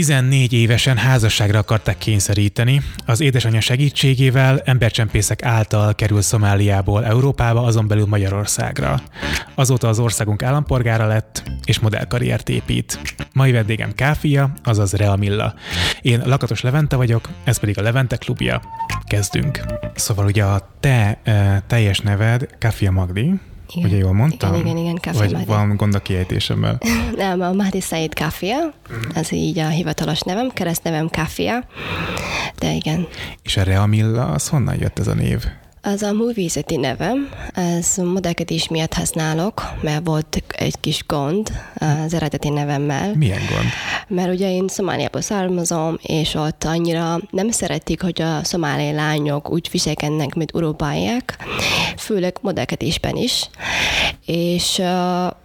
14 0.00 0.52
évesen 0.52 0.96
házasságra 0.96 1.58
akarták 1.58 1.98
kényszeríteni. 1.98 2.82
Az 3.06 3.20
édesanyja 3.20 3.60
segítségével 3.60 4.60
embercsempészek 4.64 5.44
által 5.44 5.94
kerül 5.94 6.22
Szomáliából 6.22 7.04
Európába, 7.04 7.62
azon 7.62 7.86
belül 7.88 8.06
Magyarországra. 8.06 9.00
Azóta 9.54 9.88
az 9.88 9.98
országunk 9.98 10.42
állampolgára 10.42 11.06
lett, 11.06 11.42
és 11.64 11.78
modellkarriert 11.78 12.48
épít. 12.48 12.98
Mai 13.32 13.52
vendégem 13.52 13.92
Káfia, 13.94 14.52
azaz 14.64 14.92
Rea 14.92 15.16
Milla. 15.16 15.54
Én 16.02 16.22
Lakatos 16.24 16.60
Levente 16.60 16.96
vagyok, 16.96 17.28
ez 17.44 17.58
pedig 17.58 17.78
a 17.78 17.82
Levente 17.82 18.16
klubja. 18.16 18.60
Kezdünk. 19.04 19.60
Szóval 19.94 20.26
ugye 20.26 20.44
a 20.44 20.70
te 20.80 21.18
e, 21.22 21.62
teljes 21.66 21.98
neved 21.98 22.48
Káfia 22.58 22.90
Magdi, 22.90 23.32
igen. 23.74 23.88
Ugye 23.88 23.98
jól 23.98 24.12
mondtam? 24.12 24.54
Igen, 24.54 24.66
igen, 24.66 24.76
igen, 24.76 24.98
Kafia 25.00 25.20
Vagy 25.20 25.32
Mahdi. 25.32 25.46
van 25.46 25.76
gond 25.76 25.94
a 25.94 25.98
kiejtésemmel? 25.98 26.78
Nem, 27.16 27.40
a 27.40 27.52
Mahdi 27.52 27.80
Said 27.80 28.14
Kafia, 28.14 28.56
ez 29.14 29.32
így 29.32 29.58
a 29.58 29.68
hivatalos 29.68 30.20
nevem, 30.20 30.48
keresztnevem 30.48 31.08
Kafia, 31.08 31.64
de 32.58 32.72
igen. 32.72 33.06
És 33.42 33.56
a 33.56 33.62
Reamilla, 33.62 34.26
az 34.26 34.48
honnan 34.48 34.76
jött 34.80 34.98
ez 34.98 35.06
a 35.06 35.14
név? 35.14 35.44
Az 35.82 36.02
a 36.02 36.12
művészeti 36.12 36.76
nevem, 36.76 37.28
ez 37.54 37.96
modellkedés 37.96 38.68
miatt 38.68 38.94
használok, 38.94 39.62
mert 39.82 40.06
volt 40.06 40.42
egy 40.48 40.80
kis 40.80 41.04
gond 41.06 41.52
az 41.74 42.14
eredeti 42.14 42.48
nevemmel. 42.48 43.14
Milyen 43.14 43.38
gond? 43.38 43.68
Mert 44.08 44.32
ugye 44.34 44.50
én 44.50 44.68
Szomáliából 44.68 45.20
származom, 45.20 45.98
és 46.02 46.34
ott 46.34 46.64
annyira 46.64 47.20
nem 47.30 47.50
szeretik, 47.50 48.02
hogy 48.02 48.22
a 48.22 48.44
szomáli 48.44 48.92
lányok 48.92 49.50
úgy 49.50 49.68
viselkednek, 49.72 50.34
mint 50.34 50.50
európaiak, 50.54 51.36
főleg 51.96 52.38
modellkedésben 52.40 53.16
is. 53.16 53.50
És 54.26 54.78
uh, 54.78 54.86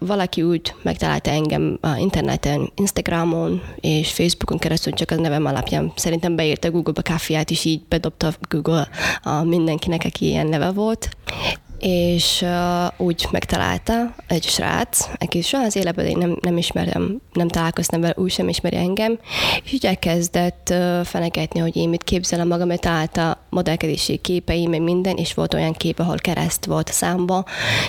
valaki 0.07 0.41
úgy 0.41 0.73
megtalálta 0.81 1.29
engem 1.29 1.77
a 1.81 1.95
interneten, 1.97 2.71
Instagramon 2.75 3.61
és 3.79 4.11
Facebookon 4.11 4.57
keresztül 4.57 4.93
csak 4.93 5.11
a 5.11 5.15
nevem 5.15 5.45
alapján. 5.45 5.91
Szerintem 5.95 6.35
beírta 6.35 6.71
Google-ba 6.71 7.01
káfiát, 7.01 7.49
és 7.49 7.65
így 7.65 7.81
bedobta 7.89 8.33
Google 8.49 8.89
a 9.23 9.43
mindenkinek, 9.43 10.03
aki 10.05 10.24
ilyen 10.25 10.47
neve 10.47 10.71
volt, 10.71 11.09
és 11.79 12.41
uh, 12.41 13.05
úgy 13.05 13.27
megtalálta 13.31 14.15
egy 14.27 14.43
srác, 14.43 15.07
aki 15.17 15.41
soha 15.41 15.63
az 15.63 15.75
életben 15.75 16.05
én 16.05 16.17
nem, 16.17 16.37
nem 16.41 16.57
ismerem, 16.57 17.21
nem 17.33 17.47
találkoztam 17.47 18.01
vele, 18.01 18.13
úgy 18.17 18.31
sem 18.31 18.49
ismeri 18.49 18.75
engem, 18.75 19.19
és 19.63 19.73
úgy 19.73 19.85
elkezdett 19.85 20.69
uh, 20.71 21.03
fenegetni, 21.03 21.59
hogy 21.59 21.75
én 21.75 21.89
mit 21.89 22.03
képzelem 22.03 22.47
magam, 22.47 22.67
mert 22.67 22.81
találta 22.81 23.37
modellkedési 23.49 24.17
képei, 24.17 24.67
meg 24.67 24.81
minden, 24.81 25.15
és 25.15 25.33
volt 25.33 25.53
olyan 25.53 25.73
kép, 25.73 25.99
ahol 25.99 26.17
kereszt 26.17 26.65
volt 26.65 26.89
a 26.89 26.91
számba, 26.91 27.45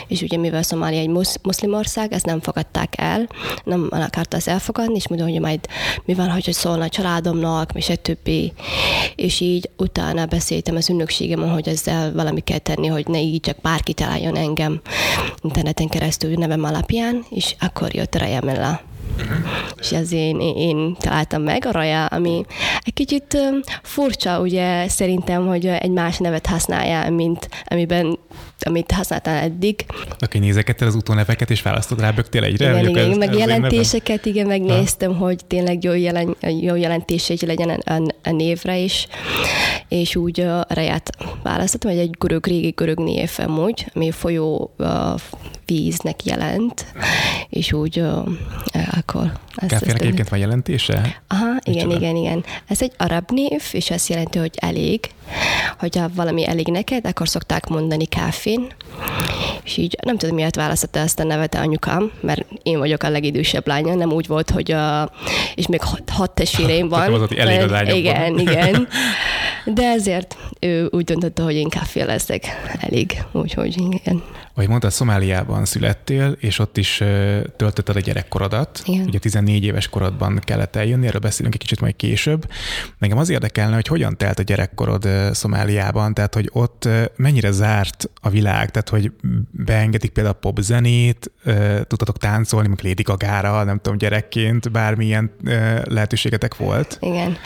és 0.08 0.22
ugye 0.22 0.36
mivel 0.36 0.62
Szomália 0.62 1.00
egy 1.00 1.08
musz, 1.08 1.38
muszlim 1.42 1.74
ország, 1.74 2.12
ezt 2.12 2.26
nem 2.26 2.40
fogadták 2.40 2.94
el, 2.96 3.28
nem 3.64 3.88
akarta 3.90 4.36
ezt 4.36 4.48
elfogadni, 4.48 4.94
és 4.94 5.08
mondta, 5.08 5.28
hogy 5.28 5.40
majd 5.40 5.60
mi 6.04 6.14
van, 6.14 6.30
hogy 6.30 6.52
szólna 6.52 6.84
a 6.84 6.88
családomnak, 6.88 7.70
és 7.74 7.88
egy 7.88 8.00
többi. 8.00 8.52
És 9.14 9.40
így 9.40 9.70
utána 9.76 10.26
beszéltem 10.26 10.76
az 10.76 10.90
ünnökségem, 10.90 11.50
hogy 11.50 11.68
ezzel 11.68 12.12
valami 12.12 12.40
kell 12.40 12.58
tenni, 12.58 12.86
hogy 12.86 13.06
ne 13.06 13.20
így 13.20 13.40
csak 13.40 13.60
bárki 13.76 13.92
találjon 13.92 14.36
engem 14.36 14.80
interneten 15.42 15.88
keresztül 15.88 16.34
nevem 16.34 16.64
alapján, 16.64 17.24
és 17.30 17.54
akkor 17.60 17.94
jött 17.94 18.14
a 18.14 18.18
Rajamella. 18.18 18.80
Uh-huh. 19.16 19.36
És 19.80 19.92
ez 19.92 20.12
én, 20.12 20.40
én 20.40 20.96
találtam 20.98 21.42
meg 21.42 21.66
a 21.66 21.70
Raja, 21.70 22.06
ami 22.06 22.44
egy 22.80 22.92
kicsit 22.92 23.38
furcsa, 23.82 24.40
ugye 24.40 24.88
szerintem, 24.88 25.46
hogy 25.46 25.66
egy 25.66 25.90
más 25.90 26.18
nevet 26.18 26.46
használja, 26.46 27.10
mint 27.10 27.48
amiben 27.64 28.18
amit 28.58 28.92
használtál 28.92 29.42
eddig. 29.42 29.86
Oké, 30.24 30.38
nézegetted 30.38 30.88
az 30.88 30.94
utóneveket, 30.94 31.50
és 31.50 31.62
választod 31.62 32.00
rá 32.00 32.10
bögtél 32.10 32.44
egyre? 32.44 32.70
Igen, 32.70 32.88
igen, 32.88 33.10
ez, 33.10 33.16
meg 33.16 33.28
ez 33.28 33.38
jelentéseket, 33.38 34.26
igen, 34.26 34.46
megnéztem, 34.46 35.16
ha? 35.16 35.24
hogy 35.24 35.44
tényleg 35.46 35.84
jó, 35.84 35.94
jelen, 35.94 36.36
jó 36.60 36.74
jelentése 36.74 37.34
legyen 37.40 37.68
a, 37.68 38.02
a, 38.22 38.30
névre 38.30 38.76
is, 38.76 39.06
és 39.88 40.16
úgy 40.16 40.40
a 40.40 40.64
reját 40.68 41.10
választottam, 41.42 41.90
hogy 41.90 42.00
egy 42.00 42.16
görög, 42.18 42.46
régi 42.46 42.70
görög 42.70 42.98
név 42.98 43.30
amúgy, 43.36 43.86
ami 43.94 44.10
folyó 44.10 44.74
uh, 44.78 44.88
víznek 45.66 46.24
jelent, 46.24 46.86
és 47.48 47.72
úgy 47.72 48.00
uh, 48.00 48.28
akkor... 48.96 49.32
Káfének 49.66 50.00
egyébként 50.00 50.28
van 50.28 50.38
jelentése? 50.38 51.22
Aha, 51.28 51.56
igen, 51.62 51.90
igen, 51.90 52.16
igen. 52.16 52.44
Ez 52.66 52.82
egy 52.82 52.92
arab 52.96 53.30
név, 53.30 53.62
és 53.72 53.90
azt 53.90 54.08
jelenti, 54.08 54.38
hogy 54.38 54.54
elég. 54.56 55.00
Hogyha 55.78 56.10
valami 56.14 56.46
elég 56.46 56.66
neked, 56.66 57.06
akkor 57.06 57.28
szokták 57.28 57.66
mondani 57.68 58.06
káfén. 58.46 58.66
És 59.64 59.76
így 59.76 59.96
nem 60.02 60.16
tudom, 60.16 60.34
miért 60.34 60.56
választotta 60.56 60.98
ezt 60.98 61.20
a 61.20 61.24
nevet 61.24 61.54
a 61.54 61.58
anyukám, 61.58 62.12
mert 62.20 62.46
én 62.62 62.78
vagyok 62.78 63.02
a 63.02 63.08
legidősebb 63.08 63.66
lánya, 63.66 63.94
nem 63.94 64.12
úgy 64.12 64.26
volt, 64.26 64.50
hogy 64.50 64.72
a, 64.72 65.12
és 65.54 65.66
még 65.66 65.82
hat, 65.82 66.10
hat 66.10 66.30
testvéreim 66.30 66.88
van. 66.98 67.12
Az, 67.12 67.36
elég 67.36 67.72
a 67.72 67.94
Igen, 67.96 68.38
igen. 68.48 68.88
De 69.64 69.82
ezért 69.82 70.36
ő 70.60 70.88
úgy 70.90 71.04
döntötte, 71.04 71.42
hogy 71.42 71.54
én 71.54 71.68
káfé 71.68 72.02
leszek 72.02 72.44
elég, 72.80 73.22
úgyhogy 73.32 73.80
igen. 73.90 74.22
Ahogy 74.54 74.68
mondtad, 74.68 74.90
Szomáliában 74.90 75.64
születtél, 75.64 76.36
és 76.40 76.58
ott 76.58 76.76
is 76.76 76.96
töltötted 77.56 77.96
a 77.96 78.00
gyerekkorodat. 78.00 78.82
Igen. 78.84 79.06
Ugye 79.06 79.18
14 79.18 79.64
éves 79.64 79.88
korodban 79.88 80.40
kellett 80.44 80.76
eljönni, 80.76 81.06
erről 81.06 81.20
beszélünk 81.20 81.54
egy 81.54 81.60
kicsit 81.60 81.80
majd 81.80 81.96
később. 81.96 82.46
Nekem 82.98 83.18
az 83.18 83.28
érdekelne, 83.28 83.74
hogy 83.74 83.86
hogyan 83.86 84.16
telt 84.16 84.38
a 84.38 84.42
gyerekkorod 84.42 85.08
Szomáliában, 85.32 86.14
tehát 86.14 86.34
hogy 86.34 86.48
ott 86.52 86.88
mennyire 87.16 87.50
zárt 87.50 88.10
a 88.20 88.28
világ, 88.36 88.70
tehát 88.70 88.88
hogy 88.88 89.12
beengedik 89.50 90.10
például 90.10 90.34
a 90.34 90.38
popzenét, 90.38 91.30
tudtatok 91.82 92.18
táncolni, 92.18 92.68
mint 92.68 92.82
Lady 92.82 93.02
Gaga-ra, 93.02 93.64
nem 93.64 93.78
tudom, 93.78 93.98
gyerekként, 93.98 94.70
bármilyen 94.70 95.30
lehetőségetek 95.84 96.56
volt? 96.56 96.98
Igen. 97.00 97.36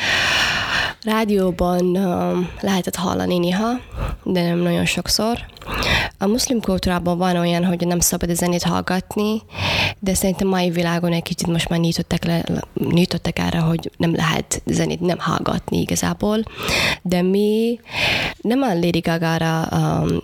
Rádióban 1.04 1.96
um, 1.96 2.50
lehetett 2.60 2.94
hallani 2.96 3.38
néha, 3.38 3.80
de 4.22 4.42
nem 4.42 4.58
nagyon 4.58 4.84
sokszor. 4.84 5.38
A 6.18 6.26
muszlim 6.26 6.60
kultúrában 6.60 7.18
van 7.18 7.36
olyan, 7.36 7.64
hogy 7.64 7.86
nem 7.86 8.00
szabad 8.00 8.30
a 8.30 8.34
zenét 8.34 8.62
hallgatni, 8.62 9.42
de 9.98 10.14
szerintem 10.14 10.48
mai 10.48 10.70
világon 10.70 11.12
egy 11.12 11.22
kicsit 11.22 11.46
most 11.46 11.68
már 11.68 11.78
nyitottak, 11.78 12.24
le, 12.24 12.44
nyitottak 12.74 13.38
erre, 13.38 13.58
hogy 13.58 13.90
nem 13.96 14.14
lehet 14.14 14.62
zenét 14.66 15.00
nem 15.00 15.18
hallgatni 15.18 15.80
igazából. 15.80 16.42
De 17.02 17.22
mi 17.22 17.80
nem 18.40 18.62
a 18.62 18.74
Lady 18.74 19.00
Gaga-ra 19.00 19.68
um, 19.72 20.22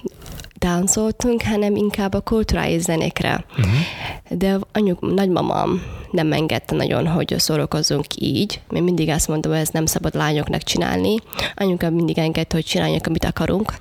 táncoltunk, 0.58 1.42
hanem 1.42 1.76
inkább 1.76 2.14
a 2.14 2.20
kulturális 2.20 2.82
zenékre. 2.82 3.44
Uh-huh. 3.58 4.38
De 4.38 4.58
anyuk, 4.72 5.14
nagymamám 5.14 5.82
nem 6.10 6.32
engedte 6.32 6.74
nagyon, 6.74 7.06
hogy 7.06 7.34
szórakozzunk 7.38 8.06
így, 8.18 8.60
mert 8.70 8.84
mindig 8.84 9.08
azt 9.08 9.28
mondom, 9.28 9.52
hogy 9.52 9.60
ez 9.60 9.68
nem 9.68 9.86
szabad 9.86 10.14
lányoknak 10.14 10.62
csinálni. 10.62 11.16
Anyuka 11.54 11.90
mindig 11.90 12.18
engedte, 12.18 12.54
hogy 12.54 12.64
csináljunk, 12.64 13.06
amit 13.06 13.24
akarunk, 13.24 13.74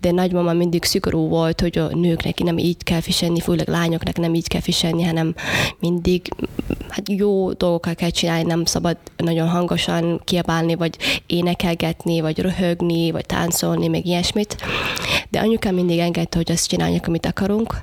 de 0.00 0.10
nagymama 0.10 0.52
mindig 0.52 0.84
szigorú 0.84 1.28
volt, 1.28 1.60
hogy 1.60 1.78
a 1.78 1.88
nőknek 1.94 2.38
nem 2.38 2.58
így 2.58 2.82
kell 2.82 3.00
viselni, 3.00 3.40
főleg 3.40 3.68
lányoknak 3.68 4.16
nem 4.16 4.34
így 4.34 4.48
kell 4.48 4.60
viselni, 4.64 5.02
hanem 5.02 5.34
mindig 5.80 6.28
hát 6.88 7.08
jó 7.08 7.52
dolgokat 7.52 7.94
kell 7.94 8.10
csinálni, 8.10 8.42
nem 8.42 8.64
szabad 8.64 8.96
nagyon 9.16 9.48
hangosan 9.48 10.20
kiabálni, 10.24 10.74
vagy 10.74 10.96
énekelgetni, 11.26 12.20
vagy 12.20 12.38
röhögni, 12.38 13.10
vagy 13.10 13.26
táncolni, 13.26 13.88
meg 13.88 14.06
ilyesmit. 14.06 14.56
De 15.30 15.40
anyuka 15.40 15.70
mindig 15.70 16.00
engedte, 16.02 16.36
hogy 16.36 16.52
azt 16.52 16.68
csináljuk, 16.68 17.06
amit 17.06 17.26
akarunk. 17.26 17.82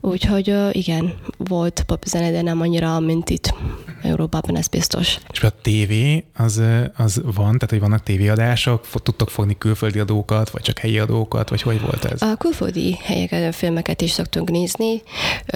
Úgyhogy 0.00 0.54
igen, 0.72 1.14
volt 1.36 1.82
popzene, 1.86 2.30
de 2.30 2.42
nem 2.42 2.60
annyira, 2.60 3.00
mint 3.00 3.30
itt 3.30 3.54
Európában, 4.02 4.56
ez 4.56 4.68
biztos. 4.68 5.18
És 5.32 5.42
a 5.42 5.50
tévé 5.62 6.24
az, 6.36 6.62
az 6.96 7.20
van, 7.24 7.34
tehát 7.34 7.70
hogy 7.70 7.80
vannak 7.80 8.02
tévéadások, 8.02 8.86
tudtok 9.02 9.30
fogni 9.30 9.58
külföldi 9.58 9.98
adókat, 9.98 10.50
vagy 10.50 10.62
csak 10.62 10.78
helyi 10.78 10.98
adókat, 10.98 11.48
vagy 11.48 11.62
hogy 11.62 11.80
volt 11.80 12.04
ez? 12.04 12.22
A 12.22 12.36
külföldi 12.36 12.98
helyeket, 13.02 13.54
filmeket 13.54 14.00
is 14.00 14.10
szoktunk 14.10 14.50
nézni, 14.50 15.02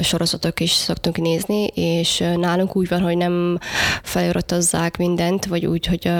sorozatok 0.02 0.60
is 0.60 0.70
szoktunk 0.70 1.16
nézni, 1.16 1.66
és 1.74 2.24
nálunk 2.36 2.76
úgy 2.76 2.88
van, 2.88 3.00
hogy 3.00 3.16
nem 3.16 3.58
feliratozzák 4.02 4.96
mindent, 4.96 5.46
vagy 5.46 5.66
úgy, 5.66 5.86
hogy 5.86 6.10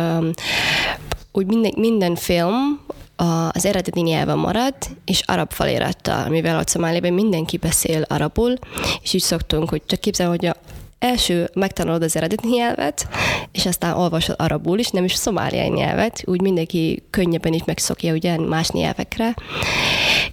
úgy 1.33 1.47
minden, 1.47 1.73
minden 1.77 2.15
film 2.15 2.81
az 3.17 3.65
eredeti 3.65 4.01
nyelven 4.01 4.39
marad, 4.39 4.75
és 5.05 5.23
arab 5.27 5.53
felirattal, 5.53 6.29
mivel 6.29 6.59
ott 6.59 6.69
Szomáliában 6.69 7.13
mindenki 7.13 7.57
beszél 7.57 8.03
arabul, 8.03 8.55
és 9.03 9.13
így 9.13 9.23
szoktunk, 9.23 9.69
hogy 9.69 9.83
csak 9.87 10.01
képzel, 10.01 10.29
hogy 10.29 10.47
a 10.47 10.57
első 11.05 11.51
megtanulod 11.55 12.03
az 12.03 12.17
eredeti 12.17 12.49
nyelvet, 12.49 13.09
és 13.53 13.67
aztán 13.67 13.97
olvasod 13.97 14.35
arabul 14.39 14.79
is, 14.79 14.89
nem 14.89 15.05
is 15.05 15.15
szomáliai 15.15 15.69
nyelvet, 15.69 16.23
úgy 16.27 16.41
mindenki 16.41 17.03
könnyebben 17.11 17.53
is 17.53 17.65
megszokja 17.65 18.13
ugye 18.13 18.39
más 18.41 18.71
nyelvekre. 18.71 19.35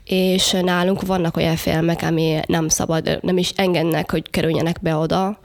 És 0.03 0.51
nálunk 0.61 1.05
vannak 1.05 1.37
olyan 1.37 1.55
filmek, 1.55 2.01
ami 2.01 2.39
nem 2.45 2.67
szabad, 2.67 3.19
nem 3.21 3.37
is 3.37 3.51
engednek, 3.55 4.11
hogy 4.11 4.29
kerüljenek 4.29 4.81
be 4.81 4.95
oda 4.95 5.39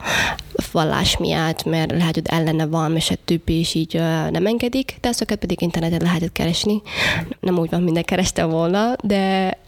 vallás 0.73 1.17
miatt, 1.17 1.65
mert 1.65 1.91
lehet, 1.91 2.15
hogy 2.15 2.27
ellene 2.27 2.67
van, 2.67 2.97
és 2.97 3.11
a 3.11 3.15
többi 3.25 3.59
is 3.59 3.75
így 3.75 3.95
nem 4.31 4.47
engedik, 4.47 4.97
de 5.01 5.09
azokat 5.09 5.39
pedig 5.39 5.63
interneten 5.63 6.01
lehetett 6.03 6.33
keresni. 6.33 6.83
Nem 7.41 7.59
úgy 7.59 7.71
van, 7.71 7.83
minden 7.83 8.05
kereste 8.05 8.45
volna, 8.45 8.93
de 9.03 9.59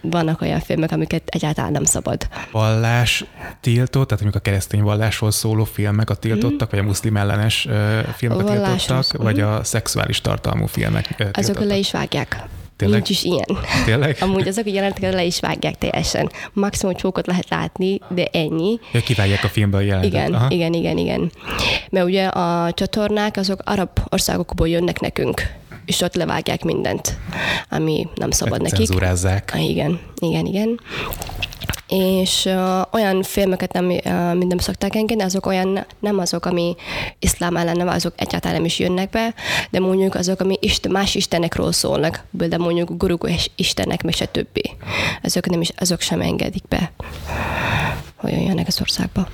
vannak 0.00 0.40
olyan 0.40 0.60
filmek, 0.60 0.92
amiket 0.92 1.22
egyáltalán 1.26 1.72
nem 1.72 1.84
szabad. 1.84 2.28
Vallás 2.50 3.24
tiltott, 3.60 4.08
tehát 4.08 4.22
mondjuk 4.22 4.44
a 4.44 4.50
keresztény 4.50 4.82
vallásról 4.82 5.30
szóló 5.30 5.64
filmek 5.64 6.10
a 6.10 6.14
tiltottak, 6.14 6.68
mm. 6.68 6.70
vagy 6.70 6.78
a 6.78 6.82
muszlim 6.82 7.16
ellenes 7.16 7.68
filmek 8.16 8.38
a 8.38 8.44
tiltottak, 8.44 9.18
mm. 9.18 9.22
vagy 9.22 9.40
a 9.40 9.64
szexuális 9.64 10.20
tartalmú 10.20 10.66
filmek 10.66 11.14
uh, 11.18 11.28
Azok 11.32 11.64
le 11.64 11.76
is 11.76 11.92
vágják. 11.92 12.44
Tényleg? 12.76 12.96
Nincs 12.96 13.10
is 13.10 13.24
ilyen. 13.24 13.58
Tényleg? 13.84 14.16
Amúgy 14.24 14.48
azok 14.48 14.66
a 14.66 14.70
jeleneteket 14.70 15.12
le 15.12 15.24
is 15.24 15.40
vágják 15.40 15.78
teljesen. 15.78 16.30
Maximum 16.52 16.94
csókot 16.94 17.26
lehet 17.26 17.48
látni, 17.48 18.00
de 18.08 18.24
ennyi. 18.32 18.78
Ja, 18.92 19.00
kivágják 19.00 19.44
a 19.44 19.48
filmből 19.48 19.80
a 19.80 19.82
jelentet. 19.82 20.10
Igen, 20.10 20.34
Aha. 20.34 20.46
igen, 20.50 20.72
igen, 20.72 20.98
igen. 20.98 21.30
Mert 21.90 22.06
ugye 22.06 22.26
a 22.26 22.72
csatornák 22.72 23.36
azok 23.36 23.60
arab 23.64 23.88
országokból 24.08 24.68
jönnek 24.68 25.00
nekünk 25.00 25.42
és 25.86 26.00
ott 26.00 26.14
levágják 26.14 26.64
mindent, 26.64 27.18
ami 27.68 28.08
nem 28.14 28.30
szabad 28.30 28.62
nekik. 28.62 28.86
Cenzúrázzák. 28.86 29.50
Ah, 29.54 29.68
igen, 29.68 30.00
igen, 30.18 30.46
igen 30.46 30.80
és 31.88 32.44
uh, 32.44 32.80
olyan 32.92 33.22
filmeket 33.22 33.72
nem, 33.72 33.86
uh, 33.86 34.02
nem 34.34 34.58
szokták 34.58 34.94
engedni, 34.94 35.22
azok 35.22 35.46
olyan, 35.46 35.86
nem 36.00 36.18
azok, 36.18 36.46
ami 36.46 36.74
iszlám 37.18 37.56
ellen, 37.56 37.88
azok 37.88 38.12
egyáltalán 38.16 38.56
nem 38.56 38.64
is 38.64 38.78
jönnek 38.78 39.10
be, 39.10 39.34
de 39.70 39.80
mondjuk 39.80 40.14
azok, 40.14 40.40
ami 40.40 40.56
isten, 40.60 40.92
más 40.92 41.14
istenekről 41.14 41.72
szólnak, 41.72 42.24
de 42.30 42.58
mondjuk 42.58 42.96
gurugó 42.96 43.28
istenek, 43.56 44.02
meg 44.02 44.14
se 44.14 44.26
többi. 44.26 44.76
Azok, 45.22 45.48
nem 45.48 45.60
is, 45.60 45.70
azok 45.76 46.00
sem 46.00 46.20
engedik 46.20 46.68
be 46.68 46.92
hogy 48.16 48.32
jöjjenek 48.32 48.66
az 48.66 48.80
országba. 48.80 49.28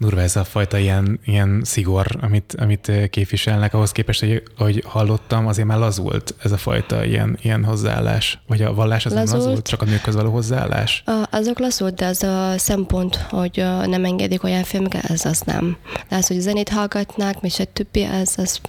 Durva 0.00 0.20
ez 0.20 0.36
a 0.36 0.44
fajta 0.44 0.78
ilyen, 0.78 1.20
ilyen 1.24 1.60
szigor, 1.64 2.06
amit, 2.20 2.54
amit 2.58 2.92
képviselnek, 3.10 3.74
ahhoz 3.74 3.92
képest, 3.92 4.20
hogy, 4.20 4.42
hogy 4.56 4.82
hallottam, 4.86 5.46
azért 5.46 5.68
már 5.68 5.78
lazult 5.78 6.34
ez 6.42 6.52
a 6.52 6.56
fajta 6.56 7.04
ilyen, 7.04 7.38
ilyen 7.42 7.64
hozzáállás. 7.64 8.38
Vagy 8.46 8.62
a 8.62 8.74
vallás 8.74 9.06
az 9.06 9.12
lazult. 9.12 9.30
nem 9.30 9.40
lazult, 9.46 9.66
csak 9.66 9.82
a 9.82 9.84
nőkhöz 9.84 10.14
való 10.14 10.30
hozzáállás? 10.30 11.02
A, 11.06 11.26
azok 11.30 11.58
lazult, 11.58 11.94
de 11.94 12.06
az 12.06 12.22
a 12.22 12.58
szempont, 12.58 13.16
hogy 13.16 13.64
nem 13.86 14.04
engedik 14.04 14.44
olyan 14.44 14.62
filmeket, 14.62 15.04
ez 15.04 15.24
az 15.24 15.40
nem. 15.40 15.76
De 16.08 16.16
az, 16.16 16.26
hogy 16.26 16.40
zenét 16.40 16.68
hallgatnak, 16.68 17.36
és 17.42 17.58
a 17.58 17.64
többi, 17.64 18.02
ez, 18.02 18.34
az, 18.36 18.60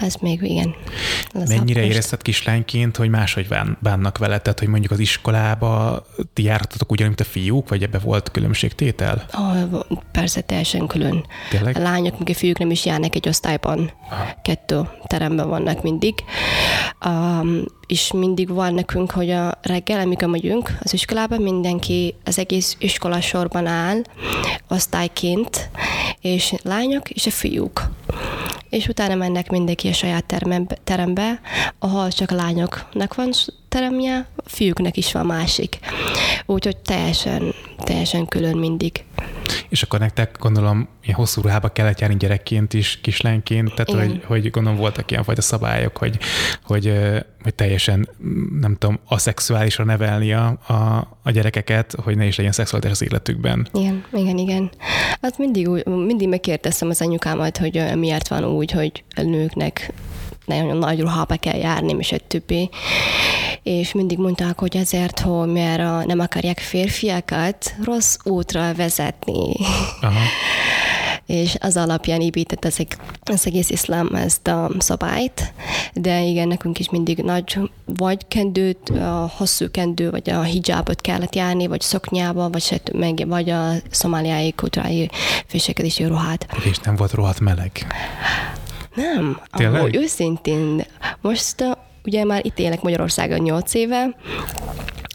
ez 0.00 0.14
még 0.14 0.42
igen. 0.42 0.74
Az 1.32 1.48
Mennyire 1.48 1.84
érezted 1.84 2.22
kislányként, 2.22 2.96
hogy 2.96 3.08
máshogy 3.08 3.48
bánnak 3.80 4.18
vele? 4.18 4.38
Tehát, 4.38 4.58
hogy 4.58 4.68
mondjuk 4.68 4.92
az 4.92 4.98
iskolába 4.98 6.02
ti 6.32 6.42
jártatok 6.42 6.92
ugyanúgy, 6.92 7.16
mint 7.16 7.28
a 7.28 7.32
fiúk, 7.32 7.68
vagy 7.68 7.82
ebbe 7.82 7.98
volt 7.98 8.30
különbségtétel? 8.30 9.26
Oh, 9.32 9.80
persze, 10.12 10.40
teljesen 10.58 10.86
külön. 10.86 11.26
Tényleg? 11.50 11.76
A 11.76 11.80
lányok, 11.80 12.18
meg 12.18 12.28
a 12.28 12.34
fiúk 12.34 12.58
nem 12.58 12.70
is 12.70 12.84
járnak 12.84 13.14
egy 13.14 13.28
osztályban. 13.28 13.92
Kettő 14.42 14.88
teremben 15.06 15.48
vannak 15.48 15.82
mindig. 15.82 16.14
Um, 17.06 17.64
és 17.86 18.12
mindig 18.12 18.48
van 18.48 18.74
nekünk, 18.74 19.10
hogy 19.10 19.30
a 19.30 19.58
reggel, 19.62 20.00
amikor 20.00 20.28
megyünk 20.28 20.78
az 20.82 20.92
iskolába, 20.92 21.38
mindenki 21.38 22.14
az 22.24 22.38
egész 22.38 22.76
iskola 22.78 23.20
sorban 23.20 23.66
áll, 23.66 24.02
osztályként, 24.68 25.70
és 26.20 26.54
lányok 26.62 27.10
és 27.10 27.26
a 27.26 27.30
fiúk 27.30 27.90
és 28.70 28.86
utána 28.86 29.14
mennek 29.14 29.50
mindenki 29.50 29.88
a 29.88 29.92
saját 29.92 30.24
terembe, 30.24 30.76
terembe, 30.84 31.40
ahol 31.78 32.10
csak 32.10 32.30
a 32.30 32.34
lányoknak 32.34 33.14
van 33.14 33.30
teremje, 33.68 34.26
a 34.36 34.42
fiúknak 34.44 34.96
is 34.96 35.12
van 35.12 35.26
másik. 35.26 35.78
Úgyhogy 36.46 36.76
teljesen, 36.76 37.54
teljesen 37.84 38.26
külön 38.26 38.56
mindig. 38.56 39.04
És 39.68 39.82
akkor 39.82 39.98
nektek 39.98 40.36
gondolom 40.38 40.88
ilyen 41.02 41.16
hosszú 41.16 41.42
ruhába 41.42 41.68
kellett 41.68 42.00
járni 42.00 42.16
gyerekként 42.16 42.74
is, 42.74 42.98
kislányként, 43.02 43.74
tehát 43.74 44.02
hogy, 44.02 44.22
hogy 44.24 44.50
gondolom 44.50 44.78
voltak 44.78 45.10
ilyen 45.10 45.22
fajta 45.24 45.42
szabályok, 45.42 45.96
hogy, 45.96 46.18
hogy, 46.62 46.92
hogy 47.42 47.54
teljesen 47.54 48.08
nem 48.60 48.76
tudom, 48.78 48.98
aszexuálisra 49.04 49.84
nevelni 49.84 50.32
a, 50.32 50.46
a, 50.66 50.74
a 51.22 51.30
gyerekeket, 51.30 51.94
hogy 52.02 52.16
ne 52.16 52.26
is 52.26 52.36
legyen 52.36 52.52
szexualitás 52.52 52.92
az 52.92 53.02
életükben. 53.02 53.68
Igen, 53.72 54.04
igen, 54.12 54.38
igen. 54.38 54.70
Hát 55.20 55.38
mindig, 55.38 55.68
úgy, 55.68 55.86
mindig 55.86 56.28
megkérdeztem 56.28 56.88
az 56.88 57.00
anyukámat, 57.00 57.58
hogy 57.58 57.82
miért 57.94 58.28
van 58.28 58.44
úgy, 58.44 58.70
hogy 58.70 59.04
a 59.16 59.22
nőknek 59.22 59.92
nagyon 60.48 60.76
nagy 60.76 61.00
ruhába 61.00 61.36
kell 61.36 61.56
járni, 61.56 61.94
és 61.98 62.12
egy 62.12 62.24
többi. 62.24 62.70
És 63.68 63.92
mindig 63.92 64.18
mondták, 64.18 64.58
hogy 64.58 64.76
ezért, 64.76 65.20
hogy 65.20 65.52
mert 65.52 66.06
nem 66.06 66.20
akarják 66.20 66.58
férfiakat 66.58 67.74
rossz 67.84 68.16
útra 68.24 68.74
vezetni. 68.74 69.54
Aha. 70.00 70.20
és 71.26 71.56
az 71.60 71.76
alapján 71.76 72.20
épített 72.20 72.64
az, 72.64 72.86
az 73.20 73.46
egész 73.46 73.70
iszlám 73.70 74.14
ezt 74.14 74.46
a 74.46 74.70
szabályt, 74.78 75.52
de 75.94 76.22
igen, 76.22 76.48
nekünk 76.48 76.78
is 76.78 76.90
mindig 76.90 77.18
nagy 77.18 77.58
vagy 77.84 78.28
kendőt, 78.28 78.88
a 78.88 79.32
hosszú 79.36 79.70
kendő, 79.70 80.10
vagy 80.10 80.30
a 80.30 80.42
hijabot 80.42 81.00
kellett 81.00 81.34
járni, 81.34 81.66
vagy 81.66 81.80
szoknyába, 81.80 82.50
vagy, 82.50 82.62
se, 82.62 82.80
meg, 82.92 83.24
vagy 83.26 83.50
a 83.50 83.70
szomáliai 83.90 84.52
kultúrai 84.52 85.10
főségedési 85.46 86.04
ruhát. 86.04 86.46
És 86.64 86.78
nem 86.78 86.96
volt 86.96 87.12
rohadt 87.12 87.40
meleg? 87.40 87.86
Nem. 88.94 89.40
Tényleg? 89.50 89.80
Ahogy 89.80 89.96
őszintén, 89.96 90.84
most 91.20 91.78
ugye 92.08 92.24
már 92.24 92.46
itt 92.46 92.58
élek 92.58 92.82
Magyarországon 92.82 93.38
8 93.38 93.74
éve, 93.74 94.14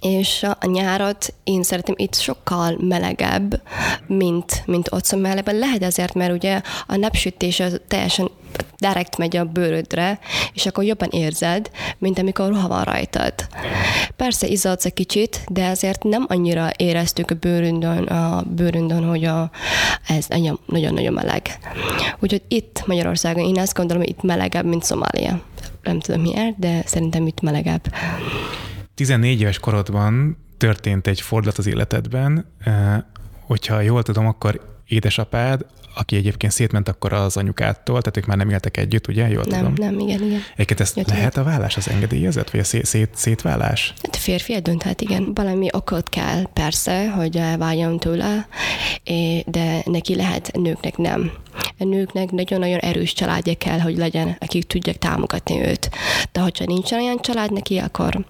és 0.02 0.44
a 0.60 0.66
nyárat 0.66 1.34
én 1.44 1.64
szeretem 1.64 1.96
itt 1.98 2.16
sokkal 2.16 2.78
melegebb, 2.80 3.62
mint, 4.08 4.64
mint 4.66 4.92
ott 4.92 5.04
Szomáliában. 5.04 5.56
Lehet 5.56 5.84
ezért, 5.84 6.14
mert 6.14 6.34
ugye 6.34 6.62
a 6.88 6.96
napsütés 6.96 7.60
az 7.60 7.82
teljesen 7.88 8.30
direkt 8.78 9.18
megy 9.18 9.38
a 9.38 9.46
bőrödre, 9.46 10.20
és 10.54 10.66
akkor 10.66 10.84
jobban 10.84 11.10
érzed, 11.12 11.70
mint 11.98 12.20
amikor 12.20 12.48
ruha 12.48 12.68
van 12.68 12.84
rajtad. 12.84 13.34
Persze 14.16 14.48
izzadsz 14.48 14.86
egy 14.86 14.94
kicsit, 14.94 15.42
de 15.48 15.68
azért 15.68 16.04
nem 16.04 16.26
annyira 16.28 16.70
éreztük 16.78 17.32
a 17.32 17.36
bőründön, 17.36 18.04
a 18.04 18.42
bőründön 18.42 19.04
hogy 19.04 19.24
a, 19.24 19.52
ez 20.08 20.28
nagyon-nagyon 20.66 21.14
meleg. 21.14 21.42
Úgyhogy 22.20 22.42
itt 22.48 22.84
Magyarországon 22.86 23.44
én 23.44 23.60
azt 23.60 23.74
gondolom, 23.74 24.04
hogy 24.04 24.12
itt 24.12 24.22
melegebb, 24.22 24.66
mint 24.66 24.84
Szomália. 24.84 25.42
Nem 25.84 26.00
tudom 26.00 26.22
miért, 26.22 26.60
de 26.60 26.82
szerintem 26.86 27.28
itt 27.28 27.42
melegebb. 27.42 27.94
14 28.96 29.42
éves 29.42 29.60
korodban 29.60 30.38
történt 30.58 31.08
egy 31.08 31.22
fordulat 31.22 31.58
az 31.58 31.68
életedben, 31.68 32.46
eh, 32.64 32.98
hogyha 33.46 33.82
jól 33.82 34.04
tudom, 34.04 34.28
akkor 34.28 34.80
édesapád, 34.88 35.66
aki 35.96 36.16
egyébként 36.16 36.52
szétment 36.52 36.88
akkor 36.88 37.14
az 37.14 37.38
anyukától, 37.38 38.02
tehát 38.02 38.18
ők 38.18 38.26
már 38.26 38.38
nem 38.38 38.50
éltek 38.50 38.78
együtt, 38.78 39.08
ugye? 39.08 39.28
Jól 39.28 39.44
nem, 39.50 39.60
tudom. 39.60 39.74
nem, 39.78 40.00
igen, 40.00 40.24
igen. 40.24 40.40
Egyébként 40.54 40.80
ezt 40.80 40.98
Jött 40.98 41.08
lehet 41.08 41.38
a 41.38 41.44
vállás, 41.44 41.78
az 41.78 41.90
engedélyezett, 41.90 42.50
vagy 42.50 42.60
a 42.60 42.64
szét, 42.64 42.86
szét, 42.86 43.10
szétválás? 43.14 43.94
Hát 44.04 44.16
férfi 44.16 44.60
dönthet, 44.60 45.02
igen. 45.02 45.34
Valami 45.34 45.68
okot 45.72 46.10
kell 46.10 46.48
persze, 46.54 47.12
hogy 47.12 47.42
váljon 47.58 48.00
tőle, 48.00 48.48
de 49.46 49.82
neki 49.86 50.16
lehet, 50.16 50.52
nőknek 50.54 50.98
nem. 50.98 51.32
A 51.80 51.84
nőknek 51.84 52.32
nagyon-nagyon 52.32 52.80
erős 52.80 53.14
családja 53.14 53.56
kell, 53.56 53.80
hogy 53.80 53.98
legyen, 53.98 54.36
akik 54.40 54.64
tudják 54.64 54.98
támogatni 54.98 55.60
őt. 55.62 55.90
De 56.32 56.40
hogyha 56.40 56.66
nincs 56.66 56.92
olyan 56.92 57.18
család 57.22 57.54
neki, 57.54 57.78
akkor 57.78 58.26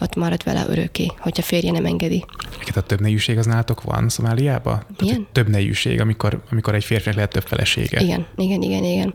ott 0.00 0.14
marad 0.14 0.44
vele 0.44 0.64
örökké, 0.68 1.06
hogyha 1.18 1.42
férje 1.42 1.70
nem 1.70 1.84
engedi. 1.84 2.24
Egyébként 2.52 2.76
a 2.76 2.82
több 2.82 3.00
nejűség 3.00 3.38
az 3.38 3.46
nálatok 3.46 3.82
van 3.82 4.08
Szomáliában? 4.08 4.84
Igen. 4.98 5.26
Több 5.32 5.48
nejűség, 5.48 6.00
amikor, 6.00 6.42
amikor 6.50 6.74
egy 6.74 6.84
férfinek 6.84 7.14
lehet 7.14 7.30
több 7.30 7.46
felesége. 7.46 8.00
Igen, 8.00 8.26
igen, 8.36 8.62
igen, 8.62 8.84
igen. 8.84 9.14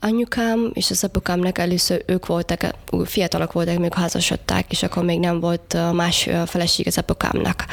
Anyukám 0.00 0.70
és 0.72 0.90
az 0.90 1.04
apukámnak 1.04 1.58
először 1.58 2.02
ők 2.06 2.26
voltak, 2.26 2.74
fiatalok 3.04 3.52
voltak, 3.52 3.78
még 3.78 3.94
házasodták, 3.94 4.70
és 4.70 4.82
akkor 4.82 5.04
még 5.04 5.18
nem 5.18 5.40
volt 5.40 5.76
más 5.92 6.28
feleség 6.46 6.86
az 6.86 6.98
apukámnak. 6.98 7.64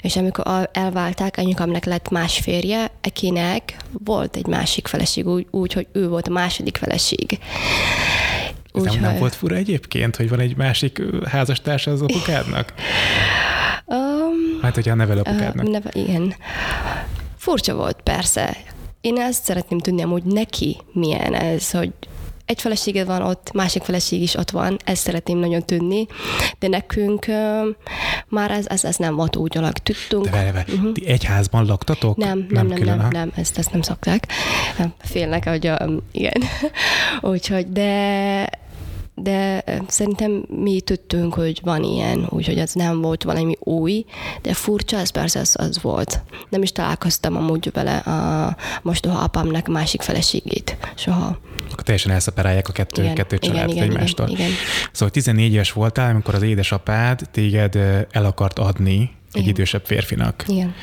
És 0.00 0.16
amikor 0.16 0.68
elválták, 0.72 1.36
anyukámnak 1.36 1.84
lett 1.84 2.10
más 2.10 2.38
férje, 2.38 2.90
akinek 3.02 3.76
volt 4.04 4.17
egy 4.20 4.46
másik 4.46 4.86
feleség, 4.86 5.26
úgy, 5.26 5.46
úgy 5.50 5.72
hogy 5.72 5.86
ő 5.92 6.08
volt 6.08 6.28
a 6.28 6.30
második 6.30 6.76
feleség. 6.76 7.38
Úgy, 8.72 8.84
nem, 8.84 9.00
nem 9.00 9.18
volt 9.18 9.34
fura 9.34 9.54
egyébként, 9.54 10.16
hogy 10.16 10.28
van 10.28 10.40
egy 10.40 10.56
másik 10.56 11.02
házastársa 11.24 11.90
az 11.90 12.02
apukádnak? 12.02 12.72
Um, 13.84 14.60
hát, 14.62 14.74
hogyha 14.74 14.92
a 14.92 14.94
nevelőapukádnak. 14.94 15.66
Uh, 15.66 15.72
neve, 15.72 15.90
igen. 15.92 16.34
Furcsa 17.36 17.74
volt, 17.74 18.00
persze. 18.02 18.56
Én 19.00 19.18
ezt 19.18 19.44
szeretném 19.44 19.78
tudni, 19.78 20.02
hogy 20.02 20.24
neki 20.24 20.76
milyen 20.92 21.34
ez, 21.34 21.70
hogy 21.70 21.92
egy 22.48 22.60
feleséged 22.60 23.06
van 23.06 23.22
ott, 23.22 23.52
másik 23.52 23.82
feleség 23.82 24.22
is 24.22 24.34
ott 24.34 24.50
van, 24.50 24.76
ezt 24.84 25.02
szeretném 25.02 25.38
nagyon 25.38 25.62
tudni, 25.62 26.06
de 26.58 26.68
nekünk 26.68 27.24
uh, 27.28 27.76
már 28.28 28.50
ez, 28.50 28.66
ez, 28.66 28.84
ez 28.84 28.96
nem 28.96 29.14
volt 29.14 29.36
úgy 29.36 29.58
alak. 29.58 29.78
Tudtunk. 29.78 30.24
De 30.24 30.30
vele, 30.30 30.52
vele. 30.52 30.64
Uh-huh. 30.68 30.92
Ti 30.92 31.06
egy 31.06 31.24
házban 31.24 31.66
laktatok? 31.66 32.16
Nem, 32.16 32.46
nem, 32.50 32.66
nem, 32.66 32.78
külön, 32.78 32.96
nem, 32.96 33.08
nem, 33.10 33.32
ezt, 33.34 33.58
ezt 33.58 33.72
nem 33.72 33.82
szokták. 33.82 34.26
Félnek, 34.98 35.48
hogy 35.48 35.66
a, 35.66 35.88
igen. 36.12 36.42
Úgyhogy, 37.32 37.72
de 37.72 38.48
de 39.22 39.64
szerintem 39.86 40.44
mi 40.48 40.80
tudtunk, 40.80 41.34
hogy 41.34 41.60
van 41.62 41.82
ilyen, 41.82 42.26
úgyhogy 42.28 42.58
ez 42.58 42.72
nem 42.72 43.00
volt 43.00 43.22
valami 43.22 43.56
új, 43.60 44.04
de 44.42 44.54
furcsa, 44.54 44.96
ez 44.96 45.10
persze 45.10 45.40
az, 45.40 45.54
az 45.58 45.82
volt. 45.82 46.20
Nem 46.48 46.62
is 46.62 46.72
találkoztam 46.72 47.36
amúgy 47.36 47.70
vele 47.72 47.96
a 47.96 48.56
mostoha 48.82 49.18
apámnak 49.18 49.66
másik 49.66 50.02
feleségét, 50.02 50.76
soha. 50.94 51.38
Akkor 51.70 51.82
teljesen 51.84 52.12
elszeparálják 52.12 52.68
a 52.68 52.72
kettő, 52.72 53.02
igen, 53.02 53.14
kettő 53.14 53.38
család 53.38 53.70
igen, 53.70 53.82
egymástól. 53.82 54.28
Igen, 54.28 54.46
igen. 54.46 54.56
Szóval 54.92 55.10
14 55.10 55.52
éves 55.52 55.72
voltál, 55.72 56.10
amikor 56.10 56.34
az 56.34 56.42
édesapád 56.42 57.20
téged 57.30 57.74
el 58.10 58.24
akart 58.24 58.58
adni 58.58 59.17
egy 59.38 59.44
Igen. 59.44 59.54
idősebb 59.54 59.84
férfinak. 59.84 60.44
Igen. 60.46 60.74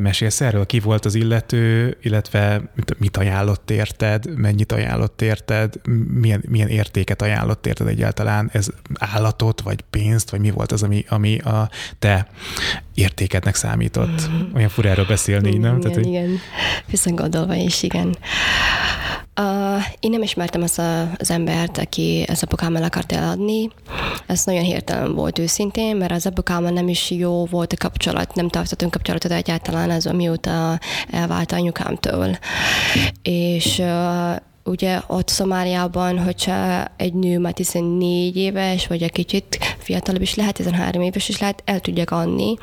Mesélsz 0.00 0.40
erről? 0.40 0.66
Ki 0.66 0.80
volt 0.80 1.04
az 1.04 1.14
illető, 1.14 1.96
illetve 2.02 2.62
mit 2.98 3.16
ajánlott 3.16 3.70
érted, 3.70 4.36
mennyit 4.36 4.72
ajánlott 4.72 5.22
érted, 5.22 5.74
milyen, 6.20 6.44
milyen 6.48 6.68
értéket 6.68 7.22
ajánlott 7.22 7.66
érted 7.66 7.86
egyáltalán? 7.86 8.50
Ez 8.52 8.68
állatot, 8.94 9.60
vagy 9.60 9.80
pénzt, 9.90 10.30
vagy 10.30 10.40
mi 10.40 10.50
volt 10.50 10.72
az, 10.72 10.82
ami, 10.82 11.04
ami 11.08 11.38
a 11.38 11.70
te 11.98 12.28
értékednek 12.94 13.54
számított? 13.54 14.28
Mm. 14.28 14.54
Olyan 14.54 14.68
fura 14.68 14.88
erről 14.88 15.06
beszélni, 15.06 15.48
igen, 15.48 15.60
nem? 15.60 15.76
Igen, 15.76 15.80
Tehát, 15.80 15.96
hogy... 15.96 16.06
igen. 16.06 16.38
Viszont 16.86 17.18
gondolva 17.18 17.54
is, 17.54 17.82
igen. 17.82 18.16
Uh, 19.40 19.82
én 20.00 20.10
nem 20.10 20.22
ismertem 20.22 20.62
azt 20.62 20.78
a, 20.78 21.10
az 21.16 21.30
embert, 21.30 21.78
aki 21.78 22.24
az 22.28 22.42
apukámmal 22.42 22.82
akart 22.82 23.12
eladni. 23.12 23.70
Ez 24.26 24.44
nagyon 24.44 24.62
hirtelen 24.62 25.14
volt 25.14 25.38
őszintén, 25.38 25.96
mert 25.96 26.12
az 26.12 26.26
apukámmal 26.26 26.70
nem 26.70 26.88
is 26.88 27.10
jó 27.10 27.44
volt 27.44 27.72
a 27.72 27.76
kapcsolat, 27.76 28.34
nem 28.34 28.48
tartottunk 28.48 28.90
kapcsolatot 28.90 29.32
egyáltalán 29.32 29.90
az, 29.90 30.06
amióta 30.06 30.78
elvált 31.10 31.52
anyukámtól. 31.52 32.38
És 33.22 33.78
uh, 33.78 34.36
ugye 34.64 35.00
ott 35.06 35.28
Szomáliában, 35.28 36.18
hogyha 36.18 36.84
egy 36.96 37.14
nő 37.14 37.38
már 37.38 37.52
14 37.52 38.36
éves, 38.36 38.86
vagy 38.86 39.02
egy 39.02 39.12
kicsit 39.12 39.58
fiatalabb 39.78 40.22
is 40.22 40.34
lehet, 40.34 40.54
13 40.54 41.02
éves 41.02 41.28
is 41.28 41.40
lehet, 41.40 41.62
el 41.64 41.80
tudják 41.80 42.10
adni, 42.10 42.54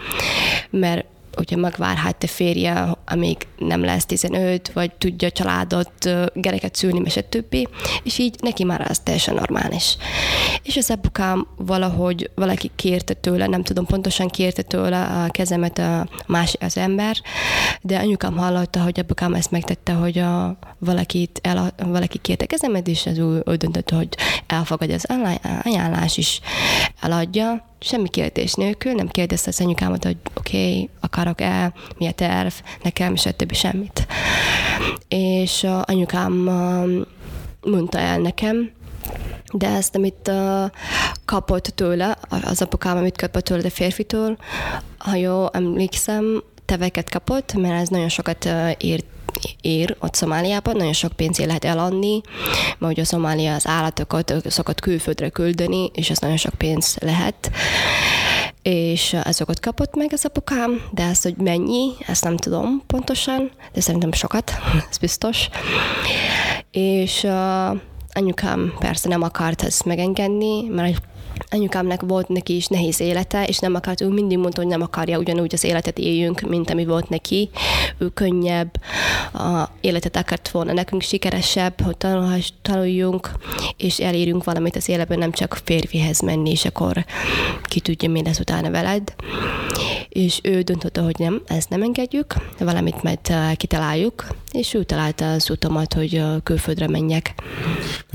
mert 0.70 1.06
ugye 1.38 1.56
megvárhat 1.56 2.24
a 2.24 2.28
férje, 2.28 2.98
amíg 3.06 3.38
nem 3.58 3.84
lesz 3.84 4.06
15, 4.06 4.72
vagy 4.74 4.92
tudja 4.94 5.32
családot, 5.32 6.10
gyereket 6.34 6.76
szülni, 6.76 7.02
és 7.06 7.20
többi, 7.30 7.68
és 8.04 8.18
így 8.18 8.36
neki 8.42 8.64
már 8.64 8.88
az 8.90 9.00
teljesen 9.00 9.36
normális. 9.36 9.98
És 10.64 10.78
az 10.78 10.90
apukám 10.90 11.48
valahogy 11.56 12.30
valaki 12.36 12.72
kérte 12.76 13.14
tőle, 13.14 13.48
nem 13.48 13.64
tudom 13.64 13.86
pontosan 13.86 14.28
kérte 14.28 14.62
tőle 14.62 15.04
a 15.04 15.32
kezemet 15.32 15.78
a 15.78 16.08
más 16.28 16.56
az 16.60 16.78
ember, 16.78 17.16
de 17.82 17.98
anyukám 17.98 18.38
hallotta, 18.38 18.82
hogy 18.82 19.00
apukám 19.00 19.34
ezt 19.34 19.52
megtette, 19.52 19.94
hogy 19.94 20.18
a, 20.18 20.58
valakit 20.80 21.40
el, 21.44 21.74
valaki 21.78 22.18
kérte 22.18 22.46
kezemet, 22.46 22.88
és 22.88 23.06
ez 23.06 23.20
úgy, 23.20 23.42
úgy 23.46 23.58
döntött, 23.58 23.90
hogy 23.90 24.08
elfogadja 24.48 24.96
az 24.96 25.06
ajánlás 25.64 26.18
is 26.18 26.40
eladja, 27.02 27.72
semmi 27.84 28.10
kérdés 28.10 28.54
nélkül, 28.54 28.92
nem 28.92 29.08
kérdezte 29.08 29.50
az 29.50 29.62
anyukámat, 29.62 30.04
hogy 30.04 30.18
oké, 30.34 30.58
okay, 30.58 30.90
akarok-e, 31.00 31.74
mi 31.98 32.08
a 32.08 32.12
terv, 32.12 32.54
nekem, 32.84 33.14
és 33.14 33.28
többi 33.36 33.54
semmit. 33.54 34.08
És 35.08 35.64
uh, 35.64 35.82
anyukám 35.86 36.48
uh, 36.48 37.72
mondta 37.72 37.98
el 37.98 38.20
nekem, 38.20 38.72
de 39.54 39.68
ezt, 39.68 39.96
amit 39.96 40.28
uh, 40.28 40.70
kapott 41.26 41.66
tőle, 41.66 42.18
az 42.30 42.62
apukám, 42.62 42.98
amit 42.98 43.18
kapott 43.18 43.44
tőle 43.44 43.66
a 43.66 43.70
férfitől, 43.70 44.38
ha 44.98 45.16
jó 45.16 45.46
emlékszem, 45.52 46.44
teveket 46.66 47.10
kapott, 47.10 47.54
mert 47.54 47.82
ez 47.82 47.88
nagyon 47.88 48.10
sokat 48.10 48.50
ért 48.78 49.06
ér 49.62 49.96
ott 50.00 50.14
Szomáliában, 50.14 50.76
nagyon 50.76 50.94
sok 50.94 51.12
pénzért 51.12 51.48
lehet 51.48 51.66
eladni, 51.66 52.22
mert 52.78 52.94
ugye 52.94 53.04
Szomália 53.04 53.54
az 53.54 53.68
állatokat 53.68 54.34
szokott 54.48 54.80
külföldre 54.80 55.30
küldeni, 55.30 55.92
és 55.94 56.10
ez 56.10 56.18
nagyon 56.18 56.38
sok 56.38 56.54
pénz 56.54 56.98
lehet 57.00 57.52
és 58.64 59.18
azokat 59.24 59.60
kapott 59.60 59.96
meg 59.96 60.10
az 60.14 60.26
apukám, 60.26 60.82
de 60.92 61.04
ezt, 61.04 61.24
hogy 61.24 61.36
mennyi, 61.36 61.92
ezt 62.08 62.24
nem 62.24 62.38
tudom 62.38 62.84
pontosan, 62.88 63.52
de 63.74 63.82
szerintem 63.82 64.12
sokat, 64.12 64.52
ez 64.90 64.98
biztos. 64.98 65.50
És 66.72 67.24
uh, 67.24 67.78
anyukám 68.14 68.74
persze 68.80 69.10
nem 69.10 69.22
akart 69.22 69.62
ezt 69.62 69.86
megengedni, 69.86 70.68
mert 70.68 71.02
anyukámnak 71.50 72.02
volt 72.02 72.28
neki 72.28 72.56
is 72.56 72.68
nehéz 72.68 73.00
élete, 73.00 73.46
és 73.46 73.60
nem 73.60 73.76
akart, 73.76 74.02
ő 74.02 74.08
mindig 74.08 74.38
mondta, 74.38 74.62
hogy 74.62 74.70
nem 74.70 74.82
akarja 74.82 75.18
ugyanúgy 75.18 75.54
az 75.54 75.64
életet 75.64 75.98
éljünk, 75.98 76.42
mint 76.42 76.70
ami 76.70 76.86
volt 76.86 77.10
neki. 77.10 77.50
Ő 77.98 78.08
könnyebb, 78.08 78.72
a 79.34 79.70
életet 79.82 80.16
akart 80.16 80.50
volna 80.50 80.74
nekünk 80.74 81.02
sikeresebb, 81.02 81.82
hogy 81.82 81.98
tanuljunk, 82.62 83.32
és 83.78 84.00
elérjünk 84.00 84.44
valamit 84.44 84.76
az 84.76 84.90
életben, 84.90 85.18
nem 85.18 85.32
csak 85.32 85.62
férfihez 85.64 86.22
menni, 86.22 86.50
és 86.50 86.66
akkor 86.66 87.06
ki 87.64 87.80
tudja, 87.80 88.10
mi 88.10 88.24
lesz 88.24 88.40
utána 88.40 88.72
veled. 88.72 89.14
És 90.10 90.40
ő 90.44 90.62
döntötte, 90.62 91.02
hogy 91.02 91.16
nem, 91.18 91.42
ezt 91.46 91.70
nem 91.70 91.82
engedjük, 91.82 92.34
valamit 92.60 93.04
majd 93.04 93.20
uh, 93.30 93.54
kitaláljuk, 93.54 94.28
és 94.52 94.74
ő 94.74 94.84
találta 94.84 95.32
az 95.32 95.50
utamat, 95.50 95.94
hogy 95.94 96.18
uh, 96.18 96.44
külföldre 96.44 96.88
menjek. 96.88 97.34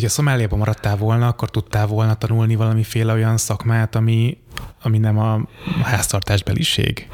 Ha 0.00 0.08
Szomáliában 0.08 0.58
maradtál 0.58 0.96
volna, 0.96 1.26
akkor 1.26 1.50
tudtál 1.50 1.87
volna 1.87 2.14
tanulni 2.14 2.54
valamiféle 2.54 3.07
olyan 3.12 3.36
szakmát, 3.36 3.94
ami, 3.94 4.38
ami 4.82 4.98
nem 4.98 5.18
a 5.18 5.40
háztartásbeliség? 5.82 7.08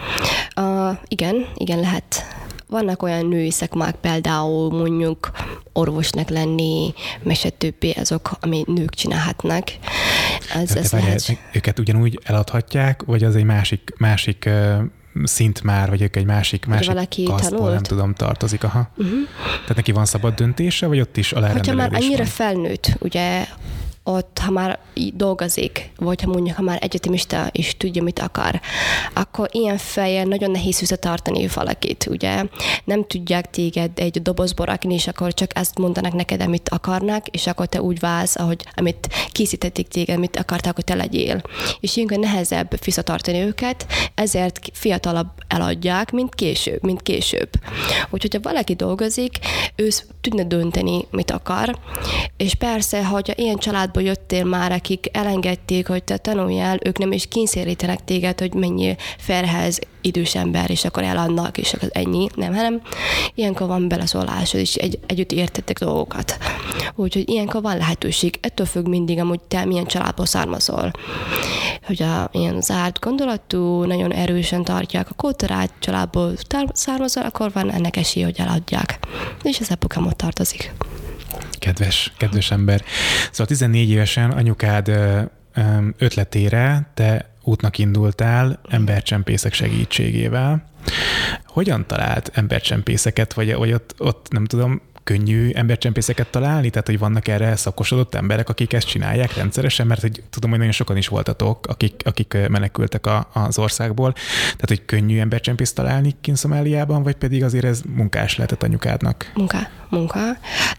Uh, 0.57 0.97
igen, 1.09 1.47
igen, 1.55 1.81
lehet. 1.81 2.25
Vannak 2.69 3.03
olyan 3.03 3.27
női 3.27 3.51
szakmák, 3.51 3.95
például 3.95 4.71
mondjuk 4.71 5.31
orvosnak 5.73 6.29
lenni, 6.29 6.95
mese 7.23 7.51
többi, 7.51 7.91
azok, 7.91 8.31
ami 8.41 8.65
nők 8.67 8.95
csinálhatnak. 8.95 9.65
Ez, 10.55 10.77
ez 10.77 10.93
lehet... 10.93 11.39
Őket 11.53 11.79
ugyanúgy 11.79 12.21
eladhatják, 12.23 13.03
vagy 13.03 13.25
az 13.25 13.37
egy 13.37 13.45
másik, 13.45 13.95
másik 13.99 14.49
szint 15.23 15.63
már, 15.63 15.89
vagy 15.89 16.03
ők 16.03 16.17
egy 16.17 16.25
másik, 16.25 16.67
másik 16.67 16.87
valaki 16.87 17.23
kasztból, 17.23 17.71
nem 17.71 17.83
tudom, 17.83 18.15
tartozik. 18.15 18.65
Aha. 18.65 18.89
Uh-huh. 18.97 19.19
Tehát 19.61 19.77
neki 19.77 19.93
van 19.93 20.05
szabad 20.05 20.35
döntése, 20.35 20.87
vagy 20.87 21.01
ott 21.01 21.17
is 21.17 21.33
alárendelődés 21.33 21.73
Hogyha 21.73 21.91
már 21.91 22.03
annyira 22.03 22.23
van? 22.23 22.33
felnőtt, 22.33 22.97
ugye 22.99 23.47
ott, 24.05 24.39
ha 24.39 24.51
már 24.51 24.79
dolgozik, 25.13 25.91
vagy 25.97 26.23
ha 26.23 26.31
mondjuk, 26.31 26.57
ha 26.57 26.63
már 26.63 26.79
egyetemista 26.81 27.49
és 27.53 27.77
tudja, 27.77 28.03
mit 28.03 28.19
akar, 28.19 28.61
akkor 29.15 29.49
ilyen 29.53 29.79
fejjel 29.79 30.25
nagyon 30.25 30.51
nehéz 30.51 30.81
visszatartani 30.81 31.49
valakit, 31.55 32.07
ugye? 32.11 32.45
Nem 32.85 33.07
tudják 33.07 33.51
téged 33.51 33.91
egy 33.95 34.23
dobozba 34.23 34.65
rakni, 34.65 34.95
és 34.95 35.07
akkor 35.07 35.35
csak 35.35 35.51
ezt 35.55 35.79
mondanak 35.79 36.13
neked, 36.13 36.43
amit 36.43 36.69
akarnak, 36.69 37.27
és 37.27 37.47
akkor 37.47 37.67
te 37.67 37.83
úgy 37.83 37.99
válsz, 37.99 38.37
ahogy 38.37 38.65
amit 38.75 39.09
készítették 39.33 39.89
téged, 39.89 40.19
mit 40.19 40.37
akarták, 40.37 40.75
hogy 40.75 40.85
te 40.85 40.95
legyél. 40.95 41.43
És 41.81 41.97
ilyenkor 41.97 42.19
nehezebb 42.19 42.85
visszatartani 42.85 43.39
őket, 43.39 43.87
ezért 44.15 44.59
fiatalabb 44.73 45.29
eladják, 45.49 46.13
mint 46.13 46.35
később, 46.35 46.83
mint 46.83 47.03
később. 47.03 47.49
Úgyhogy, 48.11 48.35
ha 48.35 48.41
valaki 48.43 48.75
dolgozik, 48.75 49.39
ő 49.77 49.89
tudna 50.21 50.43
dönteni, 50.43 51.07
mit 51.11 51.31
akar, 51.31 51.79
és 52.37 52.55
persze, 52.55 53.05
hogyha 53.05 53.33
ilyen 53.37 53.57
család 53.57 53.93
családból 53.95 54.03
jöttél 54.03 54.45
már, 54.45 54.73
akik 54.73 55.09
elengedték, 55.13 55.87
hogy 55.87 56.05
te 56.05 56.17
tanuljál, 56.17 56.79
ők 56.85 56.99
nem 56.99 57.13
is 57.13 57.27
kényszerítenek 57.27 58.05
téged, 58.05 58.39
hogy 58.39 58.55
mennyi 58.55 58.97
felhez 59.19 59.79
idős 60.01 60.35
ember, 60.35 60.71
és 60.71 60.85
akkor 60.85 61.03
eladnak, 61.03 61.59
és 61.59 61.73
akkor 61.73 61.89
ennyi, 61.93 62.29
nem, 62.35 62.55
hanem 62.55 62.81
ilyenkor 63.35 63.67
van 63.67 63.89
beleszólás, 63.89 64.53
és 64.53 64.75
egy, 64.75 64.99
együtt 65.07 65.33
értettek 65.33 65.79
dolgokat. 65.79 66.39
Úgyhogy 66.95 67.29
ilyenkor 67.29 67.63
van 67.63 67.77
lehetőség, 67.77 68.39
ettől 68.41 68.67
függ 68.67 68.87
mindig, 68.87 69.19
amúgy 69.19 69.41
te 69.41 69.65
milyen 69.65 69.87
családból 69.87 70.27
származol. 70.27 70.91
Hogy 71.83 72.03
a 72.03 72.29
ilyen 72.33 72.61
zárt 72.61 73.01
gondolatú, 73.01 73.85
nagyon 73.85 74.13
erősen 74.13 74.65
tartják 74.65 75.11
a 75.11 75.15
kultúrát, 75.15 75.73
családból 75.79 76.33
származol, 76.73 77.23
akkor 77.23 77.53
van 77.53 77.71
ennek 77.71 77.97
esélye, 77.97 78.25
hogy 78.25 78.39
eladják. 78.39 78.99
És 79.43 79.61
az 79.61 79.71
apukám 79.71 80.07
ott 80.07 80.17
tartozik 80.17 80.73
kedves, 81.59 82.13
kedves 82.17 82.51
ember. 82.51 82.83
Szóval 83.31 83.47
14 83.47 83.91
évesen 83.91 84.31
anyukád 84.31 84.91
ötletére 85.99 86.91
te 86.95 87.29
útnak 87.43 87.79
indultál 87.79 88.61
embercsempészek 88.69 89.53
segítségével. 89.53 90.65
Hogyan 91.47 91.87
talált 91.87 92.31
embercsempészeket, 92.35 93.33
vagy, 93.33 93.55
vagy 93.55 93.73
ott, 93.73 93.95
ott 93.99 94.27
nem 94.31 94.45
tudom, 94.45 94.81
könnyű 95.05 95.51
embercsempészeket 95.53 96.31
találni? 96.31 96.71
Tehát, 96.71 96.87
hogy 96.87 96.99
vannak 96.99 97.29
erre 97.29 97.57
szakosodott 97.57 98.15
emberek, 98.15 98.49
akik 98.49 98.73
ezt 98.73 98.87
csinálják 98.87 99.35
rendszeresen? 99.35 99.87
Mert 99.87 100.01
hogy 100.01 100.23
tudom, 100.31 100.51
hogy 100.51 100.59
nagyon 100.59 100.75
sokan 100.75 100.97
is 100.97 101.09
voltatok, 101.09 101.67
akik, 101.67 101.95
akik 102.05 102.37
menekültek 102.49 103.07
a, 103.07 103.29
az 103.33 103.59
országból. 103.59 104.13
Tehát, 104.43 104.69
hogy 104.69 104.85
könnyű 104.85 105.19
embercsempészt 105.19 105.75
találni 105.75 106.15
kint 106.21 106.37
Szomáliában, 106.37 107.03
vagy 107.03 107.15
pedig 107.15 107.45
azért 107.45 107.65
ez 107.65 107.83
munkás 107.95 108.37
lehetett 108.37 108.63
anyukádnak? 108.63 109.31
Munka, 109.35 109.59
munka. 109.95 110.21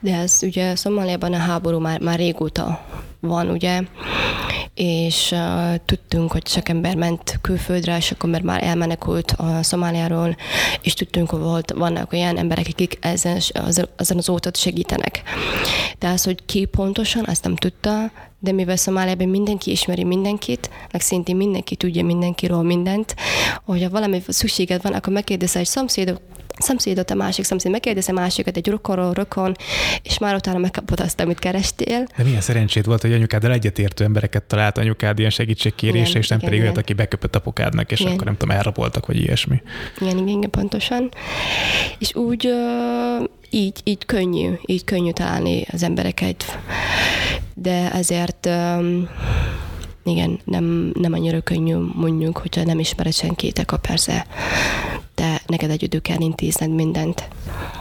De 0.01 0.15
ez 0.15 0.39
ugye 0.41 0.75
Szomáliában 0.75 1.33
a 1.33 1.37
háború 1.37 1.79
már, 1.79 1.99
már 1.99 2.17
régóta 2.17 2.85
van, 3.19 3.49
ugye, 3.49 3.81
és 4.73 5.31
uh, 5.31 5.75
tudtunk, 5.85 6.31
hogy 6.31 6.47
sok 6.47 6.69
ember 6.69 6.95
ment 6.95 7.37
külföldre, 7.41 7.99
sok 7.99 8.23
ember 8.23 8.41
már 8.41 8.63
elmenekült 8.63 9.31
a 9.31 9.63
Szomáliáról, 9.63 10.35
és 10.81 10.93
tudtunk, 10.93 11.29
hogy 11.29 11.39
volt, 11.39 11.71
vannak 11.71 12.13
olyan 12.13 12.37
emberek, 12.37 12.65
akik 12.71 12.97
ezen, 13.01 13.41
ezen 13.95 14.17
az 14.17 14.29
ótot 14.29 14.57
segítenek. 14.57 15.21
De 15.99 16.07
az, 16.07 16.23
hogy 16.23 16.45
ki 16.45 16.65
pontosan, 16.65 17.25
azt 17.27 17.43
nem 17.43 17.55
tudta, 17.55 18.11
de 18.39 18.51
mivel 18.51 18.75
Szomáliában 18.75 19.27
mindenki 19.27 19.71
ismeri 19.71 20.03
mindenkit, 20.03 20.69
meg 20.91 21.01
szintén 21.01 21.35
mindenki 21.35 21.75
tudja 21.75 22.05
mindenkiről 22.05 22.61
mindent, 22.61 23.15
hogyha 23.63 23.89
valami 23.89 24.23
szükséged 24.27 24.81
van, 24.81 24.93
akkor 24.93 25.13
megkérdezel 25.13 25.61
egy 25.61 25.67
szomszédot, 25.67 26.21
szomszédot, 26.57 27.11
a 27.11 27.15
másik 27.15 27.45
szomszéd 27.45 27.71
megkérdezi 27.71 28.11
a 28.11 28.13
másikat 28.13 28.57
egy 28.57 28.67
rokonról, 28.67 29.13
rokon, 29.13 29.55
és 30.03 30.17
már 30.17 30.35
utána 30.35 30.57
megkapod 30.57 30.99
azt, 30.99 31.19
amit 31.19 31.39
kerestél. 31.39 32.07
De 32.17 32.23
milyen 32.23 32.41
szerencsét 32.41 32.85
volt, 32.85 33.01
hogy 33.01 33.13
anyukáddal 33.13 33.51
egyetértő 33.51 34.03
embereket 34.03 34.43
talált 34.43 34.77
anyukád 34.77 35.19
ilyen 35.19 35.29
segítségkérésre, 35.29 36.19
és 36.19 36.27
nem 36.27 36.37
igen, 36.37 36.49
pedig 36.49 36.65
olyat, 36.65 36.77
aki 36.77 36.93
beköpött 36.93 37.35
apukádnak, 37.35 37.91
és 37.91 37.99
igen. 37.99 38.13
akkor 38.13 38.25
nem 38.25 38.37
tudom, 38.37 38.55
elraboltak, 38.55 39.05
vagy 39.05 39.17
ilyesmi. 39.17 39.61
Igen, 39.99 40.17
igen, 40.17 40.27
igen, 40.27 40.49
pontosan. 40.49 41.09
És 41.99 42.15
úgy 42.15 42.49
így, 43.49 43.79
így 43.83 44.05
könnyű, 44.05 44.51
így 44.65 44.83
könnyű 44.83 45.11
találni 45.11 45.65
az 45.71 45.83
embereket, 45.83 46.59
de 47.53 47.91
ezért 47.91 48.49
igen, 50.03 50.39
nem, 50.43 50.91
nem 50.93 51.13
annyira 51.13 51.41
könnyű 51.41 51.75
mondjuk, 51.93 52.37
hogyha 52.37 52.63
nem 52.63 52.79
ismered 52.79 53.13
senkit, 53.13 53.59
akkor 53.59 53.79
persze 53.79 54.25
te 55.15 55.41
neked 55.47 55.69
együtt 55.69 56.01
kell 56.01 56.19
intézned 56.19 56.69
mindent. 56.69 57.27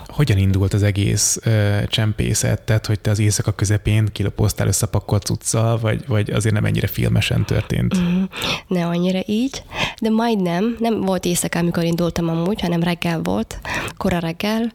Hogyan 0.06 0.38
indult 0.38 0.72
az 0.72 0.82
egész 0.82 1.38
uh, 1.46 1.84
csempészet? 1.84 2.62
Tehát, 2.62 2.86
hogy 2.86 3.00
te 3.00 3.10
az 3.10 3.18
éjszaka 3.18 3.52
közepén 3.52 4.08
kilopoztál 4.12 4.66
összepakolt 4.66 5.24
cuccal, 5.24 5.78
vagy, 5.78 6.06
vagy 6.06 6.30
azért 6.30 6.54
nem 6.54 6.64
ennyire 6.64 6.86
filmesen 6.86 7.44
történt? 7.44 7.98
Mm, 7.98 8.22
ne 8.66 8.86
annyira 8.86 9.20
így, 9.26 9.62
de 10.00 10.10
majdnem. 10.10 10.76
Nem 10.78 11.00
volt 11.00 11.24
éjszaka, 11.24 11.58
amikor 11.58 11.84
indultam 11.84 12.28
amúgy, 12.28 12.60
hanem 12.60 12.82
reggel 12.82 13.20
volt, 13.22 13.60
kora 13.96 14.18
reggel. 14.18 14.72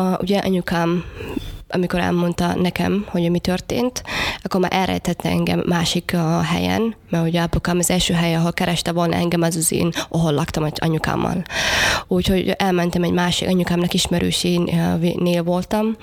Uh, 0.00 0.20
ugye 0.20 0.38
anyukám 0.38 1.04
amikor 1.72 2.00
elmondta 2.00 2.54
nekem, 2.54 3.06
hogy 3.08 3.30
mi 3.30 3.38
történt, 3.38 4.02
akkor 4.42 4.60
már 4.60 4.72
elrejtette 4.74 5.28
engem 5.28 5.62
másik 5.66 6.14
a 6.14 6.40
helyen, 6.40 6.94
mert 7.10 7.26
ugye 7.26 7.40
apukám 7.40 7.78
az 7.78 7.90
első 7.90 8.14
hely, 8.14 8.34
ahol 8.34 8.52
kereste 8.52 8.92
volna 8.92 9.14
engem, 9.14 9.42
az 9.42 9.56
az 9.56 9.72
én, 9.72 9.92
ahol 10.08 10.32
laktam 10.32 10.64
egy 10.64 10.78
anyukámmal. 10.80 11.44
Úgyhogy 12.08 12.48
elmentem 12.48 13.02
egy 13.02 13.12
másik 13.12 13.48
anyukámnak 13.48 13.94
ismerősénél 13.94 15.42
voltam, 15.42 15.96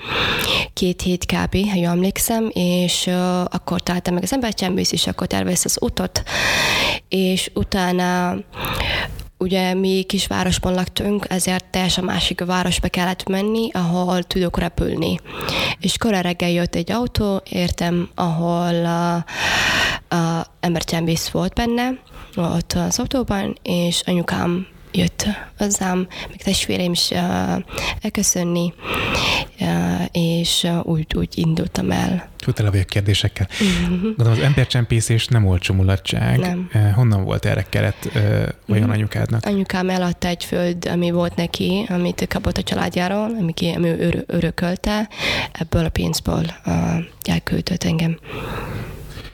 két 0.72 1.02
hét 1.02 1.24
kb., 1.24 1.70
ha 1.70 1.76
jól 1.76 1.86
emlékszem, 1.90 2.50
és 2.52 3.06
uh, 3.06 3.40
akkor 3.40 3.80
találtam 3.80 4.14
meg 4.14 4.22
az 4.22 4.32
embercsembész, 4.32 4.92
és 4.92 5.06
akkor 5.06 5.26
tervezte 5.26 5.68
az 5.68 5.78
utat, 5.80 6.22
és 7.08 7.50
utána 7.54 8.36
ugye 9.40 9.74
mi 9.74 10.02
kisvárosban 10.02 10.74
laktunk, 10.74 11.26
ezért 11.28 11.64
teljesen 11.64 12.04
másik 12.04 12.44
városba 12.44 12.88
kellett 12.88 13.28
menni, 13.28 13.70
ahol 13.72 14.22
tudok 14.22 14.58
repülni. 14.58 15.20
És 15.80 15.98
kora 15.98 16.20
reggel 16.20 16.50
jött 16.50 16.74
egy 16.74 16.92
autó, 16.92 17.42
értem, 17.48 18.10
ahol 18.14 18.84
a, 18.86 19.14
a 20.16 20.46
embercsembész 20.60 21.28
volt 21.28 21.54
benne, 21.54 21.88
ott 22.36 22.72
az 22.72 22.98
autóban, 22.98 23.58
és 23.62 24.02
anyukám 24.06 24.66
jött 24.92 25.26
hozzám, 25.58 26.06
meg 26.28 26.42
testvéreim 26.42 26.92
is 26.92 27.10
elköszönni, 28.00 28.74
és 30.12 30.66
úgy, 30.82 31.06
úgy 31.16 31.28
indultam 31.34 31.90
el. 31.90 32.28
Tele 32.52 32.70
vagyok 32.70 32.86
kérdésekkel. 32.86 33.48
Uh-huh. 33.50 34.00
Gondolom, 34.00 34.32
az 34.32 34.38
embercsempészés 34.38 35.26
nem 35.26 35.42
volt 35.42 35.72
mulatság. 35.72 36.38
Nem. 36.38 36.70
Honnan 36.94 37.24
volt 37.24 37.44
erre 37.44 37.66
keret 37.68 38.10
vajon 38.12 38.56
uh-huh. 38.66 38.90
anyukádnak? 38.90 39.46
Anyukám 39.46 39.90
eladta 39.90 40.28
egy 40.28 40.44
föld, 40.44 40.86
ami 40.86 41.10
volt 41.10 41.36
neki, 41.36 41.86
amit 41.88 42.26
kapott 42.28 42.56
a 42.56 42.62
családjáról, 42.62 43.36
ami, 43.38 43.52
ami 43.74 43.88
ör- 43.88 44.24
örökölte, 44.26 45.08
ebből 45.52 45.84
a 45.84 45.88
pénzből 45.88 46.44
elküldött 47.22 47.84
engem. 47.84 48.18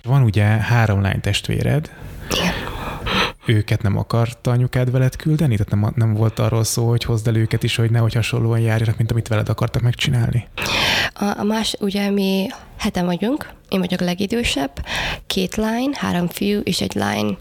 Van 0.02 0.22
ugye 0.22 0.44
három 0.44 1.00
lány 1.00 1.20
testvéred. 1.20 1.90
Igen 2.30 2.54
őket 3.46 3.82
nem 3.82 3.96
akarta 3.96 4.50
anyukád 4.50 4.90
veled 4.90 5.16
küldeni? 5.16 5.56
Tehát 5.56 5.70
nem, 5.70 5.92
nem 5.94 6.14
volt 6.14 6.38
arról 6.38 6.64
szó, 6.64 6.88
hogy 6.88 7.04
hozd 7.04 7.28
el 7.28 7.36
őket 7.36 7.62
is, 7.62 7.76
hogy 7.76 7.90
nehogy 7.90 8.14
hasonlóan 8.14 8.60
járjanak, 8.60 8.96
mint 8.96 9.10
amit 9.10 9.28
veled 9.28 9.48
akartak 9.48 9.82
megcsinálni? 9.82 10.46
A, 11.14 11.38
a 11.38 11.42
más, 11.42 11.76
ugye 11.80 12.10
mi 12.10 12.46
heten 12.78 13.04
vagyunk, 13.04 13.50
én 13.68 13.80
vagyok 13.80 14.00
a 14.00 14.04
legidősebb, 14.04 14.87
két 15.26 15.54
lány, 15.56 15.90
három 15.94 16.28
fiú 16.28 16.61
és 16.61 16.80
egy 16.80 16.94
lány. 16.94 17.37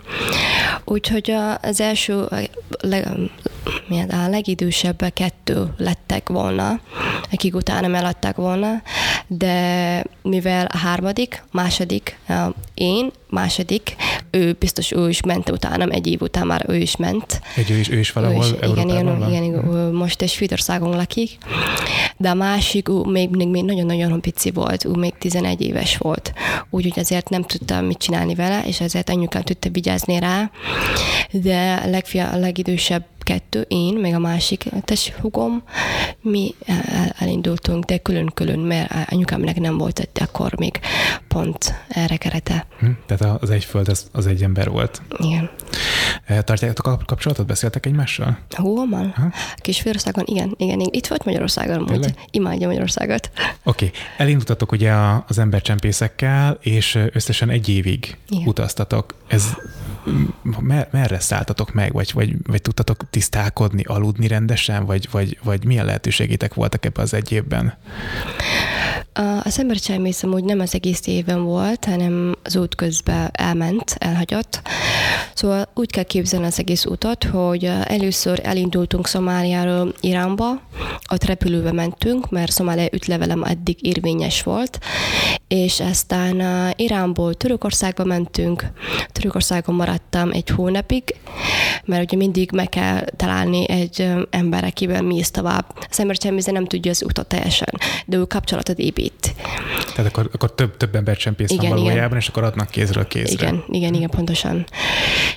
Úgyhogy 0.83 1.31
az 1.61 1.81
első, 1.81 2.27
a 4.09 4.29
legidősebb 4.29 5.11
kettő 5.13 5.73
lettek 5.77 6.29
volna, 6.29 6.79
akik 7.31 7.55
utána 7.55 7.97
eladták 7.97 8.35
volna, 8.35 8.81
de 9.27 10.03
mivel 10.21 10.65
a 10.65 10.77
harmadik, 10.77 11.43
második, 11.51 12.19
én, 12.73 13.11
második, 13.29 13.95
ő 14.31 14.55
biztos 14.59 14.91
ő 14.91 15.09
is 15.09 15.21
ment 15.21 15.49
utánam, 15.49 15.91
egy 15.91 16.07
év 16.07 16.21
után 16.21 16.47
már 16.47 16.65
ő 16.67 16.75
is 16.75 16.95
ment. 16.95 17.41
Egy 17.55 17.71
ő 17.71 17.77
is, 17.77 17.89
ő 17.89 17.99
is 17.99 18.11
valahol 18.11 18.43
ő 18.43 18.47
is, 18.47 18.71
igen, 18.71 18.89
igen, 18.89 19.29
igen, 19.29 19.61
hmm. 19.61 19.93
most 19.93 20.21
egy 20.21 20.29
Svédországon 20.29 20.95
lakik, 20.95 21.37
de 22.17 22.29
a 22.29 22.33
másik, 22.33 22.89
ő 22.89 22.93
még, 22.93 23.29
még, 23.29 23.47
még 23.47 23.63
nagyon-nagyon 23.63 24.21
pici 24.21 24.51
volt, 24.51 24.85
ő 24.85 24.89
még 24.89 25.13
11 25.17 25.61
éves 25.61 25.97
volt, 25.97 26.33
úgyhogy 26.69 26.99
azért 26.99 27.29
nem 27.29 27.43
tudtam 27.43 27.85
mit 27.85 27.97
csinálni 27.97 28.35
vele, 28.35 28.63
és 28.65 28.81
ezért 28.81 29.09
anyukám 29.09 29.41
tudta 29.41 29.69
vigyázni 29.69 30.19
rá, 30.19 30.51
de 31.31 31.81
a, 31.85 31.89
legfia, 31.89 32.29
a 32.29 32.37
legidősebb 32.37 33.05
kettő, 33.25 33.65
én, 33.67 33.93
meg 33.93 34.13
a 34.13 34.19
másik 34.19 34.65
testhugom, 34.81 35.63
mi 36.21 36.55
elindultunk, 37.17 37.83
de 37.83 37.97
külön-külön, 37.97 38.59
mert 38.59 39.11
anyukámnak 39.11 39.55
nem 39.55 39.77
volt 39.77 40.09
akkor 40.19 40.57
még 40.57 40.79
pont 41.27 41.73
erre 41.87 42.17
kerete. 42.17 42.65
Hm, 42.79 42.89
tehát 43.05 43.41
az 43.41 43.49
egy 43.49 43.63
föld 43.63 43.87
az, 43.87 44.07
az 44.11 44.27
egy 44.27 44.43
ember 44.43 44.69
volt. 44.69 45.01
Igen. 45.17 45.49
E, 46.25 46.41
tartjátok 46.41 46.87
a 46.87 46.97
kapcsolatot? 47.05 47.45
Beszéltek 47.45 47.85
egymással? 47.85 48.37
Hóban? 48.49 49.33
Kisfőországon? 49.55 50.23
Igen, 50.27 50.53
igen, 50.57 50.79
igen. 50.79 50.93
Itt 50.93 51.07
volt 51.07 51.25
Magyarországon, 51.25 51.85
úgy 52.05 52.15
imádja 52.31 52.67
Magyarországot. 52.67 53.29
Oké. 53.63 53.85
Okay. 53.85 53.91
Elindultatok 54.17 54.71
ugye 54.71 54.93
az 55.27 55.39
embercsempészekkel, 55.39 56.57
és 56.61 56.99
összesen 57.11 57.49
egy 57.49 57.69
évig 57.69 58.17
igen. 58.29 58.47
utaztatok. 58.47 59.15
Ez 59.27 59.53
mer, 60.59 60.87
merre 60.91 61.19
szálltatok 61.19 61.73
meg, 61.73 61.93
vagy, 61.93 62.11
vagy, 62.13 62.35
vagy 62.47 62.61
tudtatok 62.61 63.09
tisztálkodni, 63.09 63.83
aludni 63.83 64.27
rendesen, 64.27 64.85
vagy, 64.85 65.07
vagy, 65.11 65.39
vagy 65.43 65.65
milyen 65.65 65.85
lehetőségétek 65.85 66.53
voltak 66.53 66.85
ebben 66.85 67.03
az 67.03 67.13
egy 67.13 67.31
évben? 67.31 67.77
Az 69.43 69.59
embercsempészem 69.59 70.33
úgy 70.33 70.43
nem 70.43 70.59
az 70.59 70.73
egész 70.73 71.07
évben 71.07 71.43
volt, 71.43 71.85
hanem 71.85 72.35
az 72.43 72.55
út 72.55 72.75
közben 72.75 73.29
elment, 73.31 73.95
elhagyott. 73.99 74.61
Szóval 75.33 75.69
úgy 75.73 75.91
kell 75.91 76.03
képzelni 76.03 76.45
az 76.45 76.59
egész 76.59 76.85
utat, 76.85 77.23
hogy 77.23 77.63
először 77.83 78.39
elindultunk 78.43 79.07
Szomáliáról 79.07 79.93
Iránba, 79.99 80.61
ott 81.11 81.23
repülőbe 81.23 81.71
mentünk, 81.71 82.29
mert 82.29 82.51
Szomália 82.51 82.87
ütlevelem 82.91 83.43
eddig 83.43 83.85
érvényes 83.85 84.43
volt, 84.43 84.79
és 85.47 85.79
aztán 85.79 86.43
Iránból 86.75 87.33
Törökországba 87.33 88.03
mentünk, 88.03 88.63
Törökországon 89.11 89.75
maradtam 89.95 90.31
egy 90.31 90.49
hónapig, 90.49 91.15
mert 91.85 92.03
ugye 92.03 92.17
mindig 92.17 92.51
meg 92.51 92.69
kell 92.69 93.05
találni 93.15 93.69
egy 93.69 94.07
ember, 94.29 94.63
akivel 94.63 95.01
mész 95.01 95.31
tovább. 95.31 95.65
Az 95.89 95.99
ember 95.99 96.17
nem 96.45 96.65
tudja 96.65 96.91
az 96.91 97.03
utat 97.03 97.27
teljesen, 97.27 97.67
de 98.05 98.17
ő 98.17 98.23
kapcsolatot 98.25 98.79
épít. 98.79 99.35
Tehát 99.95 100.11
akkor, 100.11 100.29
akkor 100.33 100.53
több, 100.53 100.77
több 100.77 100.95
ember 100.95 101.17
csempész 101.17 101.49
igen, 101.49 101.69
van 101.69 101.77
valójában, 101.77 102.05
igen. 102.05 102.17
és 102.17 102.27
akkor 102.27 102.43
adnak 102.43 102.69
kézről 102.69 103.07
kézre. 103.07 103.47
Igen, 103.47 103.63
igen, 103.69 103.93
igen, 103.93 104.09
pontosan. 104.09 104.65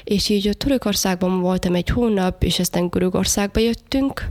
És 0.05 0.29
így 0.29 0.57
Törökországban 0.57 1.41
voltam 1.41 1.75
egy 1.75 1.89
hónap, 1.89 2.43
és 2.43 2.59
aztán 2.59 2.89
Görögországba 2.89 3.61
jöttünk. 3.61 4.29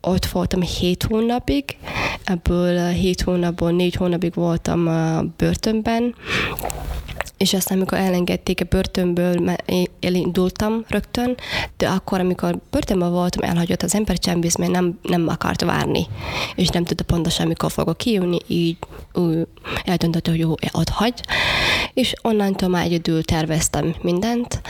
Ott 0.00 0.26
voltam 0.26 0.60
hét 0.60 1.02
hónapig, 1.02 1.64
ebből 2.24 2.88
hét 2.88 3.20
hónapból 3.20 3.70
négy 3.70 3.94
hónapig 3.94 4.34
voltam 4.34 4.86
a 4.88 5.22
börtönben, 5.36 6.14
és 7.42 7.54
aztán, 7.54 7.76
amikor 7.76 7.98
elengedték 7.98 8.60
a 8.60 8.64
börtönből, 8.64 9.54
elindultam 10.00 10.84
rögtön, 10.88 11.36
de 11.76 11.88
akkor, 11.88 12.20
amikor 12.20 12.58
börtönben 12.70 13.10
voltam, 13.10 13.48
elhagyott 13.48 13.82
az 13.82 13.94
embercsempész, 13.94 14.56
mert 14.56 14.70
nem, 14.70 14.98
nem 15.02 15.28
akart 15.28 15.64
várni, 15.64 16.06
és 16.54 16.68
nem 16.68 16.84
tudta 16.84 17.04
pontosan, 17.04 17.46
mikor 17.46 17.70
fogok 17.70 17.96
kijönni, 17.96 18.38
így 18.46 18.76
ő 19.14 19.46
hogy 20.24 20.38
jó, 20.38 20.54
ott 20.72 20.88
hagy, 20.88 21.14
és 21.94 22.12
onnantól 22.22 22.68
már 22.68 22.84
egyedül 22.84 23.22
terveztem 23.22 23.94
mindent, 24.02 24.60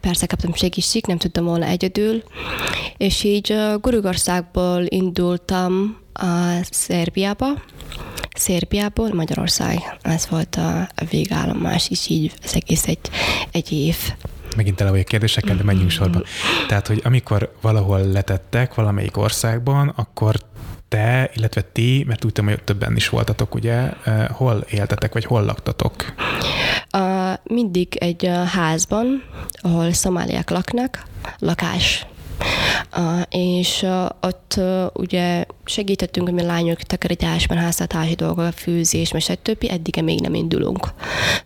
persze 0.00 0.26
kaptam 0.26 0.54
segítség, 0.54 1.04
nem 1.06 1.18
tudtam 1.18 1.44
volna 1.44 1.66
egyedül, 1.66 2.22
és 2.96 3.24
így 3.24 3.54
Görögországból 3.80 4.84
indultam 4.88 5.96
a 6.12 6.60
Szerbiába, 6.70 7.46
Szerbiából 8.34 9.14
Magyarország. 9.14 9.78
Ez 10.02 10.28
volt 10.28 10.54
a 10.54 10.88
végállomás, 11.10 11.90
és 11.90 12.08
így 12.08 12.32
ez 12.42 12.54
egész 12.54 12.86
egy, 12.86 13.10
egy 13.50 13.72
év. 13.72 13.96
Megint 14.56 14.76
tele 14.76 14.90
vagyok 14.90 15.04
kérdésekkel, 15.04 15.56
de 15.56 15.62
menjünk 15.62 15.90
sorba. 15.90 16.22
Tehát, 16.68 16.86
hogy 16.86 17.00
amikor 17.04 17.54
valahol 17.60 18.00
letettek 18.00 18.74
valamelyik 18.74 19.16
országban, 19.16 19.88
akkor 19.88 20.34
te, 20.88 21.30
illetve 21.34 21.60
ti, 21.60 22.04
mert 22.06 22.24
úgy 22.24 22.32
tudom, 22.32 22.50
hogy 22.50 22.62
többen 22.64 22.96
is 22.96 23.08
voltatok, 23.08 23.54
ugye, 23.54 23.90
eh, 24.04 24.26
hol 24.28 24.64
éltetek, 24.70 25.12
vagy 25.12 25.24
hol 25.24 25.44
laktatok? 25.44 26.14
Uh, 26.96 27.32
mindig 27.44 27.96
egy 27.96 28.26
uh, 28.26 28.44
házban, 28.44 29.22
ahol 29.54 29.92
szomáliák 29.92 30.50
laknak, 30.50 31.02
lakás 31.38 32.06
Uh, 32.96 33.20
és 33.28 33.82
uh, 33.82 34.04
ott 34.20 34.54
uh, 34.56 34.86
ugye 34.92 35.44
segítettünk, 35.64 36.26
hogy 36.26 36.36
mi 36.36 36.42
lányok 36.42 36.78
takarításban, 36.82 37.56
háztartási 37.56 38.14
dolgok, 38.14 38.52
főzés, 38.52 39.12
és 39.12 39.24
stb. 39.24 39.66
Eddig 39.70 40.02
még 40.02 40.20
nem 40.20 40.34
indulunk. 40.34 40.88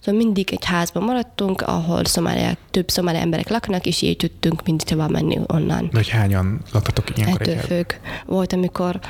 Szóval 0.01 0.21
mindig 0.21 0.49
egy 0.53 0.65
házban 0.65 1.03
maradtunk, 1.03 1.61
ahol 1.61 2.05
szomáliák, 2.05 2.59
több 2.71 2.89
szomáli 2.91 3.19
emberek 3.19 3.49
laknak, 3.49 3.87
és 3.87 4.03
így 4.03 4.17
tudtunk 4.17 4.65
mindig 4.65 4.87
tovább 4.87 5.11
menni 5.11 5.39
onnan. 5.47 5.91
Hogy 5.93 6.09
hányan 6.09 6.61
laktatok 6.73 7.19
ilyenkor 7.19 7.41
Ettől 7.41 7.57
függ. 7.57 7.93
Volt, 8.27 8.53
amikor 8.53 9.01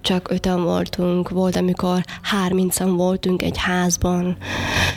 csak 0.00 0.30
öten 0.30 0.62
voltunk, 0.62 1.28
volt, 1.28 1.56
amikor 1.56 2.04
hármincan 2.22 2.96
voltunk 2.96 3.42
egy 3.42 3.56
házban, 3.58 4.36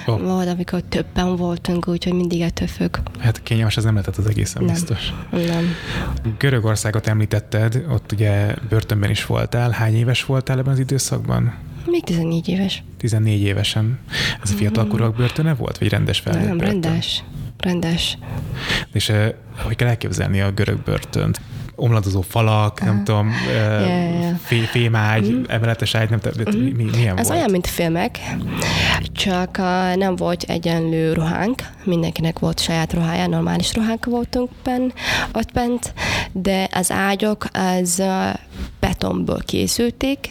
oh. 0.05 0.21
volt, 0.21 0.47
amikor 0.47 0.81
többen 0.89 1.35
voltunk, 1.35 1.87
úgyhogy 1.87 2.13
mindig 2.13 2.41
ettől 2.41 2.67
függ. 2.67 2.97
Hát 3.19 3.43
kényelmes 3.43 3.77
ez 3.77 3.83
nem 3.83 3.93
lehetett 3.93 4.17
az 4.17 4.27
egészen 4.27 4.63
nem. 4.63 4.73
biztos. 4.73 5.13
Nem. 5.31 5.75
Görögországot 6.37 7.07
említetted, 7.07 7.85
ott 7.89 8.11
ugye 8.11 8.55
börtönben 8.69 9.09
is 9.09 9.23
voltál. 9.55 9.79
Hány 9.79 9.95
éves 9.95 10.25
voltál 10.25 10.57
ebben 10.59 10.73
az 10.73 10.79
időszakban? 10.79 11.53
Még 11.85 12.03
14 12.03 12.47
éves. 12.47 12.83
14 12.97 13.41
évesen. 13.41 13.99
Ez 14.43 14.51
a 14.51 14.55
fiatalkorúak 14.55 15.15
börtöne 15.15 15.55
volt, 15.55 15.77
vagy 15.77 15.89
rendes 15.89 16.19
felnőtt 16.19 16.47
Nem, 16.47 16.59
rendes. 16.59 17.23
Rendes. 17.57 18.17
És 18.91 19.09
eh, 19.09 19.33
hogy 19.63 19.75
kell 19.75 19.87
elképzelni 19.87 20.41
a 20.41 20.51
görög 20.51 20.77
börtönt? 20.83 21.41
Omladozó 21.75 22.21
falak, 22.21 22.83
nem 22.83 23.03
tudom, 23.03 23.31
yeah, 23.47 24.19
yeah. 24.19 24.35
Fé, 24.37 24.59
fémágy, 24.59 25.31
mm. 25.31 25.43
emeletes 25.47 25.95
ágy, 25.95 26.09
nem 26.09 26.19
tudom, 26.19 26.61
mi, 26.61 26.83
milyen 26.95 27.17
Ez 27.17 27.27
volt? 27.27 27.39
olyan, 27.39 27.51
mint 27.51 27.67
filmek, 27.67 28.19
csak 29.11 29.57
nem 29.95 30.15
volt 30.15 30.43
egyenlő 30.43 31.13
ruhánk, 31.13 31.61
mindenkinek 31.83 32.39
volt 32.39 32.59
saját 32.59 32.93
ruhája, 32.93 33.27
normális 33.27 33.73
ruhánk 33.73 34.05
voltunk 34.05 34.49
benn, 34.63 34.89
ott 35.33 35.51
bent, 35.53 35.93
de 36.31 36.67
az 36.71 36.91
ágyok 36.91 37.45
az 37.53 38.03
betonból 38.79 39.41
készülték. 39.45 40.29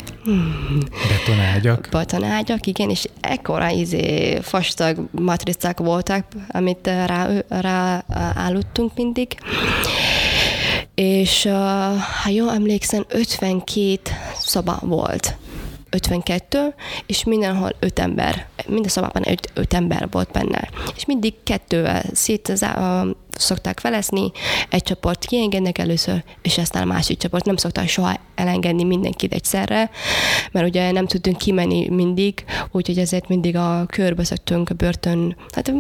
Betonágyak. 1.09 1.89
Betonágyak, 1.91 2.67
igen, 2.67 2.91
és 2.91 3.09
ekkora 3.21 3.69
izé, 3.69 4.39
fastag 4.43 4.99
matricák 5.11 5.79
voltak, 5.79 6.27
amit 6.49 6.87
rá, 6.87 7.29
rá 7.49 8.05
álluttunk 8.35 8.95
mindig. 8.95 9.37
És 10.95 11.45
uh, 11.45 11.53
ha 12.23 12.29
jól 12.29 12.51
emlékszem, 12.51 13.05
52 13.09 13.99
szoba 14.39 14.79
volt. 14.83 15.37
52, 15.95 16.75
és 17.07 17.25
mindenhol 17.25 17.71
5 17.79 17.99
ember, 17.99 18.47
minden 18.67 18.91
szobában 18.91 19.29
5, 19.29 19.51
5 19.55 19.75
ember 19.75 20.09
volt 20.11 20.31
benne. 20.31 20.69
És 20.97 21.05
mindig 21.05 21.35
kettővel 21.43 22.03
szét 22.13 22.53
szokták 23.31 23.81
velezni, 23.81 24.31
egy 24.69 24.83
csoport 24.83 25.25
kiengednek 25.25 25.79
először, 25.79 26.25
és 26.43 26.59
aztán 26.59 26.83
a 26.83 26.93
másik 26.93 27.19
csoport 27.19 27.45
nem 27.45 27.57
szokták 27.57 27.89
soha 27.89 28.17
elengedni 28.35 28.85
mindenkit 28.85 29.33
egyszerre, 29.33 29.91
mert 30.53 30.67
ugye 30.67 30.91
nem 30.91 31.07
tudtunk 31.07 31.39
kimenni 31.39 31.89
mindig, 31.89 32.45
úgyhogy 32.71 32.99
ezért 32.99 33.29
mindig 33.29 33.57
a 33.57 33.87
körbe 33.87 34.25
szoktunk 34.25 34.71
a 34.71 34.75
börtön, 34.75 35.37
hát 35.51 35.73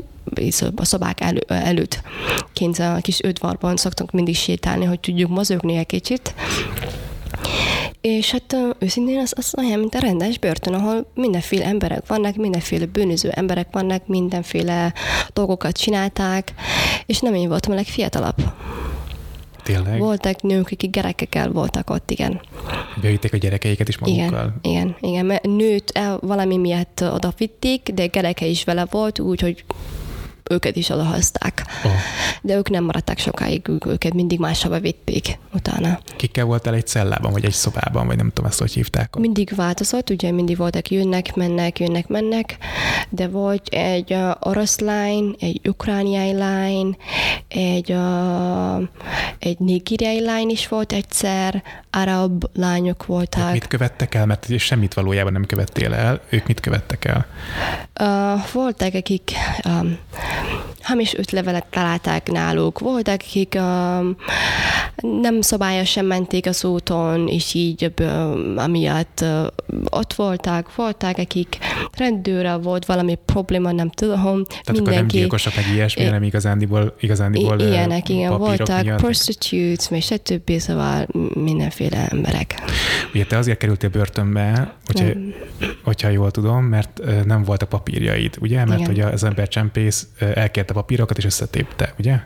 a 0.77 0.85
szobák 0.85 1.20
elő, 1.20 1.40
előtt, 1.48 2.03
kint 2.53 2.79
a 2.79 2.98
kis 3.00 3.22
ödvarban 3.22 3.77
szoktunk 3.77 4.11
mindig 4.11 4.37
sétálni, 4.37 4.85
hogy 4.85 5.00
tudjuk 5.00 5.31
mozogni 5.31 5.77
egy 5.77 5.87
kicsit. 5.87 6.35
És 8.01 8.31
hát 8.31 8.57
őszintén 8.79 9.18
az, 9.18 9.33
az 9.37 9.55
olyan, 9.59 9.79
mint 9.79 9.94
a 9.94 9.99
rendes 9.99 10.38
börtön, 10.38 10.75
ahol 10.75 11.11
mindenféle 11.14 11.64
emberek 11.64 12.07
vannak, 12.07 12.37
mindenféle 12.37 12.87
bűnöző 12.87 13.31
emberek 13.31 13.68
vannak, 13.70 14.07
mindenféle 14.07 14.92
dolgokat 15.33 15.77
csinálták, 15.77 16.55
és 17.07 17.20
nem 17.20 17.35
én 17.35 17.49
voltam 17.49 17.73
a 17.73 17.75
legfiatalabb. 17.75 18.37
Tényleg? 19.62 19.99
Voltak 19.99 20.42
nők, 20.42 20.68
akik 20.73 20.90
gyerekekkel 20.90 21.51
voltak 21.51 21.90
ott, 21.90 22.11
igen. 22.11 22.40
Bevitték 23.03 23.33
a 23.33 23.37
gyerekeiket 23.37 23.88
is 23.88 23.99
magukkal? 23.99 24.27
Igen, 24.27 24.55
igen, 24.62 24.97
igen. 25.01 25.27
Mert 25.27 25.47
nőt 25.47 25.90
el 25.94 26.18
valami 26.20 26.57
miatt 26.57 27.05
odavitték, 27.12 27.90
de 27.94 28.07
gyereke 28.07 28.47
is 28.47 28.64
vele 28.64 28.87
volt, 28.90 29.18
úgyhogy 29.18 29.64
őket 30.51 30.77
is 30.77 30.89
odahozták. 30.89 31.65
Oh. 31.85 31.91
De 32.43 32.57
ők 32.57 32.71
nem 32.71 32.85
maradtak 32.85 33.19
sokáig, 33.19 33.71
őket 33.87 34.15
mindig 34.15 34.39
máshova 34.39 34.81
vitték 34.81 35.39
utána. 35.53 35.99
Kikkel 36.17 36.45
voltál 36.45 36.75
egy 36.75 36.87
cellában, 36.87 37.33
vagy 37.33 37.45
egy 37.45 37.53
szobában, 37.53 38.07
vagy 38.07 38.17
nem 38.17 38.31
tudom 38.33 38.51
ezt, 38.51 38.59
hogy 38.59 38.73
hívták? 38.73 39.17
Mindig 39.17 39.53
változott, 39.57 40.11
ugye 40.11 40.33
mindig 40.33 40.57
voltak 40.57 40.91
jönnek, 40.91 41.35
mennek, 41.35 41.79
jönnek, 41.79 42.09
mennek, 42.09 42.57
de 43.09 43.29
volt 43.29 43.69
egy 43.69 44.13
uh, 44.13 44.31
orosz 44.41 44.79
lány, 44.79 45.37
egy 45.39 45.61
ukrániai 45.69 46.33
lány, 46.33 46.97
egy, 47.49 47.93
uh, 47.93 48.83
egy 49.39 49.59
nigériai 49.59 50.21
lány 50.21 50.49
is 50.49 50.69
volt 50.69 50.93
egyszer, 50.93 51.63
arab 51.91 52.45
lányok 52.55 53.07
voltak. 53.07 53.43
Hát 53.43 53.53
mit 53.53 53.67
követtek 53.67 54.15
el? 54.15 54.27
Mert 54.27 54.59
semmit 54.59 54.95
valójában 54.95 55.33
nem 55.33 55.47
követtél 55.47 55.95
el. 55.95 56.21
Ők 56.29 56.47
mit 56.47 56.61
követtek 56.61 57.05
el? 57.05 57.27
Uh, 58.01 58.53
voltak, 58.53 58.95
akik 58.95 59.33
um, 59.65 59.99
Um, 60.35 60.74
hamis 60.85 61.14
ötlevelet 61.14 61.66
találták 61.70 62.31
náluk, 62.31 62.79
voltak, 62.79 63.20
akik 63.20 63.55
um, 63.57 64.16
nem 65.20 65.40
szabályosan 65.40 66.05
menték 66.05 66.47
az 66.47 66.64
úton, 66.64 67.29
és 67.29 67.55
így 67.55 67.92
um, 68.01 68.55
amiatt 68.57 69.20
uh, 69.23 69.47
ott 69.90 70.12
voltak, 70.12 70.75
voltak, 70.75 71.18
akik 71.18 71.59
rendőre 71.97 72.55
volt 72.55 72.85
valami 72.87 73.18
probléma, 73.25 73.73
nem 73.73 73.90
tudom. 73.90 74.44
Tehát 74.44 74.62
mindenki, 74.66 74.81
akkor 74.81 74.92
nem 74.92 75.07
gyilkosok, 75.07 75.55
meg 75.55 75.64
ilyesmi, 75.75 76.05
hanem 76.05 76.23
igazándiból, 76.23 76.94
igazándiból 77.01 77.61
Ilyenek, 77.61 78.09
igen, 78.09 78.38
voltak 78.38 78.83
miatt. 78.83 79.01
prostitutes, 79.01 79.87
és 79.90 80.05
stb. 80.05 80.59
Szóval 80.59 81.07
mindenféle 81.35 82.09
emberek. 82.09 82.55
Ugye 83.14 83.25
te 83.25 83.37
azért 83.37 83.59
kerültél 83.59 83.90
börtönbe, 83.90 84.75
hogyha, 84.87 85.07
hogyha 85.83 86.09
jól 86.09 86.31
tudom, 86.31 86.64
mert 86.64 87.01
nem 87.25 87.42
voltak 87.42 87.68
papírjaid, 87.68 88.37
ugye? 88.40 88.64
Mert 88.64 88.81
igen. 88.81 88.87
hogy 88.87 89.01
az 89.01 89.25
embercsempész 89.25 90.09
elkérte 90.35 90.74
papírokat 90.75 91.19
és 91.19 91.25
összetépte, 91.25 91.95
ugye? 91.99 92.17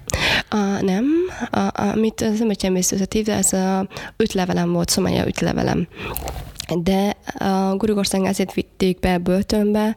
A, 0.48 0.56
nem, 0.80 1.04
a, 1.50 1.80
amit 1.80 2.20
az 2.20 2.40
embercsempész 2.40 2.92
összetépte, 2.92 3.34
ez 3.34 3.52
a 3.52 3.88
öt 4.16 4.32
levelem 4.32 4.72
volt, 4.72 4.88
Szomália 4.88 5.26
öt 5.26 5.40
levelem 5.40 5.88
de 6.76 7.16
a 7.38 7.76
Görögország 7.76 8.22
azért 8.22 8.54
vitték 8.54 8.98
be 8.98 9.14
a 9.14 9.18
börtönbe, 9.18 9.96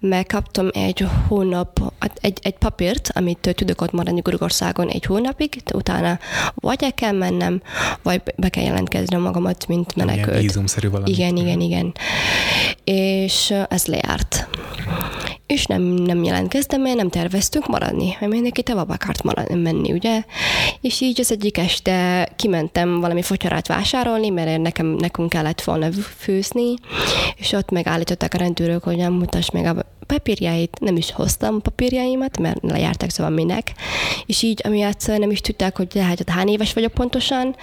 mert 0.00 0.28
kaptam 0.32 0.68
egy 0.72 1.06
hónap, 1.28 1.92
egy, 2.20 2.38
egy 2.42 2.58
papírt, 2.58 3.10
amit 3.14 3.54
tudok 3.54 3.80
ott 3.80 3.92
maradni 3.92 4.20
Görögországon 4.20 4.88
egy 4.88 5.04
hónapig, 5.04 5.62
utána 5.74 6.18
vagy 6.54 6.82
el 6.82 6.94
kell 6.94 7.12
mennem, 7.12 7.62
vagy 8.02 8.22
be 8.36 8.48
kell 8.48 8.64
jelentkeznem 8.64 9.20
magamat, 9.20 9.66
mint 9.68 9.96
menekült. 9.96 10.40
vízumszerű 10.40 10.88
valami. 10.88 11.10
Igen, 11.10 11.36
igen, 11.36 11.60
igen. 11.60 11.94
És 12.84 13.54
ez 13.68 13.86
lejárt. 13.86 14.48
És 15.52 15.66
nem, 15.66 15.82
nem 15.82 16.22
jelentkeztem, 16.24 16.80
mert 16.80 16.96
nem 16.96 17.08
terveztünk 17.08 17.66
maradni, 17.66 18.16
mert 18.20 18.32
mindenki 18.32 18.62
tovább 18.62 18.88
akart 18.88 19.22
maradni, 19.22 19.54
menni, 19.54 19.92
ugye? 19.92 20.22
És 20.80 21.00
így 21.00 21.20
az 21.20 21.32
egyik 21.32 21.58
este 21.58 22.28
kimentem 22.36 23.00
valami 23.00 23.22
fotyarát 23.22 23.66
vásárolni, 23.66 24.28
mert 24.28 24.60
nekem, 24.60 24.86
nekünk 24.86 25.28
kellett 25.28 25.60
volna 25.60 25.92
főzni, 25.92 26.74
és 27.36 27.52
ott 27.52 27.70
megállították 27.70 28.34
a 28.34 28.38
rendőrök, 28.38 28.82
hogy 28.82 28.96
nem 28.96 29.12
mutass 29.12 29.50
meg 29.50 29.64
a 29.64 29.84
papírjait, 30.12 30.78
nem 30.80 30.96
is 30.96 31.10
hoztam 31.12 31.54
a 31.54 31.58
papírjaimat, 31.58 32.38
mert 32.38 32.58
lejártak, 32.62 33.10
szóval 33.10 33.32
minek. 33.32 33.72
És 34.26 34.42
így 34.42 34.60
amiatt 34.64 35.06
nem 35.06 35.30
is 35.30 35.40
tudták, 35.40 35.76
hogy 35.76 35.88
lehet, 35.94 36.28
hány 36.28 36.48
éves 36.48 36.72
vagyok 36.72 36.92
pontosan, 36.92 37.56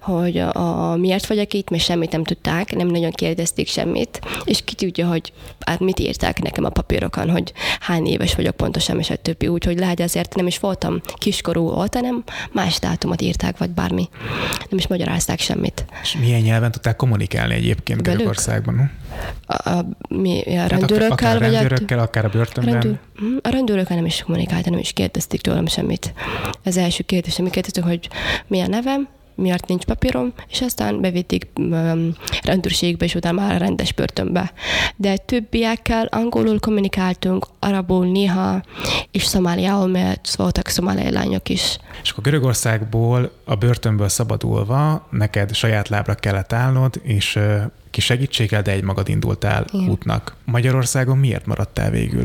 hogy 0.00 0.38
a, 0.38 0.54
a, 0.54 0.96
miért 0.96 1.26
vagyok 1.26 1.52
itt, 1.52 1.70
mert 1.70 1.82
semmit 1.82 2.12
nem 2.12 2.24
tudták, 2.24 2.74
nem 2.74 2.86
nagyon 2.86 3.10
kérdezték 3.10 3.68
semmit, 3.68 4.20
és 4.44 4.64
ki 4.64 4.74
tudja, 4.74 5.06
hogy 5.06 5.32
hát 5.66 5.80
mit 5.80 5.98
írták 5.98 6.42
nekem 6.42 6.64
a 6.64 6.68
papírokon, 6.68 7.30
hogy 7.30 7.52
hány 7.80 8.06
éves 8.06 8.34
vagyok 8.34 8.56
pontosan, 8.56 8.98
és 8.98 9.10
a 9.10 9.16
többi. 9.16 9.48
Úgyhogy 9.48 9.78
lehet 9.78 10.00
azért 10.00 10.34
nem 10.34 10.46
is 10.46 10.58
voltam 10.58 11.00
kiskorú 11.14 11.70
volt, 11.70 11.94
hanem 11.94 12.24
más 12.52 12.78
dátumot 12.78 13.22
írták, 13.22 13.58
vagy 13.58 13.70
bármi. 13.70 14.08
Nem 14.70 14.78
is 14.78 14.86
magyarázták 14.86 15.40
semmit. 15.40 15.84
És 16.02 16.16
milyen 16.20 16.40
nyelven 16.40 16.70
tudták 16.70 16.96
kommunikálni 16.96 17.54
egyébként 17.54 18.02
Görögországban? 18.02 18.90
A, 19.46 19.70
a, 19.70 19.84
mi, 20.08 20.56
a 20.56 20.66
rendőrökkel, 20.66 21.10
akár 21.10 21.38
vagy 21.38 21.52
rendőrökkel, 21.52 21.98
akár 21.98 22.24
a 22.24 22.28
börtönben? 22.28 22.72
Rendőr, 22.72 22.98
hm, 23.16 23.36
a 23.42 23.48
rendőrökkel 23.48 23.96
nem 23.96 24.06
is 24.06 24.22
kommunikáltam, 24.22 24.72
nem 24.72 24.80
is 24.80 24.92
kérdezték 24.92 25.40
tőlem 25.40 25.66
semmit. 25.66 26.12
Az 26.64 26.76
első 26.76 27.02
kérdés, 27.02 27.38
ami 27.38 27.50
kérdeztük, 27.50 27.84
hogy 27.84 28.08
mi 28.46 28.60
a 28.60 28.66
nevem, 28.66 29.08
miért 29.34 29.68
nincs 29.68 29.84
papírom, 29.84 30.32
és 30.48 30.60
aztán 30.60 31.00
bevitték 31.00 31.46
rendőrségbe, 32.42 33.04
és 33.04 33.14
utána 33.14 33.40
már 33.40 33.60
rendes 33.60 33.92
börtönbe. 33.92 34.52
De 34.96 35.16
többiekkel 35.16 36.06
angolul 36.06 36.60
kommunikáltunk, 36.60 37.46
arabul 37.58 38.06
néha, 38.06 38.62
és 39.10 39.24
szomáliául, 39.24 39.86
mert 39.86 40.34
voltak 40.34 40.68
szomáliai 40.68 41.12
lányok 41.12 41.48
is. 41.48 41.78
És 42.02 42.10
akkor 42.10 42.22
Görögországból, 42.22 43.32
a 43.44 43.54
börtönből 43.54 44.08
szabadulva, 44.08 45.08
neked 45.10 45.54
saját 45.54 45.88
lábra 45.88 46.14
kellett 46.14 46.52
állnod, 46.52 47.00
és 47.02 47.38
ki 47.90 48.00
segítséggel, 48.00 48.62
de 48.62 48.70
egy 48.70 48.82
magad 48.82 49.08
indultál 49.08 49.64
Igen. 49.72 49.88
útnak. 49.88 50.34
Magyarországon 50.44 51.18
miért 51.18 51.46
maradtál 51.46 51.90
végül? 51.90 52.24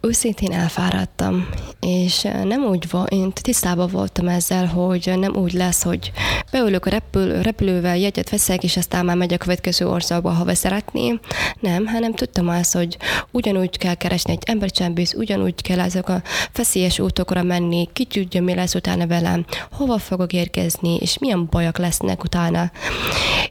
Őszintén 0.00 0.52
elfáradtam, 0.52 1.48
és 1.80 2.22
nem 2.22 2.62
úgy 2.64 2.90
volt, 2.90 3.10
én 3.10 3.32
tisztában 3.32 3.88
voltam 3.90 4.28
ezzel, 4.28 4.66
hogy 4.66 5.12
nem 5.16 5.36
úgy 5.36 5.52
lesz, 5.52 5.82
hogy 5.82 6.12
beülök 6.50 6.86
a 6.86 6.90
repül, 6.90 7.42
repülővel, 7.42 7.96
jegyet 7.96 8.30
veszek, 8.30 8.64
és 8.64 8.76
aztán 8.76 9.04
már 9.04 9.16
megy 9.16 9.32
a 9.32 9.36
következő 9.36 9.88
országba, 9.88 10.30
ha 10.30 10.54
szeretném. 10.54 11.20
Nem, 11.60 11.86
hanem 11.86 12.12
tudtam 12.12 12.48
azt, 12.48 12.72
hogy 12.72 12.96
ugyanúgy 13.30 13.78
kell 13.78 13.94
keresni 13.94 14.32
egy 14.32 14.42
embercsempész, 14.46 15.14
ugyanúgy 15.14 15.62
kell 15.62 15.80
ezek 15.80 16.08
a 16.08 16.22
feszélyes 16.52 16.98
útokra 16.98 17.42
menni, 17.42 17.88
ki 17.92 18.04
tudja, 18.04 18.42
mi 18.42 18.54
lesz 18.54 18.74
utána 18.74 19.06
velem, 19.06 19.44
hova 19.72 19.98
fogok 19.98 20.32
érkezni, 20.32 20.96
és 20.96 21.18
milyen 21.18 21.46
bajok 21.50 21.78
lesznek 21.78 22.24
utána. 22.24 22.70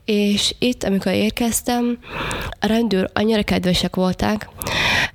És 0.05 0.55
itt, 0.59 0.83
amikor 0.83 1.11
érkeztem, 1.11 1.97
a 2.59 2.65
rendőr 2.65 3.09
annyira 3.13 3.43
kedvesek 3.43 3.95
voltak, 3.95 4.49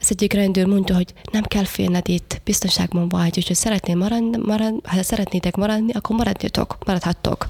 az 0.01 0.07
egyik 0.11 0.33
rendőr 0.33 0.67
mondta, 0.67 0.95
hogy 0.95 1.13
nem 1.33 1.43
kell 1.43 1.65
félned 1.65 2.09
itt, 2.09 2.41
biztonságban 2.45 3.09
vagy, 3.09 3.37
és 3.37 3.47
hogy 3.47 3.57
szeretnél 3.57 3.97
marad, 3.97 4.47
marad, 4.47 4.75
ha 4.85 5.03
szeretnétek 5.03 5.57
maradni, 5.57 5.93
akkor 5.93 6.17
maradjatok, 6.17 6.77
maradhattok. 6.87 7.47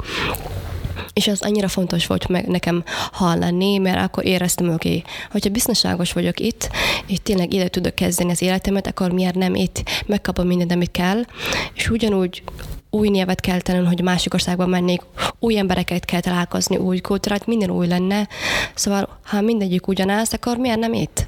És 1.13 1.29
az 1.29 1.43
annyira 1.43 1.69
fontos 1.69 2.07
volt 2.07 2.29
meg 2.29 2.47
nekem 2.47 2.85
hallani, 3.13 3.79
mert 3.79 4.03
akkor 4.03 4.25
éreztem, 4.27 4.73
oké, 4.73 4.89
okay, 4.89 5.05
hogyha 5.31 5.51
biztonságos 5.51 6.13
vagyok 6.13 6.41
itt, 6.41 6.71
és 7.07 7.19
tényleg 7.23 7.53
ide 7.53 7.69
tudok 7.69 7.95
kezdeni 7.95 8.31
az 8.31 8.43
életemet, 8.43 8.87
akkor 8.87 9.11
miért 9.11 9.35
nem 9.35 9.55
itt 9.55 9.83
megkapom 10.07 10.47
mindent, 10.47 10.73
amit 10.73 10.91
kell, 10.91 11.23
és 11.75 11.91
ugyanúgy 11.91 12.43
új 12.91 13.09
nyelvet 13.09 13.41
kell 13.41 13.61
tenni, 13.61 13.87
hogy 13.87 14.03
másik 14.03 14.35
országban 14.35 14.69
mennék, 14.69 15.01
új 15.39 15.59
embereket 15.59 16.05
kell 16.05 16.21
találkozni, 16.21 16.77
új 16.77 16.99
kultúrát, 16.99 17.47
minden 17.47 17.71
új 17.71 17.87
lenne. 17.87 18.29
Szóval, 18.75 19.19
ha 19.23 19.41
mindegyik 19.41 19.87
ugyanaz, 19.87 20.33
akkor 20.33 20.57
miért 20.57 20.79
nem 20.79 20.93
itt? 20.93 21.27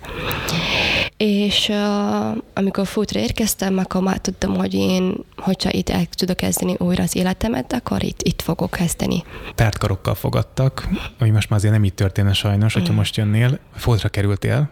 És 1.17 1.69
uh, 1.69 2.37
amikor 2.55 2.87
futra 2.87 3.21
érkeztem, 3.21 3.79
akkor 3.79 4.03
már 4.03 4.19
tudtam, 4.19 4.57
hogy 4.57 4.75
én, 4.75 5.15
hogyha 5.37 5.71
itt 5.73 5.89
el 5.89 6.05
tudok 6.11 6.37
kezdeni 6.37 6.75
újra 6.79 7.03
az 7.03 7.17
életemet, 7.17 7.73
akkor 7.73 8.03
itt, 8.03 8.23
itt 8.23 8.43
fogok 8.43 8.71
kezdeni. 8.71 9.23
Tártkarokkal 9.55 10.15
fogadtak, 10.15 10.89
ami 11.19 11.31
most 11.31 11.51
már 11.51 11.59
azért 11.59 11.75
nem 11.75 11.85
így 11.85 11.95
történne 11.95 12.33
sajnos, 12.33 12.73
hogyha 12.75 12.93
mm. 12.93 12.97
most 12.97 13.17
jönnél, 13.17 13.59
futra 13.77 14.09
kerültél. 14.09 14.71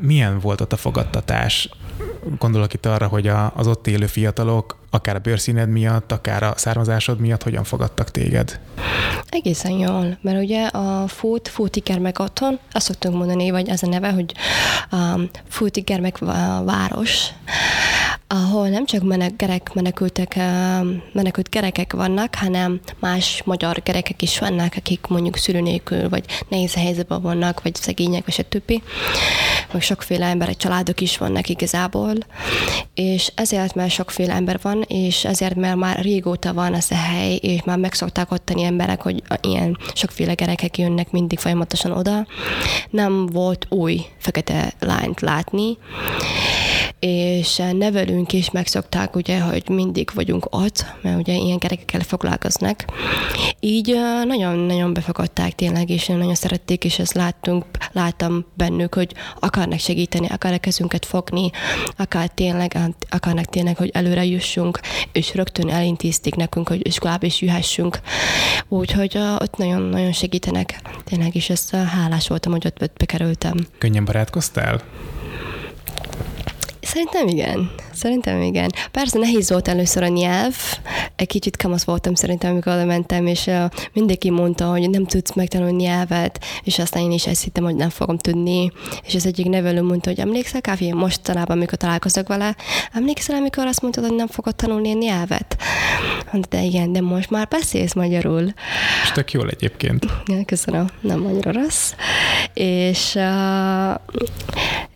Milyen 0.00 0.38
volt 0.38 0.60
ott 0.60 0.72
a 0.72 0.76
fogadtatás? 0.76 1.68
Gondolok 2.38 2.74
itt 2.74 2.86
arra, 2.86 3.06
hogy 3.06 3.30
az 3.54 3.66
ott 3.66 3.86
élő 3.86 4.06
fiatalok 4.06 4.77
akár 4.90 5.16
a 5.16 5.18
bőrszíned 5.18 5.68
miatt, 5.68 6.12
akár 6.12 6.42
a 6.42 6.54
származásod 6.56 7.20
miatt 7.20 7.42
hogyan 7.42 7.64
fogadtak 7.64 8.10
téged? 8.10 8.60
Egészen 9.28 9.72
jól, 9.72 10.18
mert 10.20 10.42
ugye 10.42 10.66
a 10.66 11.08
Fút, 11.08 11.48
Fúti 11.48 11.80
Germek 11.80 12.18
otthon, 12.18 12.58
azt 12.72 12.86
szoktunk 12.86 13.16
mondani, 13.16 13.50
vagy 13.50 13.68
ez 13.68 13.82
a 13.82 13.86
neve, 13.86 14.10
hogy 14.10 14.34
um, 14.92 15.30
Fúti 15.48 15.80
Germek 15.80 16.18
város, 16.64 17.26
ahol 18.30 18.68
nem 18.68 18.86
csak 18.86 19.02
menek, 19.02 19.72
menekültek, 19.74 20.36
menekült 21.12 21.50
gerekek 21.50 21.92
vannak, 21.92 22.34
hanem 22.34 22.80
más 22.98 23.42
magyar 23.44 23.80
gerekek 23.84 24.22
is 24.22 24.38
vannak, 24.38 24.74
akik 24.76 25.06
mondjuk 25.06 25.36
szülőnélkül, 25.36 26.08
vagy 26.08 26.24
nehéz 26.48 26.74
helyzetben 26.74 27.22
vannak, 27.22 27.62
vagy 27.62 27.74
szegények, 27.74 28.24
vagy 28.24 28.46
többi. 28.46 28.82
Vagy 29.72 29.82
sokféle 29.82 30.26
emberek, 30.26 30.56
családok 30.56 31.00
is 31.00 31.18
vannak 31.18 31.48
igazából, 31.48 32.14
és 32.94 33.32
ezért, 33.34 33.74
mert 33.74 33.90
sokféle 33.90 34.34
ember 34.34 34.58
van, 34.62 34.77
és 34.86 35.24
ezért, 35.24 35.54
mert 35.54 35.76
már 35.76 35.98
régóta 36.00 36.54
van 36.54 36.74
ez 36.74 36.90
a 36.90 36.94
hely, 36.94 37.34
és 37.34 37.62
már 37.64 37.78
megszokták 37.78 38.32
ottani 38.32 38.62
emberek, 38.62 39.02
hogy 39.02 39.22
ilyen 39.40 39.78
sokféle 39.94 40.34
gerekek 40.34 40.78
jönnek 40.78 41.10
mindig 41.10 41.38
folyamatosan 41.38 41.92
oda. 41.92 42.26
Nem 42.90 43.26
volt 43.26 43.66
új 43.68 44.04
fekete 44.18 44.72
lányt 44.78 45.20
látni, 45.20 45.78
és 46.98 47.62
nevelünk 47.72 48.32
is 48.32 48.50
megszokták, 48.50 49.16
ugye, 49.16 49.40
hogy 49.40 49.68
mindig 49.68 50.10
vagyunk 50.14 50.46
ott, 50.50 50.86
mert 51.02 51.18
ugye 51.18 51.34
ilyen 51.34 51.58
gyerekekkel 51.58 52.00
foglalkoznak. 52.00 52.84
Így 53.60 53.96
nagyon-nagyon 54.26 54.92
befogadták 54.92 55.54
tényleg, 55.54 55.90
és 55.90 56.06
nagyon 56.06 56.34
szerették, 56.34 56.84
és 56.84 56.98
ezt 56.98 57.14
láttunk, 57.14 57.64
láttam 57.92 58.44
bennük, 58.54 58.94
hogy 58.94 59.14
akarnak 59.40 59.78
segíteni, 59.78 60.26
akarnak 60.26 60.60
kezünket 60.60 61.06
fogni, 61.06 61.50
akar 61.96 62.26
tényleg, 62.26 62.78
akarnak 63.10 63.44
tényleg, 63.44 63.76
hogy 63.76 63.90
előre 63.92 64.24
jussunk, 64.24 64.80
és 65.12 65.34
rögtön 65.34 65.68
elintézték 65.68 66.34
nekünk, 66.34 66.68
hogy 66.68 66.86
iskolába 66.86 67.26
is 67.26 67.40
jöhessünk. 67.40 68.00
Úgyhogy 68.68 69.18
ott 69.18 69.56
nagyon-nagyon 69.56 70.12
segítenek 70.12 70.80
tényleg, 71.04 71.34
és 71.34 71.50
ezt 71.50 71.70
hálás 71.70 72.28
voltam, 72.28 72.52
hogy 72.52 72.66
ott 72.66 72.92
bekerültem. 72.96 73.66
Könnyen 73.78 74.04
barátkoztál? 74.04 74.82
Szerintem 76.80 77.28
igen. 77.28 77.70
Szerintem 77.92 78.42
igen. 78.42 78.70
Persze 78.90 79.18
nehéz 79.18 79.50
volt 79.50 79.68
először 79.68 80.02
a 80.02 80.08
nyelv. 80.08 80.54
Egy 81.16 81.26
kicsit 81.26 81.56
kamasz 81.56 81.84
voltam 81.84 82.14
szerintem, 82.14 82.50
amikor 82.50 82.72
oda 82.72 82.84
mentem, 82.84 83.26
és 83.26 83.46
uh, 83.46 83.64
mindenki 83.92 84.30
mondta, 84.30 84.66
hogy 84.66 84.90
nem 84.90 85.06
tudsz 85.06 85.34
megtanulni 85.34 85.82
nyelvet, 85.82 86.44
és 86.62 86.78
aztán 86.78 87.02
én 87.02 87.12
is 87.12 87.26
ezt 87.26 87.42
hittem, 87.42 87.64
hogy 87.64 87.76
nem 87.76 87.88
fogom 87.88 88.18
tudni. 88.18 88.72
És 89.04 89.14
az 89.14 89.26
egyik 89.26 89.46
nevelő 89.46 89.82
mondta, 89.82 90.08
hogy 90.08 90.20
emlékszel, 90.20 90.60
Káfi, 90.60 90.92
mostanában, 90.92 91.56
amikor 91.56 91.78
találkozok 91.78 92.28
vele, 92.28 92.56
emlékszel, 92.92 93.36
amikor 93.36 93.66
azt 93.66 93.82
mondtad, 93.82 94.04
hogy 94.04 94.16
nem 94.16 94.26
fogod 94.26 94.54
tanulni 94.54 94.92
a 94.92 94.98
nyelvet? 94.98 95.56
De 96.48 96.62
igen, 96.62 96.92
de 96.92 97.00
most 97.00 97.30
már 97.30 97.48
beszélsz 97.48 97.94
magyarul. 97.94 98.52
És 99.02 99.10
tök 99.12 99.32
jól 99.32 99.48
egyébként. 99.48 100.06
Ja, 100.26 100.44
köszönöm, 100.44 100.86
nem 101.00 101.26
annyira 101.26 101.52
rossz. 101.52 101.92
És 102.54 103.14
uh, 103.14 103.94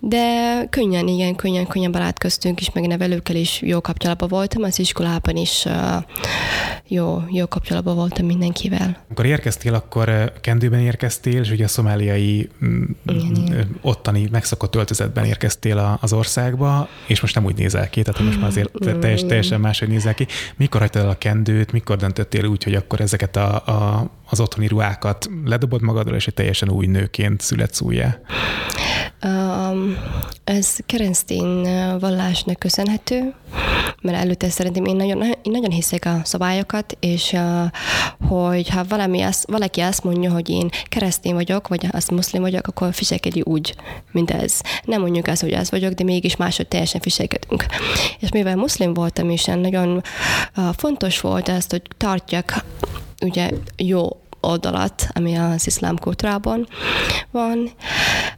de 0.05 0.67
könnyen, 0.71 1.09
igen, 1.09 1.35
könnyen, 1.35 1.67
könnyen 1.73 1.93
barátkoztunk 1.93 2.61
is, 2.61 2.73
meg 2.73 2.87
nevelőkkel 2.87 3.37
is 3.37 3.63
jó 3.63 3.81
kapcsolatban 3.81 4.29
voltam, 4.29 4.63
az 4.63 4.79
iskolában 4.79 5.37
is 5.37 5.67
jó, 6.89 7.23
jó 7.31 7.47
kapcsolatban 7.47 7.95
voltam 7.95 8.27
mindenkivel. 8.27 8.97
Amikor 9.07 9.27
érkeztél, 9.27 9.75
akkor 9.75 10.33
kendőben 10.41 10.81
érkeztél, 10.81 11.41
és 11.41 11.51
ugye 11.51 11.65
a 11.65 11.69
szomáliai 11.69 12.49
mm, 12.65 12.83
igen, 13.07 13.37
igen. 13.47 13.79
ottani 13.81 14.29
megszokott 14.31 14.75
öltözetben 14.75 15.25
érkeztél 15.25 15.99
az 16.01 16.13
országba, 16.13 16.89
és 17.07 17.21
most 17.21 17.35
nem 17.35 17.45
úgy 17.45 17.57
nézel 17.57 17.91
ki, 17.91 18.03
tehát 18.03 18.21
most 18.21 18.41
már 18.41 18.49
azért 18.49 18.87
mm, 18.87 19.01
teljes, 19.01 19.25
teljesen 19.25 19.61
máshogy 19.61 19.89
nézel 19.89 20.15
ki. 20.15 20.27
Mikor 20.57 20.81
hagytad 20.81 21.03
el 21.03 21.09
a 21.09 21.19
kendőt, 21.19 21.73
mikor 21.73 21.97
döntöttél 21.97 22.45
úgy, 22.45 22.65
hogy 22.65 22.75
akkor 22.75 23.01
ezeket 23.01 23.37
a, 23.37 23.55
a, 23.55 24.11
az 24.29 24.41
otthoni 24.41 24.67
ruhákat 24.67 25.31
ledobod 25.45 25.83
magadról, 25.83 26.17
és 26.17 26.27
egy 26.27 26.35
teljesen 26.35 26.71
új 26.71 26.87
nőként 26.87 27.41
születsz 27.41 27.81
újjá? 27.81 28.19
Um, 29.25 29.97
ez 30.45 30.77
keresztény 30.87 31.62
vallásnak 32.01 32.59
köszönhető, 32.59 33.35
mert 34.03 34.19
előtte 34.19 34.49
szerintem 34.49 34.85
én 34.85 34.97
nagyon, 34.97 35.23
én 35.23 35.37
nagyon 35.43 35.71
hiszek 35.71 36.05
a 36.05 36.21
szabályokat, 36.25 36.97
és 37.01 37.37
hogy 38.29 38.69
ha 38.69 38.85
valami 38.89 39.23
azt, 39.23 39.51
valaki 39.51 39.81
azt 39.81 40.05
mondja, 40.05 40.33
hogy 40.33 40.49
én 40.49 40.69
keresztény 40.85 41.35
vagyok, 41.35 41.69
vagy 41.69 41.87
azt 41.91 42.11
muszlim 42.11 42.43
vagyok, 42.43 42.67
akkor 42.67 42.95
viselkedj 42.99 43.41
úgy, 43.41 43.75
mint 44.13 44.31
ez. 44.31 44.61
Nem 44.85 45.01
mondjuk 45.01 45.27
azt, 45.27 45.43
hogy 45.43 45.53
az 45.55 45.71
vagyok, 45.71 45.93
de 45.93 46.05
mégis 46.05 46.37
máshogy 46.37 46.69
teljesen 46.69 47.01
viselkedünk. 47.05 47.67
És 48.19 48.31
mivel 48.31 48.57
muszlim 48.57 48.95
voltam 48.95 49.31
is, 49.31 49.45
nagyon 49.45 50.03
fontos 50.77 51.21
volt 51.21 51.49
azt, 51.49 51.71
hogy 51.71 51.83
tartjak 51.97 52.65
ugye 53.25 53.51
jó 53.77 54.22
oldalat, 54.43 55.07
ami 55.15 55.35
az 55.35 55.67
iszlám 55.67 55.99
kultúrában 55.99 56.69
van. 57.31 57.71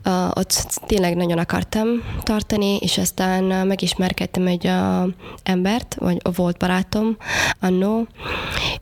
Uh, 0.04 0.28
ott 0.28 0.80
tényleg 0.86 1.16
nagyon 1.16 1.38
akartam 1.38 1.86
tartani, 2.22 2.76
és 2.76 2.98
aztán 2.98 3.66
megismerkedtem 3.66 4.46
egy 4.46 4.66
uh, 4.66 5.12
embert, 5.42 5.94
vagy 5.98 6.20
volt 6.36 6.58
barátom 6.58 7.16
annó, 7.60 8.06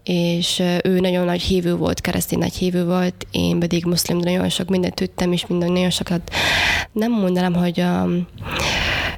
és 0.02 0.62
ő 0.84 1.00
nagyon 1.00 1.24
nagy 1.24 1.42
hívő 1.42 1.76
volt, 1.76 2.00
keresztény 2.00 2.38
nagy 2.38 2.54
hívő 2.54 2.84
volt, 2.84 3.26
én 3.30 3.58
pedig 3.58 3.84
muszlim, 3.84 4.16
nagyon 4.16 4.48
sok 4.48 4.68
mindent 4.68 4.94
tudtam, 4.94 5.32
és 5.32 5.46
minden 5.46 5.72
nagyon 5.72 5.90
sokat 5.90 6.30
nem 6.92 7.12
mondanám, 7.12 7.54
hogy 7.54 7.78
um, 7.80 8.26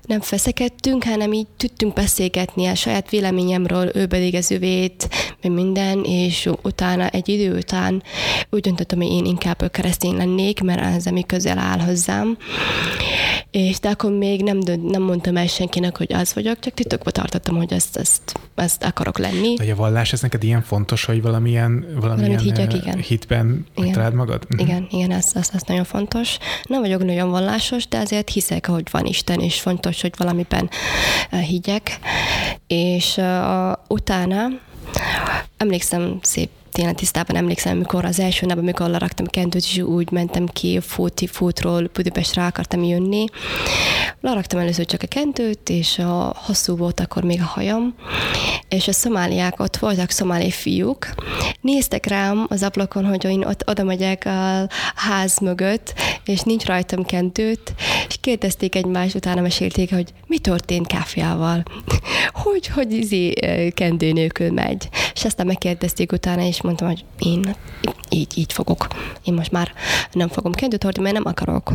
nem 0.02 0.20
feszekedtünk, 0.20 1.04
hanem 1.04 1.32
így 1.32 1.46
tudtunk 1.56 1.92
beszélgetni 1.92 2.66
a 2.66 2.74
saját 2.74 3.10
véleményemről, 3.10 3.90
ő 3.94 4.06
pedig 4.06 4.34
az 4.34 4.50
övét, 4.50 5.08
minden, 5.42 6.04
és 6.04 6.50
utána 6.62 7.08
egy 7.08 7.28
idő 7.28 7.56
után 7.56 7.93
úgy 8.50 8.60
döntöttem, 8.60 8.98
hogy 8.98 9.10
én 9.10 9.24
inkább 9.24 9.70
keresztény 9.70 10.16
lennék, 10.16 10.60
mert 10.60 10.96
az, 10.96 11.06
ami 11.06 11.26
közel 11.26 11.58
áll 11.58 11.78
hozzám. 11.78 12.36
És 13.50 13.80
de 13.80 13.88
akkor 13.88 14.10
még 14.10 14.42
nem, 14.42 14.58
nem 14.82 15.02
mondtam 15.02 15.36
el 15.36 15.46
senkinek, 15.46 15.96
hogy 15.96 16.12
az 16.12 16.34
vagyok, 16.34 16.58
csak 16.58 16.74
titokba 16.74 17.10
tartottam, 17.10 17.56
hogy 17.56 17.72
ezt, 17.72 17.96
ezt, 17.96 18.40
ezt 18.54 18.84
akarok 18.84 19.18
lenni. 19.18 19.56
Vagy 19.56 19.70
a 19.70 19.74
vallás, 19.74 20.12
ez 20.12 20.20
neked 20.20 20.42
ilyen 20.42 20.62
fontos, 20.62 21.04
hogy 21.04 21.22
valamilyen, 21.22 21.86
valamilyen 22.00 22.38
higgyek, 22.38 22.74
igen. 22.74 22.98
hitben 22.98 23.66
igen. 23.76 23.92
találd 23.92 24.14
magad? 24.14 24.46
Mhm. 24.48 24.60
Igen, 24.60 24.86
igen, 24.90 25.10
ez, 25.10 25.30
ez, 25.34 25.50
ez 25.52 25.62
nagyon 25.66 25.84
fontos. 25.84 26.38
Nem 26.64 26.80
vagyok 26.80 27.04
nagyon 27.04 27.30
vallásos, 27.30 27.88
de 27.88 27.98
azért 27.98 28.30
hiszek, 28.30 28.66
hogy 28.66 28.88
van 28.90 29.06
Isten, 29.06 29.40
és 29.40 29.60
fontos, 29.60 30.00
hogy 30.00 30.12
valamiben 30.16 30.70
higgyek. 31.30 31.98
És 32.66 33.16
uh, 33.16 33.72
utána 33.88 34.46
emlékszem 35.56 36.18
szép 36.22 36.50
tényleg 36.74 36.94
tisztában 36.94 37.36
emlékszem, 37.36 37.72
amikor 37.72 38.04
az 38.04 38.20
első 38.20 38.46
nap, 38.46 38.58
amikor 38.58 38.88
leraktam 38.88 39.26
kendőt, 39.26 39.62
és 39.62 39.78
úgy 39.78 40.10
mentem 40.10 40.46
ki 40.46 40.80
fúti 40.80 41.26
fútról 41.26 41.90
Budapestre 41.92 42.44
akartam 42.44 42.82
jönni. 42.82 43.24
Leraktam 44.20 44.60
először 44.60 44.86
csak 44.86 45.02
a 45.02 45.06
kendőt, 45.06 45.68
és 45.68 45.98
a 45.98 46.34
hosszú 46.36 46.76
volt 46.76 47.00
akkor 47.00 47.22
még 47.24 47.40
a 47.40 47.44
hajam, 47.44 47.94
és 48.68 48.88
a 48.88 48.92
szomáliák, 48.92 49.60
ott 49.60 49.76
voltak 49.76 50.10
szomáli 50.10 50.50
fiúk, 50.50 51.14
néztek 51.60 52.06
rám 52.06 52.46
az 52.48 52.62
ablakon, 52.62 53.04
hogy 53.04 53.24
én 53.24 53.44
ott 53.44 53.68
oda 53.68 53.84
megyek 53.84 54.24
a 54.26 54.68
ház 54.94 55.38
mögött, 55.38 55.94
és 56.24 56.40
nincs 56.40 56.64
rajtam 56.64 57.04
kendőt, 57.04 57.74
és 58.08 58.16
kérdezték 58.20 58.74
egymást, 58.74 59.14
utána 59.14 59.40
mesélték, 59.40 59.92
hogy 59.94 60.12
mi 60.26 60.38
történt 60.38 60.86
káfiával, 60.86 61.62
hogy, 62.44 62.66
hogy 62.66 62.92
izi 62.92 63.34
kendő 63.74 64.12
nélkül 64.12 64.50
megy. 64.52 64.88
És 65.14 65.24
aztán 65.24 65.46
megkérdezték 65.46 66.12
utána, 66.12 66.42
és 66.42 66.62
mondtam, 66.64 66.88
hogy 66.88 67.04
én 67.18 67.54
így, 68.08 68.38
így 68.38 68.52
fogok. 68.52 68.86
Én 69.24 69.34
most 69.34 69.50
már 69.50 69.72
nem 70.12 70.28
fogom 70.28 70.52
kendőt 70.52 70.82
hordni, 70.82 71.02
mert 71.02 71.14
nem 71.14 71.26
akarok. 71.26 71.72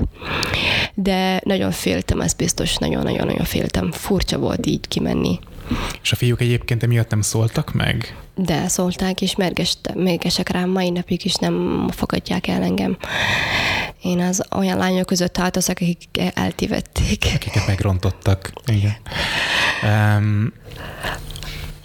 De 0.93 1.41
nagyon 1.43 1.71
féltem, 1.71 2.21
ez 2.21 2.34
biztos, 2.34 2.78
nagyon-nagyon-nagyon 2.78 3.45
féltem. 3.45 3.91
Furcsa 3.91 4.38
volt 4.38 4.65
így 4.65 4.88
kimenni. 4.88 5.39
És 6.02 6.12
a 6.12 6.15
fiúk 6.15 6.41
egyébként 6.41 6.84
emiatt 6.84 7.10
nem 7.10 7.21
szóltak 7.21 7.73
meg? 7.73 8.17
De 8.36 8.67
szólták, 8.67 9.21
és 9.21 9.36
mérgesek 9.95 10.49
rám, 10.49 10.69
mai 10.69 10.89
napig 10.89 11.25
is 11.25 11.36
nem 11.36 11.88
fogadják 11.91 12.47
el 12.47 12.62
engem. 12.62 12.97
Én 14.02 14.19
az 14.19 14.43
olyan 14.56 14.78
lányok 14.78 15.06
között 15.06 15.34
tartozok, 15.34 15.75
akik 15.80 16.04
eltivették. 16.34 17.25
Akiket 17.36 17.67
megrontottak. 17.67 18.52
Igen. 18.65 18.95
Um, 19.84 20.54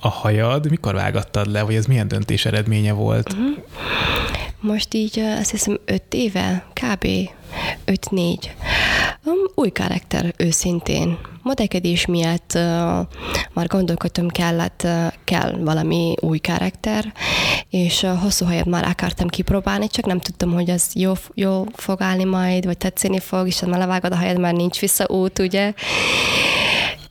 a 0.04 0.08
hajad 0.08 0.70
mikor 0.70 0.94
vágattad 0.94 1.50
le, 1.50 1.62
vagy 1.62 1.74
ez 1.74 1.86
milyen 1.86 2.08
döntés 2.08 2.44
eredménye 2.44 2.92
volt? 2.92 3.32
Uh-huh. 3.32 3.56
Most 4.60 4.94
így 4.94 5.18
azt 5.18 5.50
hiszem 5.50 5.78
öt 5.84 6.14
éve, 6.14 6.66
kb. 6.72 7.06
5-4. 7.86 8.36
Um, 9.24 9.34
új 9.54 9.70
karakter 9.70 10.34
őszintén. 10.36 11.18
Modekedés 11.42 12.06
miatt 12.06 12.52
uh, 12.54 12.60
már 13.52 13.66
gondolkodtam, 13.66 14.28
kellett, 14.28 14.82
uh, 14.84 15.06
kell 15.24 15.56
valami 15.60 16.14
új 16.20 16.38
karakter, 16.38 17.12
és 17.68 18.02
uh, 18.02 18.18
hosszú 18.18 18.44
hajat 18.44 18.66
már 18.66 18.84
akartam 18.84 19.28
kipróbálni, 19.28 19.86
csak 19.86 20.06
nem 20.06 20.18
tudtam, 20.18 20.52
hogy 20.52 20.70
az 20.70 20.90
jó, 20.94 21.12
jó 21.34 21.64
fog 21.72 22.02
állni 22.02 22.24
majd, 22.24 22.64
vagy 22.64 22.78
tetszeni 22.78 23.20
fog, 23.20 23.46
és 23.46 23.60
már 23.60 23.78
levágod 23.78 24.12
a 24.12 24.16
hajad, 24.16 24.38
már 24.38 24.54
nincs 24.54 24.78
visszaút, 24.78 25.38
ugye? 25.38 25.72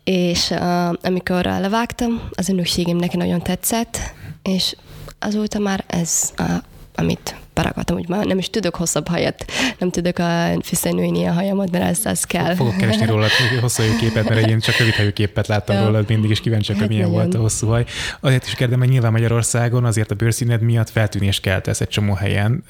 És 0.03 0.49
uh, 0.49 0.93
amikor 1.01 1.43
levágtam, 1.43 2.21
az 2.31 2.49
önökségem 2.49 2.97
neki 2.97 3.17
nagyon 3.17 3.41
tetszett, 3.41 3.97
és 4.43 4.75
azóta 5.19 5.59
már 5.59 5.83
ez, 5.87 6.33
uh, 6.39 6.47
amit 6.95 7.35
beragadtam, 7.53 7.97
hogy 7.97 8.09
már 8.09 8.25
nem 8.25 8.37
is 8.37 8.49
tudok 8.49 8.75
hosszabb 8.75 9.07
hajat, 9.07 9.45
nem 9.77 9.89
tudok 9.89 10.19
a 10.19 10.57
fiszenőni 10.61 11.25
a 11.25 11.31
hajamat, 11.31 11.71
mert 11.71 11.83
ez, 11.83 11.99
ez 12.03 12.23
kell. 12.23 12.55
Fogok 12.55 12.77
keresni 12.77 13.05
rólad 13.05 13.29
hosszú 13.61 13.83
képet, 13.99 14.29
mert 14.29 14.47
én 14.47 14.59
csak 14.59 14.77
rövid 14.77 15.13
képet 15.13 15.47
láttam 15.47 15.75
ja. 15.75 15.85
rólad 15.85 16.07
mindig, 16.07 16.29
és 16.29 16.39
kíváncsiak, 16.39 16.79
hogy 16.79 16.87
milyen 16.87 17.11
volt 17.11 17.33
a 17.33 17.39
hosszú 17.39 17.67
haj. 17.67 17.85
Azért 18.19 18.45
is 18.45 18.55
kérdem, 18.55 18.79
hogy 18.79 18.89
nyilván 18.89 19.11
Magyarországon 19.11 19.85
azért 19.85 20.11
a 20.11 20.15
bőrszíned 20.15 20.61
miatt 20.61 20.89
feltűnés 20.89 21.39
keltesz 21.39 21.81
egy 21.81 21.87
csomó 21.87 22.13
helyen. 22.13 22.63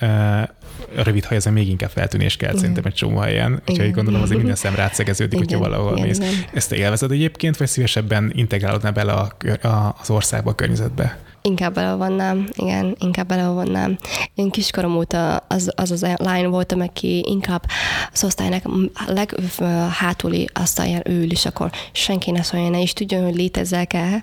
A 0.98 1.04
rövid 1.04 1.26
haj 1.26 1.38
ezen 1.38 1.54
még 1.54 1.70
inkább 1.70 1.90
feltűnés 1.90 2.38
kelt 2.38 2.58
szerintem 2.58 2.84
egy 2.86 2.94
csomó 2.94 3.18
helyen. 3.18 3.62
Úgyhogy 3.68 3.92
gondolom 3.92 4.22
azért 4.22 4.38
minden 4.38 4.56
szem 4.56 4.76
rátszegeződik, 4.76 5.40
hogyha 5.40 5.60
valahol 5.60 5.98
igen, 5.98 6.08
mész. 6.08 6.18
Igen. 6.18 6.30
Ezt 6.54 6.70
te 6.70 6.76
élvezed 6.76 7.12
egyébként, 7.12 7.58
vagy 7.58 7.68
szívesebben 7.68 8.32
integrálódnál 8.36 8.92
bele 8.92 9.12
a, 9.12 9.36
a, 9.68 9.96
az 10.02 10.10
országba, 10.10 10.52
a 10.52 10.56
környezetbe? 10.56 11.18
Inkább 11.46 11.74
belevonnám, 11.74 12.48
igen, 12.56 12.96
inkább 13.00 13.28
belevonnám. 13.28 13.98
Én 14.36 14.50
kiskorom 14.50 14.96
óta 14.96 15.36
az 15.36 15.72
az, 15.76 15.92
az 15.92 16.06
lány 16.16 16.48
voltam, 16.48 16.82
aki 16.82 17.24
inkább 17.28 17.66
az 18.12 18.24
osztálynak 18.24 18.64
leghátuli 19.08 20.50
asztalján 20.54 21.02
ül, 21.10 21.32
és 21.32 21.46
akkor 21.46 21.72
senki 21.92 22.32
ne 22.32 22.42
szóljon, 22.42 22.72
ne 22.72 22.80
is 22.80 22.94
tudjon, 22.94 23.24
hogy 23.24 23.36
létezek-e. 23.36 24.22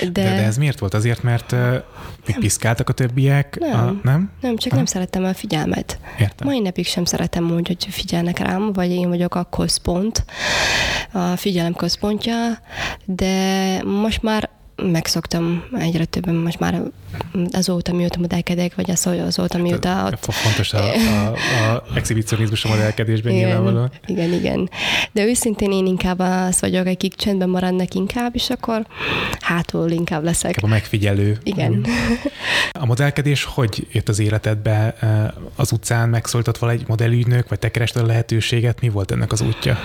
De... 0.00 0.10
de, 0.10 0.22
de 0.22 0.42
ez 0.42 0.56
miért 0.56 0.78
volt? 0.78 0.94
Azért, 0.94 1.22
mert 1.22 1.52
uh, 1.52 1.76
piszkáltak 2.38 2.88
a 2.88 2.92
többiek? 2.92 3.56
Nem, 3.58 3.86
a, 3.86 4.00
nem? 4.02 4.30
nem 4.40 4.56
csak 4.56 4.70
ha? 4.70 4.76
nem 4.76 4.86
szerettem 4.86 5.24
a 5.24 5.34
figyelmet. 5.34 5.98
Értem. 6.18 6.46
Mai 6.46 6.60
napig 6.60 6.86
sem 6.86 7.04
szeretem 7.04 7.50
úgy, 7.50 7.66
hogy 7.66 7.86
figyelnek 7.90 8.38
rám, 8.38 8.72
vagy 8.72 8.90
én 8.90 9.08
vagyok 9.08 9.34
a 9.34 9.44
központ, 9.44 10.24
a 11.12 11.36
figyelem 11.36 11.74
központja, 11.74 12.34
de 13.04 13.82
most 13.82 14.22
már 14.22 14.50
megszoktam 14.76 15.64
egyre 15.78 16.04
többen 16.04 16.34
most 16.34 16.58
már 16.58 16.82
azóta, 17.52 17.92
mióta 17.92 18.18
modellkedek, 18.18 18.74
vagy 18.74 18.90
az, 18.90 19.06
azóta, 19.06 19.58
mióta 19.58 20.04
ott... 20.06 20.32
Fontos 20.32 20.72
a, 20.72 20.92
a, 20.94 21.32
a 21.72 21.84
exhibicionizmus 21.94 22.64
a 22.64 22.68
modellkedésben 22.68 23.32
igen, 23.32 23.46
nyilvánvalóan. 23.46 23.90
Igen, 24.06 24.32
igen. 24.32 24.70
De 25.12 25.24
őszintén 25.24 25.72
én 25.72 25.86
inkább 25.86 26.18
az 26.18 26.60
vagyok, 26.60 26.86
akik 26.86 27.14
csendben 27.14 27.48
maradnak 27.48 27.94
inkább, 27.94 28.34
és 28.34 28.50
akkor 28.50 28.86
hátul 29.40 29.90
inkább 29.90 30.24
leszek. 30.24 30.50
Inkább 30.50 30.70
a 30.70 30.74
megfigyelő. 30.74 31.38
Igen. 31.42 31.86
A 32.72 32.86
modellkedés 32.86 33.44
hogy 33.44 33.86
jött 33.92 34.08
az 34.08 34.18
életedbe? 34.18 34.94
Az 35.56 35.72
utcán 35.72 36.08
megszóltott 36.08 36.58
valahogy 36.58 36.84
modellügynök, 36.86 37.48
vagy 37.48 37.58
te 37.58 37.70
kerested 37.70 38.02
a 38.02 38.06
lehetőséget? 38.06 38.80
Mi 38.80 38.88
volt 38.88 39.10
ennek 39.10 39.32
az 39.32 39.40
útja? 39.40 39.78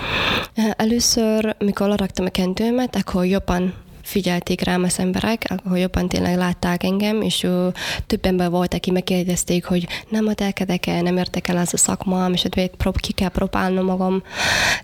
Először, 0.76 1.56
mikor 1.58 1.88
leraktam 1.88 2.26
a 2.26 2.30
kentőmet, 2.30 2.96
akkor 2.96 3.24
jobban 3.24 3.74
figyelték 4.08 4.60
rám 4.60 4.82
az 4.82 4.98
emberek, 4.98 5.44
akkor 5.48 5.78
jobban 5.78 6.08
tényleg 6.08 6.36
látták 6.36 6.82
engem, 6.82 7.22
és 7.22 7.42
ő, 7.42 7.72
több 8.06 8.24
ember 8.26 8.50
volt, 8.50 8.74
aki 8.74 8.90
megkérdezték, 8.90 9.64
hogy 9.64 9.86
nem 10.08 10.26
adelkedek 10.26 10.86
el, 10.86 11.02
nem 11.02 11.16
értek 11.16 11.48
el 11.48 11.56
az 11.56 11.74
a 11.74 11.76
szakmám, 11.76 12.32
és 12.32 12.46
prób, 12.76 13.00
ki 13.00 13.12
kell 13.12 13.28
próbálnom 13.28 13.84
magam. 13.84 14.22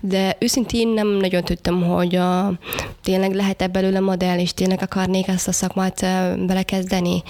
De 0.01 0.37
őszintén 0.39 0.89
nem 0.89 1.09
nagyon 1.09 1.45
tudtam, 1.45 1.83
hogy 1.83 2.15
a, 2.17 2.59
tényleg 3.03 3.35
lehet-e 3.35 3.67
belőle 3.67 4.01
modell, 4.01 4.39
és 4.39 4.55
tényleg 4.55 4.83
akarnék 4.83 5.29
ezt 5.29 5.49
a 5.49 5.53
szakmát 5.53 6.01
belekezdeni. 6.47 7.23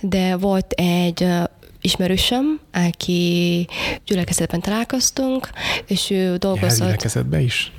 De 0.00 0.36
volt 0.36 0.72
egy 0.72 1.26
ismerősöm, 1.80 2.60
aki 2.72 3.66
gyülekezetben 4.06 4.60
találkoztunk, 4.60 5.50
és 5.86 6.10
ő 6.10 6.36
dolgozott. 6.36 6.78
Ja, 6.78 6.84
gyülekezetben 6.84 7.40
is? 7.40 7.72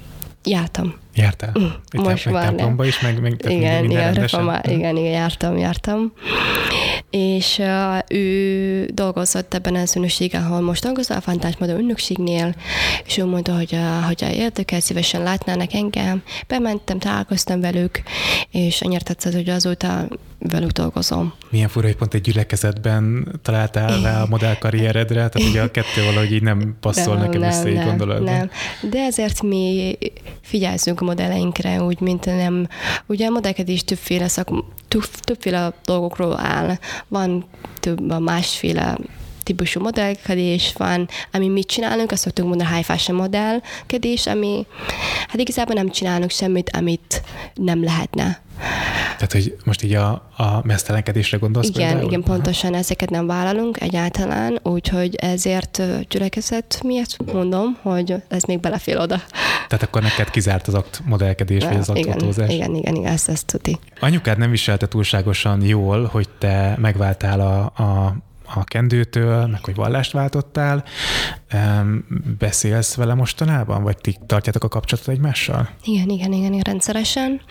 Jártam. 0.43 1.03
Jártál? 1.15 1.51
Mm, 1.59 2.01
most 2.03 2.29
már 2.29 2.53
nem. 2.53 2.83
is, 2.83 2.99
meg, 2.99 3.21
meg 3.21 3.35
igen, 3.47 3.83
igen, 3.83 4.13
reformá, 4.13 4.61
igen, 4.63 4.97
igen, 4.97 5.11
jártam, 5.11 5.57
jártam. 5.57 6.13
És 7.09 7.57
uh, 7.57 8.17
ő 8.17 8.85
dolgozott 8.93 9.53
ebben 9.53 9.75
az 9.75 9.95
ünnökségen, 9.95 10.43
ahol 10.43 10.61
most 10.61 10.83
dolgozott, 10.83 11.17
a 11.17 11.21
Fantás 11.21 11.57
Moda 11.57 11.77
ünnökségnél, 11.77 12.55
és 13.05 13.17
ő 13.17 13.25
mondta, 13.25 13.55
hogy, 13.55 13.73
uh, 13.73 14.05
hogy 14.05 14.21
érdekel, 14.21 14.79
szívesen 14.79 15.23
látnának 15.23 15.73
engem. 15.73 16.23
Bementem, 16.47 16.99
találkoztam 16.99 17.61
velük, 17.61 18.01
és 18.51 18.81
annyira 18.81 19.01
tetszett, 19.01 19.33
hogy 19.33 19.49
azóta 19.49 20.07
velük 20.39 20.71
dolgozom. 20.71 21.33
Milyen 21.49 21.67
fura, 21.67 21.85
hogy 21.85 21.95
pont 21.95 22.13
egy 22.13 22.21
gyülekezetben 22.21 23.27
találtál 23.41 24.01
rá 24.01 24.21
a 24.21 24.27
modellkarrieredre, 24.29 25.29
tehát 25.29 25.49
ugye 25.49 25.61
a 25.61 25.71
kettő 25.71 26.03
valahogy 26.05 26.31
így 26.31 26.41
nem 26.41 26.75
passzol 26.79 27.15
nem, 27.15 27.25
neked 27.25 27.39
nem, 27.39 27.49
össze, 27.49 27.71
nem, 27.71 27.85
gondolod? 27.85 28.23
Nem, 28.23 28.49
de 28.89 28.99
ezért 28.99 29.41
mi 29.41 29.97
figyelzünk 30.41 31.01
modelleinkre, 31.05 31.81
úgy, 31.81 31.99
mint 31.99 32.25
nem, 32.25 32.67
ugye 33.05 33.27
a 33.27 33.29
modellkedés 33.29 33.83
többféle 33.83 34.27
szak, 34.27 34.49
több, 34.87 35.05
többféle 35.19 35.73
dolgokról 35.85 36.39
áll. 36.39 36.77
Van 37.07 37.45
több 37.79 38.11
a 38.11 38.19
másféle 38.19 38.97
típusú 39.43 39.81
modellkedés 39.81 40.73
van, 40.77 41.09
ami 41.31 41.47
mit 41.47 41.67
csinálunk, 41.67 42.11
azt 42.11 42.21
szoktunk 42.21 42.47
mondani 42.47 42.69
high 42.73 42.85
fashion 42.85 43.17
modellkedés, 43.17 44.27
ami 44.27 44.65
hát 45.27 45.39
igazából 45.39 45.75
nem 45.75 45.89
csinálunk 45.89 46.31
semmit, 46.31 46.69
amit 46.69 47.23
nem 47.53 47.83
lehetne. 47.83 48.43
Tehát, 49.15 49.31
hogy 49.31 49.55
most 49.65 49.83
így 49.83 49.93
a, 49.93 50.09
a 50.37 50.61
mesztelenkedésre 50.63 51.37
gondolsz? 51.37 51.67
Igen, 51.67 51.87
például? 51.87 52.07
igen, 52.07 52.23
pontosan 52.23 52.69
Aha. 52.69 52.79
ezeket 52.79 53.09
nem 53.09 53.27
vállalunk 53.27 53.81
egyáltalán, 53.81 54.59
úgyhogy 54.63 55.15
ezért 55.15 55.81
gyülekezet 56.09 56.79
miatt 56.83 57.33
mondom, 57.33 57.77
hogy 57.81 58.15
ez 58.27 58.43
még 58.43 58.59
belefél 58.59 58.99
oda. 58.99 59.21
Tehát 59.67 59.83
akkor 59.83 60.01
neked 60.01 60.29
kizárt 60.29 60.67
az 60.67 60.73
akt 60.73 61.01
modellkedés, 61.05 61.63
vagy 61.63 61.77
az 61.77 61.89
aktualizás? 61.89 62.53
Igen, 62.53 62.75
igen, 62.75 62.95
igen, 62.95 63.11
ezt, 63.11 63.29
ezt 63.29 63.45
tudni. 63.45 63.79
Anyukád 63.99 64.37
nem 64.37 64.49
viselte 64.49 64.87
túlságosan 64.87 65.61
jól, 65.61 66.05
hogy 66.05 66.29
te 66.37 66.75
megváltál 66.79 67.39
a, 67.39 67.83
a 67.83 68.15
a 68.53 68.63
kendőtől, 68.63 69.45
meg 69.47 69.63
hogy 69.63 69.75
vallást 69.75 70.11
váltottál. 70.11 70.83
Beszélsz 72.39 72.95
vele 72.95 73.13
mostanában, 73.13 73.83
vagy 73.83 73.97
ti 73.97 74.17
tartjátok 74.25 74.63
a 74.63 74.67
kapcsolatot 74.67 75.13
egymással? 75.13 75.69
Igen, 75.83 76.09
igen, 76.09 76.31
igen, 76.31 76.51
igen 76.53 76.63
rendszeresen. 76.63 77.41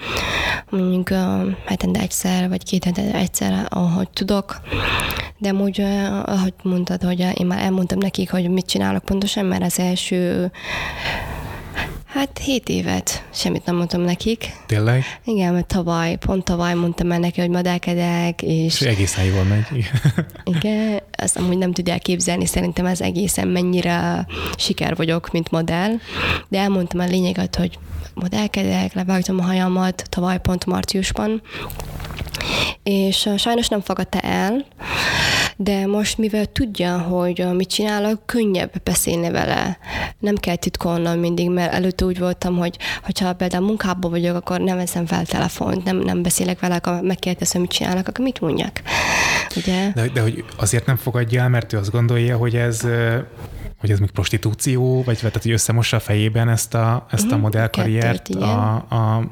Mondjuk 0.70 1.08
hetente 1.64 2.00
egyszer, 2.00 2.48
vagy 2.48 2.64
két 2.64 2.84
hetente 2.84 3.18
egyszer, 3.18 3.66
ahogy 3.68 4.10
tudok. 4.10 4.60
De 5.38 5.52
úgy, 5.52 5.80
ahogy 6.24 6.54
mondtad, 6.62 7.02
hogy 7.02 7.20
én 7.34 7.46
már 7.46 7.62
elmondtam 7.62 7.98
nekik, 7.98 8.30
hogy 8.30 8.50
mit 8.50 8.66
csinálok 8.66 9.04
pontosan, 9.04 9.44
mert 9.44 9.62
az 9.62 9.78
első 9.78 10.50
Hát 12.14 12.38
hét 12.38 12.68
évet 12.68 13.24
semmit 13.32 13.64
nem 13.64 13.76
mondtam 13.76 14.00
nekik. 14.00 14.52
Tényleg? 14.66 15.04
Igen, 15.24 15.52
mert 15.52 15.66
tavaly, 15.66 16.16
pont 16.16 16.44
tavaly 16.44 16.74
mondtam 16.74 17.12
el 17.12 17.18
neki, 17.18 17.40
hogy 17.40 17.50
modellkedek, 17.50 18.42
és... 18.42 18.80
És 18.80 18.86
egészen 18.86 19.24
jól 19.24 19.44
megy. 19.44 19.90
Igen, 20.44 21.00
azt 21.16 21.36
amúgy 21.36 21.58
nem 21.58 21.72
tudják 21.72 22.02
képzelni, 22.02 22.46
szerintem 22.46 22.86
ez 22.86 23.00
egészen 23.00 23.48
mennyire 23.48 24.26
siker 24.56 24.96
vagyok, 24.96 25.30
mint 25.32 25.50
modell, 25.50 25.90
de 26.48 26.58
elmondtam 26.58 27.00
a 27.00 27.04
lényeget, 27.04 27.56
hogy 27.56 27.78
modellkedek, 28.14 28.94
levágtam 28.94 29.38
a 29.40 29.42
hajamat 29.42 30.04
tavaly 30.08 30.40
pont 30.40 30.66
márciusban, 30.66 31.42
és 32.82 33.28
sajnos 33.36 33.68
nem 33.68 33.80
fogadta 33.80 34.18
el, 34.20 34.64
de 35.56 35.86
most, 35.86 36.18
mivel 36.18 36.46
tudja, 36.46 36.98
hogy 36.98 37.46
mit 37.52 37.68
csinálok, 37.68 38.26
könnyebb 38.26 38.72
beszélni 38.82 39.30
vele. 39.30 39.78
Nem 40.18 40.36
kell 40.36 40.56
titkolnom 40.56 41.18
mindig, 41.18 41.50
mert 41.50 41.72
előtte 41.72 42.04
úgy 42.04 42.18
voltam, 42.18 42.56
hogy 42.56 42.76
ha 43.20 43.32
például 43.32 43.66
munkában 43.66 44.10
vagyok, 44.10 44.36
akkor 44.36 44.60
nem 44.60 44.76
veszem 44.76 45.06
fel 45.06 45.26
telefont, 45.26 45.84
nem, 45.84 45.96
nem 45.96 46.22
beszélek 46.22 46.60
vele, 46.60 46.74
akkor 46.74 47.00
megkérdezem, 47.00 47.60
mit 47.60 47.70
csinálok, 47.70 48.08
akkor 48.08 48.24
mit 48.24 48.40
mondjak. 48.40 48.82
Ugye? 49.56 49.90
De, 49.94 50.08
de 50.08 50.20
hogy 50.20 50.44
azért 50.56 50.86
nem 50.86 50.96
fogadja 51.04 51.42
el, 51.42 51.48
mert 51.48 51.72
ő 51.72 51.78
azt 51.78 51.90
gondolja, 51.90 52.36
hogy 52.36 52.56
ez 52.56 52.86
hogy 53.80 53.92
ez 53.92 53.98
még 53.98 54.10
prostitúció, 54.10 55.02
vagy 55.02 55.18
tehát, 55.18 55.42
hogy 55.42 55.50
összemossa 55.50 55.96
a 55.96 56.00
fejében 56.00 56.48
ezt 56.48 56.74
a, 56.74 57.06
ezt 57.10 57.30
a 57.30 57.34
mhm, 57.34 57.42
modellkarriert 57.42 58.28
a, 58.28 58.84
a, 58.88 59.16
a 59.16 59.22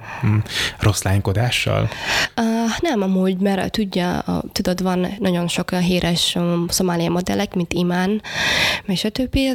rossz 0.79 1.03
lánykodással? 1.03 1.89
Uh, 2.37 2.52
nem, 2.81 3.03
amúgy, 3.03 3.39
mert 3.39 3.73
tudja, 3.73 4.19
a, 4.19 4.43
tudod, 4.53 4.83
van 4.83 5.07
nagyon 5.19 5.49
sok 5.49 5.75
híres 5.75 6.35
um, 6.35 6.65
szomália 6.69 7.11
modellek, 7.11 7.55
mint 7.55 7.73
Imán, 7.73 8.23
és 8.87 9.05
a 9.05 9.11
többi, 9.11 9.53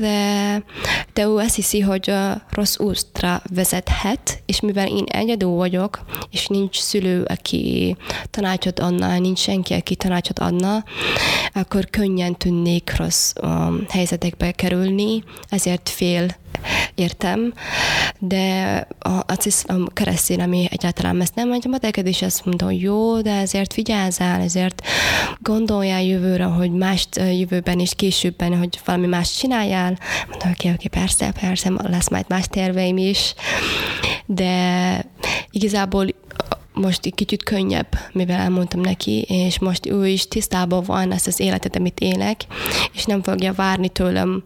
de, 1.13 1.25
ő 1.25 1.35
azt 1.35 1.55
hiszi, 1.55 1.79
hogy 1.79 2.09
uh, 2.09 2.31
rossz 2.49 2.77
útra 2.79 3.41
vezethet, 3.53 4.41
és 4.45 4.59
mivel 4.59 4.87
én 4.87 5.03
egyedül 5.07 5.49
vagyok, 5.49 5.99
és 6.31 6.47
nincs 6.47 6.79
szülő, 6.79 7.23
aki 7.23 7.95
tanácsot 8.29 8.79
adna, 8.79 9.19
nincs 9.19 9.39
senki, 9.39 9.73
aki 9.73 9.95
tanácsot 9.95 10.39
adna, 10.39 10.83
akkor 11.53 11.89
könnyen 11.89 12.35
tűnnék 12.35 12.93
rossz 12.97 13.33
um, 13.41 13.85
helyzetekbe 13.89 14.51
kerül 14.51 14.75
kerülni, 14.77 15.23
ezért 15.49 15.89
fél 15.89 16.35
értem, 16.95 17.53
de 18.19 18.87
az 19.25 19.45
is 19.45 19.63
a 19.65 19.93
keresztény, 19.93 20.41
ami 20.41 20.67
egyáltalán 20.71 21.21
ezt 21.21 21.35
nem 21.35 21.47
mondja, 21.47 21.71
neked 21.81 22.07
is 22.07 22.21
azt 22.21 22.45
mondom, 22.45 22.67
hogy 22.67 22.81
jó, 23.07 23.21
de 23.21 23.31
ezért 23.31 23.73
vigyázzál, 23.73 24.41
ezért 24.41 24.81
gondoljál 25.39 26.03
jövőre, 26.03 26.43
hogy 26.43 26.71
más 26.71 27.07
jövőben 27.15 27.79
és 27.79 27.95
későbben, 27.95 28.57
hogy 28.57 28.79
valami 28.85 29.07
más 29.07 29.35
csináljál. 29.35 29.99
Mondom, 30.29 30.49
oké, 30.51 30.71
oké, 30.71 30.87
persze, 30.87 31.31
persze, 31.39 31.71
lesz 31.83 32.09
majd 32.09 32.25
más 32.27 32.45
terveim 32.49 32.97
is, 32.97 33.33
de 34.25 35.05
igazából 35.51 36.07
most 36.77 37.05
egy 37.05 37.15
kicsit 37.15 37.43
könnyebb, 37.43 37.87
mivel 38.11 38.39
elmondtam 38.39 38.81
neki, 38.81 39.21
és 39.21 39.59
most 39.59 39.85
ő 39.85 40.07
is 40.07 40.27
tisztában 40.27 40.83
van 40.83 41.11
ezt 41.11 41.27
az 41.27 41.39
életet, 41.39 41.75
amit 41.75 41.99
élek, 41.99 42.41
és 42.93 43.05
nem 43.05 43.23
fogja 43.23 43.53
várni 43.53 43.89
tőlem 43.89 44.43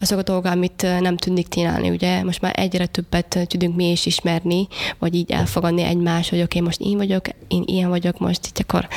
azok 0.00 0.18
a 0.18 0.22
dolgok, 0.22 0.52
amit 0.52 0.82
nem 1.00 1.16
tudnék 1.16 1.48
csinálni. 1.48 1.90
Ugye 1.90 2.24
most 2.24 2.40
már 2.40 2.52
egyre 2.56 2.86
többet 2.86 3.38
tudunk 3.46 3.76
mi 3.76 3.90
is 3.90 4.06
ismerni, 4.06 4.66
vagy 4.98 5.14
így 5.14 5.30
elfogadni 5.30 5.82
egymást, 5.82 6.30
hogy 6.30 6.40
oké, 6.42 6.58
okay, 6.58 6.68
most 6.68 6.80
én 6.80 6.96
vagyok, 6.96 7.26
én 7.48 7.62
ilyen 7.66 7.88
vagyok, 7.88 8.18
most 8.18 8.46
így 8.46 8.64
akkor 8.68 8.88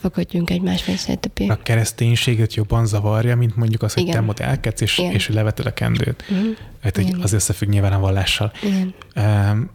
fogadjunk 0.00 0.50
egymás 0.50 0.90
többi. 1.20 1.48
A 1.48 1.62
kereszténységet 1.62 2.54
jobban 2.54 2.86
zavarja, 2.86 3.36
mint 3.36 3.56
mondjuk 3.56 3.82
az, 3.82 3.94
hogy 3.94 4.02
Igen. 4.02 4.14
te 4.14 4.20
modellkedsz, 4.20 4.80
és, 4.80 5.02
és 5.12 5.28
leveted 5.28 5.66
a 5.66 5.72
kendőt. 5.72 6.24
Uh-huh. 6.28 6.56
Hát, 6.82 6.96
hogy 6.96 7.14
az 7.20 7.32
összefügg 7.32 7.68
nyilván 7.68 7.92
a 7.92 7.98
vallással. 7.98 8.52
Igen. 8.62 8.94
Um, 9.16 9.70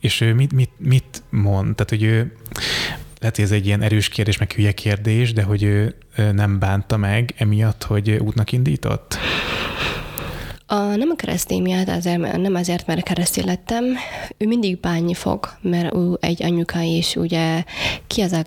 és 0.00 0.20
ő 0.20 0.34
mit, 0.34 0.52
mit, 0.52 0.70
mit 0.76 1.22
mond? 1.30 1.74
Tehát, 1.74 1.90
hogy 1.90 2.02
ő 2.02 2.32
lehet, 3.20 3.36
hogy 3.36 3.44
ez 3.44 3.50
egy 3.50 3.66
ilyen 3.66 3.82
erős 3.82 4.08
kérdés, 4.08 4.38
meg 4.38 4.52
hülye 4.52 4.72
kérdés, 4.72 5.32
de 5.32 5.42
hogy 5.42 5.62
ő 5.62 5.94
nem 6.32 6.58
bánta 6.58 6.96
meg 6.96 7.34
emiatt, 7.36 7.82
hogy 7.82 8.10
útnak 8.10 8.52
indított? 8.52 9.18
A, 10.70 10.74
nem 10.74 11.10
a 11.10 11.16
keresztény 11.16 11.62
miatt, 11.62 11.88
azért, 11.88 12.36
nem 12.36 12.54
azért, 12.54 12.86
mert 12.86 13.02
keresztény 13.02 13.44
lettem, 13.44 13.84
ő 14.36 14.46
mindig 14.46 14.80
bánni 14.80 15.14
fog, 15.14 15.48
mert 15.60 15.94
ő 15.94 16.16
egy 16.20 16.42
anyuka 16.42 16.80
is, 16.80 17.16
ugye 17.16 17.64
ki 18.06 18.20
az, 18.20 18.32
a, 18.32 18.44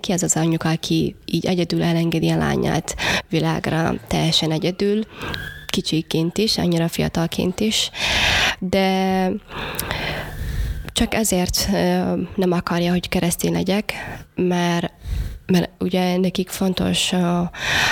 ki 0.00 0.12
az 0.12 0.22
az 0.22 0.36
anyuka, 0.36 0.68
aki 0.68 1.14
így 1.24 1.46
egyedül 1.46 1.82
elengedi 1.82 2.28
a 2.28 2.36
lányát 2.36 2.96
világra, 3.28 3.94
teljesen 4.06 4.50
egyedül, 4.50 5.02
kicsiként 5.66 6.38
is, 6.38 6.58
annyira 6.58 6.88
fiatalként 6.88 7.60
is, 7.60 7.90
de 8.58 9.30
csak 10.92 11.14
ezért 11.14 11.68
nem 12.34 12.52
akarja, 12.52 12.90
hogy 12.90 13.08
keresztény 13.08 13.52
legyek, 13.52 13.92
mert 14.34 14.92
mert 15.46 15.70
ugye 15.78 16.16
nekik 16.16 16.48
fontos, 16.48 17.12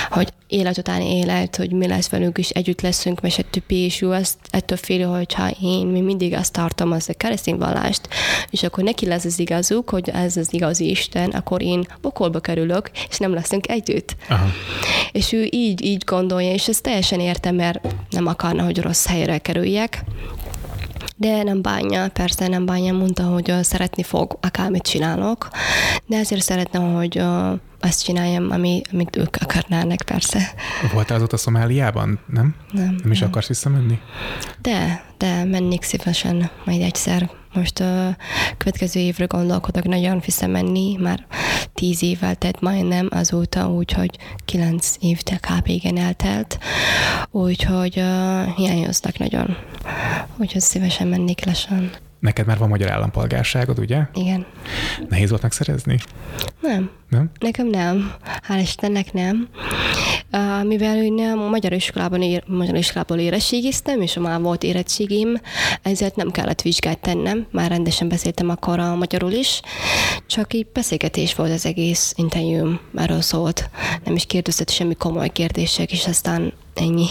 hogy 0.09 0.33
élet 0.47 0.77
után 0.77 1.01
élet, 1.01 1.55
hogy 1.55 1.71
mi 1.71 1.87
lesz 1.87 2.09
velünk 2.09 2.37
is, 2.37 2.49
együtt 2.49 2.81
leszünk, 2.81 3.19
és 3.23 3.37
a 3.37 3.43
többi, 3.49 3.75
és 3.75 4.01
ő 4.01 4.09
azt 4.09 4.37
ettől 4.49 4.77
fél, 4.77 5.07
hogyha 5.07 5.49
én 5.61 5.87
mi 5.87 6.01
mindig 6.01 6.33
azt 6.33 6.53
tartom, 6.53 6.91
az 6.91 7.09
a 7.09 7.13
keresztény 7.13 7.57
vallást, 7.57 8.07
és 8.49 8.63
akkor 8.63 8.83
neki 8.83 9.05
lesz 9.05 9.25
az 9.25 9.39
igazuk, 9.39 9.89
hogy 9.89 10.09
ez 10.09 10.37
az 10.37 10.53
igazi 10.53 10.89
Isten, 10.89 11.29
akkor 11.29 11.61
én 11.61 11.87
bokolba 12.01 12.39
kerülök, 12.39 12.91
és 13.09 13.17
nem 13.17 13.33
leszünk 13.33 13.69
együtt. 13.69 14.15
Aha. 14.29 14.47
És 15.11 15.31
ő 15.31 15.47
így, 15.49 15.85
így 15.85 16.03
gondolja, 16.03 16.51
és 16.51 16.67
ezt 16.67 16.83
teljesen 16.83 17.19
értem, 17.19 17.55
mert 17.55 17.79
nem 18.09 18.27
akarna, 18.27 18.63
hogy 18.63 18.81
rossz 18.81 19.07
helyre 19.07 19.37
kerüljek, 19.37 20.03
de 21.21 21.43
nem 21.43 21.61
bánja, 21.61 22.09
persze 22.09 22.47
nem 22.47 22.65
bánja, 22.65 22.93
mondta, 22.93 23.23
hogy 23.23 23.53
szeretni 23.61 24.03
fog, 24.03 24.37
akármit 24.41 24.83
csinálok, 24.83 25.49
de 26.05 26.17
ezért 26.17 26.41
szeretne, 26.41 26.79
hogy 26.79 27.23
azt 27.79 28.03
csináljam, 28.03 28.51
ami, 28.51 28.81
amit 28.91 29.15
ők 29.15 29.35
akarnának, 29.39 30.01
persze. 30.05 30.53
Voltál 30.93 31.17
azóta 31.17 31.37
Szomáliában, 31.37 32.19
nem? 32.25 32.55
Nem. 32.71 32.95
Nem 33.01 33.11
is 33.11 33.19
nem. 33.19 33.29
akarsz 33.29 33.47
visszamenni? 33.47 33.99
De, 34.61 35.03
de 35.17 35.43
mennék 35.43 35.83
szívesen 35.83 36.49
majd 36.65 36.81
egyszer. 36.81 37.29
Most 37.53 37.79
a 37.79 38.17
következő 38.57 38.99
évre 38.99 39.25
gondolkodok 39.25 39.83
nagyon 39.83 40.19
visszamenni, 40.25 40.95
már 40.95 41.25
tíz 41.73 42.03
év 42.03 42.23
eltelt 42.23 42.61
majdnem 42.61 43.07
azóta, 43.11 43.69
úgyhogy 43.69 44.17
kilenc 44.45 44.95
év 44.99 45.19
kb. 45.23 45.67
igen 45.67 45.97
eltelt, 45.97 46.59
úgyhogy 47.31 47.97
uh, 47.97 48.55
hiányoznak 48.55 49.17
nagyon. 49.17 49.57
Úgyhogy 50.37 50.61
szívesen 50.61 51.07
mennék 51.07 51.45
lassan. 51.45 51.91
Neked 52.19 52.45
már 52.45 52.57
van 52.57 52.69
magyar 52.69 52.91
állampolgárságod, 52.91 53.79
ugye? 53.79 54.01
Igen. 54.13 54.45
Nehéz 55.09 55.29
volt 55.29 55.41
megszerezni? 55.41 55.99
Nem. 56.61 56.89
Nem? 57.11 57.31
Nekem 57.39 57.67
nem. 57.67 58.13
Hál' 58.47 58.59
Istennek 58.61 59.13
nem. 59.13 59.47
Uh, 60.31 60.67
mivel 60.67 61.03
én 61.03 61.19
a 61.19 61.49
magyar 61.49 61.73
iskolában, 61.73 62.21
ér, 62.21 62.43
magyar 62.47 62.75
iskolában 62.75 63.19
érettségiztem, 63.19 64.01
és 64.01 64.13
már 64.13 64.41
volt 64.41 64.63
érettségim, 64.63 65.37
ezért 65.81 66.15
nem 66.15 66.31
kellett 66.31 66.61
vizsgát 66.61 66.99
tennem, 66.99 67.47
már 67.51 67.69
rendesen 67.69 68.09
beszéltem 68.09 68.49
akkor 68.49 68.79
a 68.79 68.95
magyarul 68.95 69.31
is, 69.31 69.61
csak 70.27 70.53
így 70.53 70.67
beszélgetés 70.73 71.35
volt 71.35 71.51
az 71.51 71.65
egész 71.65 72.13
interjúm, 72.17 72.79
erről 72.95 73.21
szólt. 73.21 73.69
Nem 74.03 74.15
is 74.15 74.25
kérdezett 74.25 74.69
semmi 74.69 74.95
komoly 74.95 75.29
kérdések, 75.29 75.91
és 75.91 76.07
aztán 76.07 76.53
Ennyi. 76.73 77.05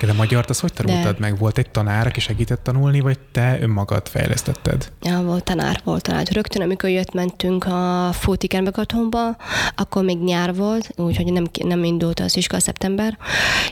De 0.00 0.10
a 0.10 0.14
magyart 0.14 0.50
az 0.50 0.60
hogy 0.60 0.72
tanultad 0.72 1.12
De... 1.12 1.20
meg? 1.20 1.38
Volt 1.38 1.58
egy 1.58 1.70
tanár, 1.70 2.06
aki 2.06 2.20
segített 2.20 2.62
tanulni, 2.62 3.00
vagy 3.00 3.18
te 3.32 3.58
önmagad 3.60 4.08
fejlesztetted? 4.08 4.92
Ja, 5.02 5.22
volt 5.22 5.44
tanár, 5.44 5.80
volt 5.84 6.02
tanár. 6.02 6.26
Rögtön, 6.32 6.62
amikor 6.62 6.90
jött, 6.90 7.12
mentünk 7.12 7.64
a 7.64 8.10
Fótikerbe 8.12 8.70
otthonba, 8.76 9.36
akkor 9.76 10.04
még 10.04 10.18
nyár 10.18 10.54
volt, 10.54 10.90
úgyhogy 10.96 11.32
nem, 11.32 11.44
nem 11.64 11.84
indult 11.84 12.20
az 12.20 12.36
iskola 12.36 12.60
szeptember, 12.60 13.18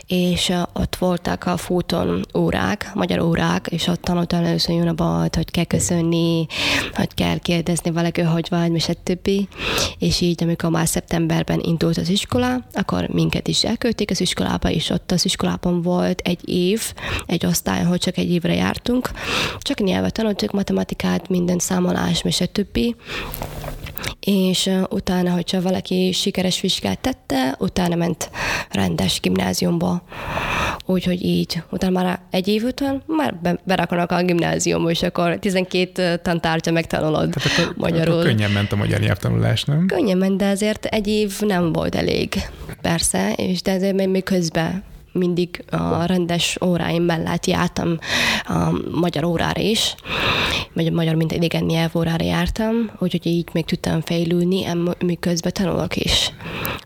és 0.07 0.53
ott 0.73 0.95
voltak 0.95 1.45
a 1.45 1.57
fóton 1.57 2.25
órák, 2.37 2.91
magyar 2.93 3.19
órák, 3.19 3.67
és 3.71 3.87
ott 3.87 4.01
tanultam 4.01 4.43
először 4.43 4.75
Junabalt, 4.75 5.35
hogy 5.35 5.51
kell 5.51 5.63
köszönni, 5.63 6.45
hogy 6.93 7.13
kell 7.13 7.37
kérdezni 7.37 7.91
valaki, 7.91 8.21
hogy 8.21 8.47
vagy, 8.49 8.73
és 8.75 8.89
többi. 9.03 9.47
És 9.99 10.21
így, 10.21 10.43
amikor 10.43 10.69
már 10.69 10.87
szeptemberben 10.87 11.59
indult 11.59 11.97
az 11.97 12.09
iskola, 12.09 12.57
akkor 12.73 13.07
minket 13.07 13.47
is 13.47 13.63
elküldték 13.63 14.09
az 14.11 14.21
iskolába, 14.21 14.69
és 14.69 14.89
ott 14.89 15.11
az 15.11 15.25
iskolában 15.25 15.81
volt 15.81 16.19
egy 16.19 16.49
év, 16.49 16.93
egy 17.25 17.45
osztály, 17.45 17.83
hogy 17.83 17.99
csak 17.99 18.17
egy 18.17 18.31
évre 18.31 18.53
jártunk. 18.53 19.09
Csak 19.59 19.79
nyelvet 19.79 20.13
tanultuk, 20.13 20.51
matematikát, 20.51 21.29
minden 21.29 21.59
számolás, 21.59 22.21
és 22.23 22.41
a 22.41 22.45
többi 22.45 22.95
és 24.19 24.69
utána, 24.89 25.31
hogyha 25.31 25.61
valaki 25.65 26.11
sikeres 26.11 26.61
vizsgát 26.61 26.99
tette, 26.99 27.55
utána 27.59 27.95
ment 27.95 28.29
rendes 28.71 29.19
gimnáziumba. 29.19 30.03
Úgyhogy 30.85 31.23
így. 31.23 31.61
Utána 31.71 32.01
már 32.01 32.19
egy 32.29 32.47
év 32.47 32.63
után 32.63 33.03
már 33.07 33.35
be, 33.35 33.59
berakodnak 33.63 34.11
a 34.11 34.23
gimnáziumba, 34.23 34.89
és 34.89 35.03
akkor 35.03 35.39
12 35.39 36.15
tantárgya 36.15 36.71
megtanulod 36.71 37.29
Tehát 37.29 37.59
akkor, 37.59 37.73
magyarul. 37.77 38.13
Akkor 38.13 38.25
könnyen 38.25 38.51
ment 38.51 38.71
a 38.71 38.75
magyar 38.75 38.99
nyelvtanulás, 38.99 39.63
nem? 39.63 39.87
Könnyen 39.87 40.17
ment, 40.17 40.37
de 40.37 40.47
azért 40.47 40.85
egy 40.85 41.07
év 41.07 41.39
nem 41.39 41.73
volt 41.73 41.95
elég. 41.95 42.35
Persze, 42.81 43.33
és 43.33 43.61
de 43.61 43.71
azért 43.71 44.07
még 44.07 44.23
közben 44.23 44.83
mindig 45.15 45.63
a 45.69 46.05
rendes 46.05 46.57
óráim 46.65 47.03
mellett 47.03 47.45
jártam 47.45 47.97
a 48.43 48.79
magyar 48.91 49.23
órára 49.23 49.61
is, 49.61 49.95
vagy 50.73 50.87
a 50.87 50.91
magyar, 50.91 51.15
mint 51.15 51.31
idegen 51.31 51.63
nyelvórára 51.63 52.25
jártam, 52.25 52.91
úgyhogy 52.99 53.25
így 53.25 53.47
még 53.51 53.65
tudtam 53.65 54.01
fejlődni, 54.01 54.65
miközben 55.05 55.53
tanulok 55.53 55.95
is. 55.95 56.31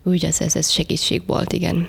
Úgy 0.02 0.24
ez, 0.24 0.40
ez, 0.40 0.56
ez 0.56 0.70
segítség 0.70 1.22
volt, 1.26 1.52
igen. 1.52 1.88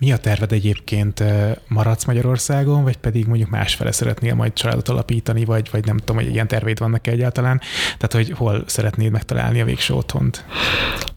Mi 0.00 0.12
a 0.12 0.16
terved 0.16 0.52
egyébként? 0.52 1.24
Maradsz 1.68 2.04
Magyarországon, 2.04 2.82
vagy 2.82 2.96
pedig 2.96 3.26
mondjuk 3.26 3.50
másfele 3.50 3.92
szeretnél 3.92 4.34
majd 4.34 4.52
családot 4.52 4.88
alapítani, 4.88 5.44
vagy, 5.44 5.68
vagy 5.70 5.84
nem 5.84 5.96
tudom, 5.96 6.16
hogy 6.16 6.32
ilyen 6.32 6.48
terveid 6.48 6.78
vannak 6.78 7.06
-e 7.06 7.10
egyáltalán? 7.10 7.60
Tehát, 7.98 8.12
hogy 8.12 8.30
hol 8.36 8.62
szeretnéd 8.66 9.10
megtalálni 9.10 9.60
a 9.60 9.64
végső 9.64 9.94
otthont? 9.94 10.44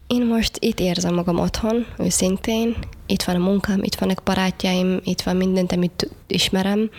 Én 0.06 0.26
most 0.26 0.56
itt 0.58 0.80
érzem 0.80 1.14
magam 1.14 1.38
otthon, 1.38 1.86
őszintén. 1.98 2.76
Itt 3.06 3.22
van 3.22 3.34
a 3.34 3.44
munkám, 3.44 3.82
itt 3.82 3.94
vannak 3.94 4.22
barátjaim, 4.24 5.00
itt 5.04 5.20
van 5.20 5.36
mindent, 5.36 5.72
amit 5.72 6.10
ismerem. 6.34 6.90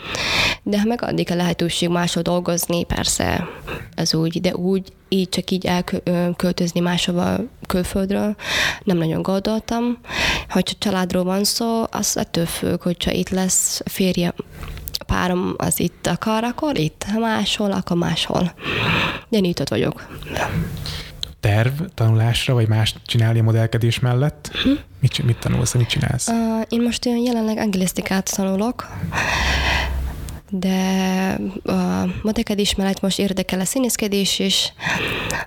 De 0.64 0.80
ha 0.80 0.86
megadik 0.88 1.32
a 1.32 1.36
lehetőség 1.36 1.90
máshol 1.90 2.24
dolgozni, 2.24 2.84
persze 2.84 3.48
ez 3.96 4.14
úgy, 4.14 4.42
de 4.42 4.56
úgy, 4.56 4.94
így 5.10 5.30
csak 5.30 5.52
így 5.52 5.66
elköltözni 5.66 6.80
máshova 6.80 7.38
külföldről, 7.68 8.36
nem 8.84 8.98
nagyon 8.98 9.22
gondoltam. 9.22 9.98
Hogyha 10.50 10.76
családról 10.80 11.24
van 11.24 11.44
szó, 11.44 11.84
az 11.92 12.18
ettől 12.18 12.46
függ, 12.46 12.82
hogyha 12.82 13.12
itt 13.12 13.30
lesz 13.30 13.82
férje, 13.86 14.34
párom 15.06 15.54
az 15.58 15.80
itt 15.80 16.08
akar, 16.08 16.44
akkor 16.44 16.78
itt, 16.78 17.06
ha 17.14 17.20
máshol, 17.20 17.72
akkor 17.72 17.98
máshol. 17.98 18.54
De 19.30 19.40
nyitott 19.40 19.70
vagyok 19.70 20.08
terv 21.46 21.82
tanulásra, 21.94 22.54
vagy 22.54 22.68
más 22.68 22.96
csinálni 23.06 23.40
a 23.40 23.44
modellkedés 23.44 24.00
mellett? 24.00 24.52
Hm? 24.64 24.70
Mit, 25.00 25.24
mit 25.24 25.38
tanulsz, 25.38 25.74
mit 25.74 25.88
csinálsz? 25.88 26.28
Uh, 26.28 26.62
én 26.70 26.82
most 26.82 27.06
jelenleg 27.06 27.58
anglisztikát 27.58 28.36
tanulok, 28.36 28.88
de 30.50 30.78
a 31.64 32.06
modellkedés 32.22 32.76
mellett 32.76 33.02
most 33.02 33.20
érdekel 33.20 33.60
a 33.60 33.66
színészkedés 33.66 34.40
is, 34.40 34.74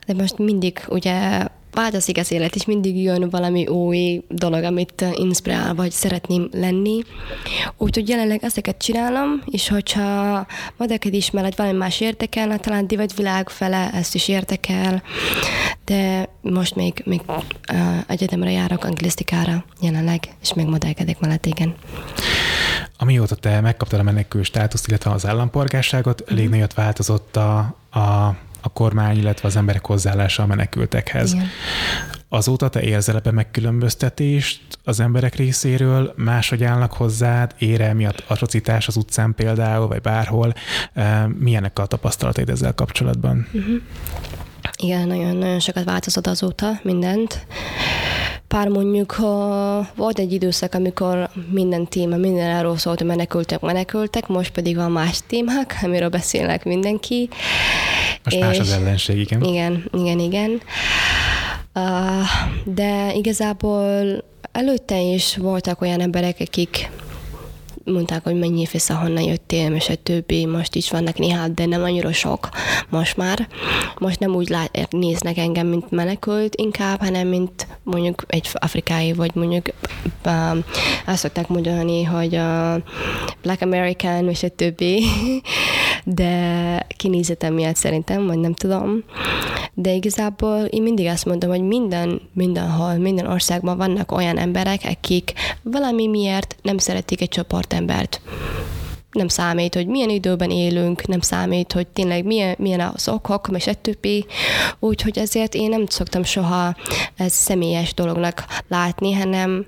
de 0.06 0.14
most 0.14 0.38
mindig 0.38 0.80
ugye 0.88 1.44
változik 1.72 2.18
az 2.18 2.32
élet, 2.32 2.54
és 2.54 2.64
mindig 2.64 3.02
jön 3.02 3.30
valami 3.30 3.66
új 3.66 4.22
dolog, 4.28 4.62
amit 4.62 5.04
inspirál, 5.14 5.74
vagy 5.74 5.90
szeretném 5.90 6.48
lenni. 6.52 7.02
Úgyhogy 7.76 8.08
jelenleg 8.08 8.44
ezeket 8.44 8.78
csinálom, 8.78 9.42
és 9.46 9.68
hogyha 9.68 10.46
modellkedés 10.76 11.30
mellett 11.30 11.56
valami 11.56 11.76
más 11.76 12.00
érdekel, 12.00 12.58
talán 12.58 12.86
világ 13.16 13.48
fele 13.48 13.90
ezt 13.92 14.14
is 14.14 14.28
érdekel, 14.28 15.02
de 15.84 16.28
most 16.40 16.74
még, 16.74 17.02
még 17.04 17.20
uh, 17.26 17.42
egyetemre 18.06 18.50
járok 18.50 18.84
anglisztikára 18.84 19.64
jelenleg, 19.80 20.28
és 20.42 20.54
még 20.54 20.66
modellkedek 20.66 21.20
mellett, 21.20 21.46
igen. 21.46 21.74
Amióta 22.98 23.34
te 23.34 23.60
megkaptad 23.60 24.00
a 24.00 24.02
menekül 24.02 24.44
státuszt, 24.44 24.88
illetve 24.88 25.10
az 25.10 25.26
állampolgárságot, 25.26 26.22
elég 26.26 26.42
mm-hmm. 26.42 26.52
nagyot 26.52 26.74
változott 26.74 27.36
a, 27.36 27.58
a 27.90 28.36
a 28.60 28.68
kormány, 28.68 29.16
illetve 29.16 29.48
az 29.48 29.56
emberek 29.56 29.86
hozzáállása 29.86 30.42
a 30.42 30.46
menekültekhez. 30.46 31.32
Igen. 31.32 31.46
Azóta 32.28 32.68
te 32.68 32.82
érzel 32.82 33.16
ebbe 33.16 33.30
megkülönböztetést 33.30 34.60
az 34.84 35.00
emberek 35.00 35.34
részéről, 35.34 36.14
máshogy 36.16 36.64
állnak 36.64 36.92
hozzád, 36.92 37.54
ére 37.58 37.92
miatt 37.92 38.24
atrocitás 38.26 38.88
az 38.88 38.96
utcán 38.96 39.34
például, 39.34 39.86
vagy 39.86 40.00
bárhol. 40.00 40.54
Milyenek 41.38 41.78
a 41.78 41.86
tapasztalataid 41.86 42.48
ezzel 42.48 42.74
kapcsolatban? 42.74 43.46
Uh-huh. 43.52 43.74
Igen, 44.76 45.06
nagyon-nagyon 45.06 45.60
sokat 45.60 45.84
változott 45.84 46.26
azóta 46.26 46.80
mindent. 46.82 47.46
Pár 48.48 48.68
mondjuk 48.68 49.16
volt 49.94 50.18
egy 50.18 50.32
időszak, 50.32 50.74
amikor 50.74 51.28
minden 51.50 51.86
téma, 51.86 52.16
minden 52.16 52.56
arról 52.56 52.76
szólt, 52.76 52.98
hogy 52.98 53.06
menekültek, 53.06 53.60
menekültek, 53.60 54.26
most 54.26 54.50
pedig 54.50 54.76
van 54.76 54.90
más 54.90 55.18
témák, 55.26 55.78
amiről 55.82 56.08
beszélnek 56.08 56.64
mindenki. 56.64 57.28
Most 58.24 58.36
és 58.36 58.42
más 58.42 58.58
az 58.58 58.70
ellenség, 58.72 59.18
igen. 59.18 59.42
Igen, 59.42 59.84
igen, 59.92 60.18
igen. 60.18 60.60
Uh, 61.74 62.26
de 62.64 63.12
igazából 63.14 64.24
előtte 64.52 65.00
is 65.00 65.36
voltak 65.36 65.80
olyan 65.80 66.00
emberek, 66.00 66.36
akik 66.40 66.90
mondták, 67.92 68.24
hogy 68.24 68.38
mennyi 68.38 68.66
vissza, 68.72 68.94
honnan 68.94 69.22
jöttél, 69.22 69.74
és 69.74 69.88
a 69.88 69.94
többi, 69.94 70.46
most 70.46 70.74
is 70.74 70.90
vannak 70.90 71.18
néha, 71.18 71.48
de 71.48 71.66
nem 71.66 71.82
annyira 71.82 72.12
sok 72.12 72.48
most 72.88 73.16
már. 73.16 73.48
Most 73.98 74.18
nem 74.18 74.34
úgy 74.34 74.48
lát, 74.48 74.90
néznek 74.90 75.38
engem, 75.38 75.66
mint 75.66 75.90
menekült 75.90 76.54
inkább, 76.54 77.00
hanem 77.00 77.28
mint 77.28 77.66
mondjuk 77.82 78.24
egy 78.26 78.48
afrikai, 78.52 79.12
vagy 79.12 79.34
mondjuk 79.34 79.66
um, 80.26 80.64
azt 81.06 81.18
szokták 81.18 81.48
mondani, 81.48 82.02
hogy 82.02 82.34
a 82.34 82.80
Black 83.42 83.62
American, 83.62 84.28
és 84.28 84.42
a 84.42 84.48
többi, 84.48 85.04
de 86.14 86.86
kinézetem 86.96 87.54
miatt 87.54 87.76
szerintem, 87.76 88.26
vagy 88.26 88.38
nem 88.38 88.54
tudom. 88.54 89.04
De 89.74 89.92
igazából 89.92 90.58
én 90.58 90.82
mindig 90.82 91.06
azt 91.06 91.24
mondom, 91.24 91.50
hogy 91.50 91.62
minden, 91.62 92.20
mindenhol, 92.32 92.94
minden 92.94 93.26
országban 93.26 93.76
vannak 93.76 94.12
olyan 94.12 94.38
emberek, 94.38 94.80
akik 94.84 95.32
valami 95.62 96.06
miért 96.06 96.56
nem 96.62 96.78
szeretik 96.78 97.20
egy 97.20 97.28
csoportembert 97.28 98.20
nem 99.12 99.28
számít, 99.28 99.74
hogy 99.74 99.86
milyen 99.86 100.10
időben 100.10 100.50
élünk, 100.50 101.06
nem 101.06 101.20
számít, 101.20 101.72
hogy 101.72 101.86
tényleg 101.86 102.24
milyen, 102.24 102.54
milyen 102.58 102.80
az 102.80 103.08
okok, 103.08 103.48
és 103.54 103.70
többi. 103.80 104.26
Úgyhogy 104.78 105.18
ezért 105.18 105.54
én 105.54 105.68
nem 105.68 105.86
szoktam 105.86 106.24
soha 106.24 106.76
ez 107.16 107.32
személyes 107.32 107.94
dolognak 107.94 108.44
látni, 108.68 109.12
hanem 109.12 109.66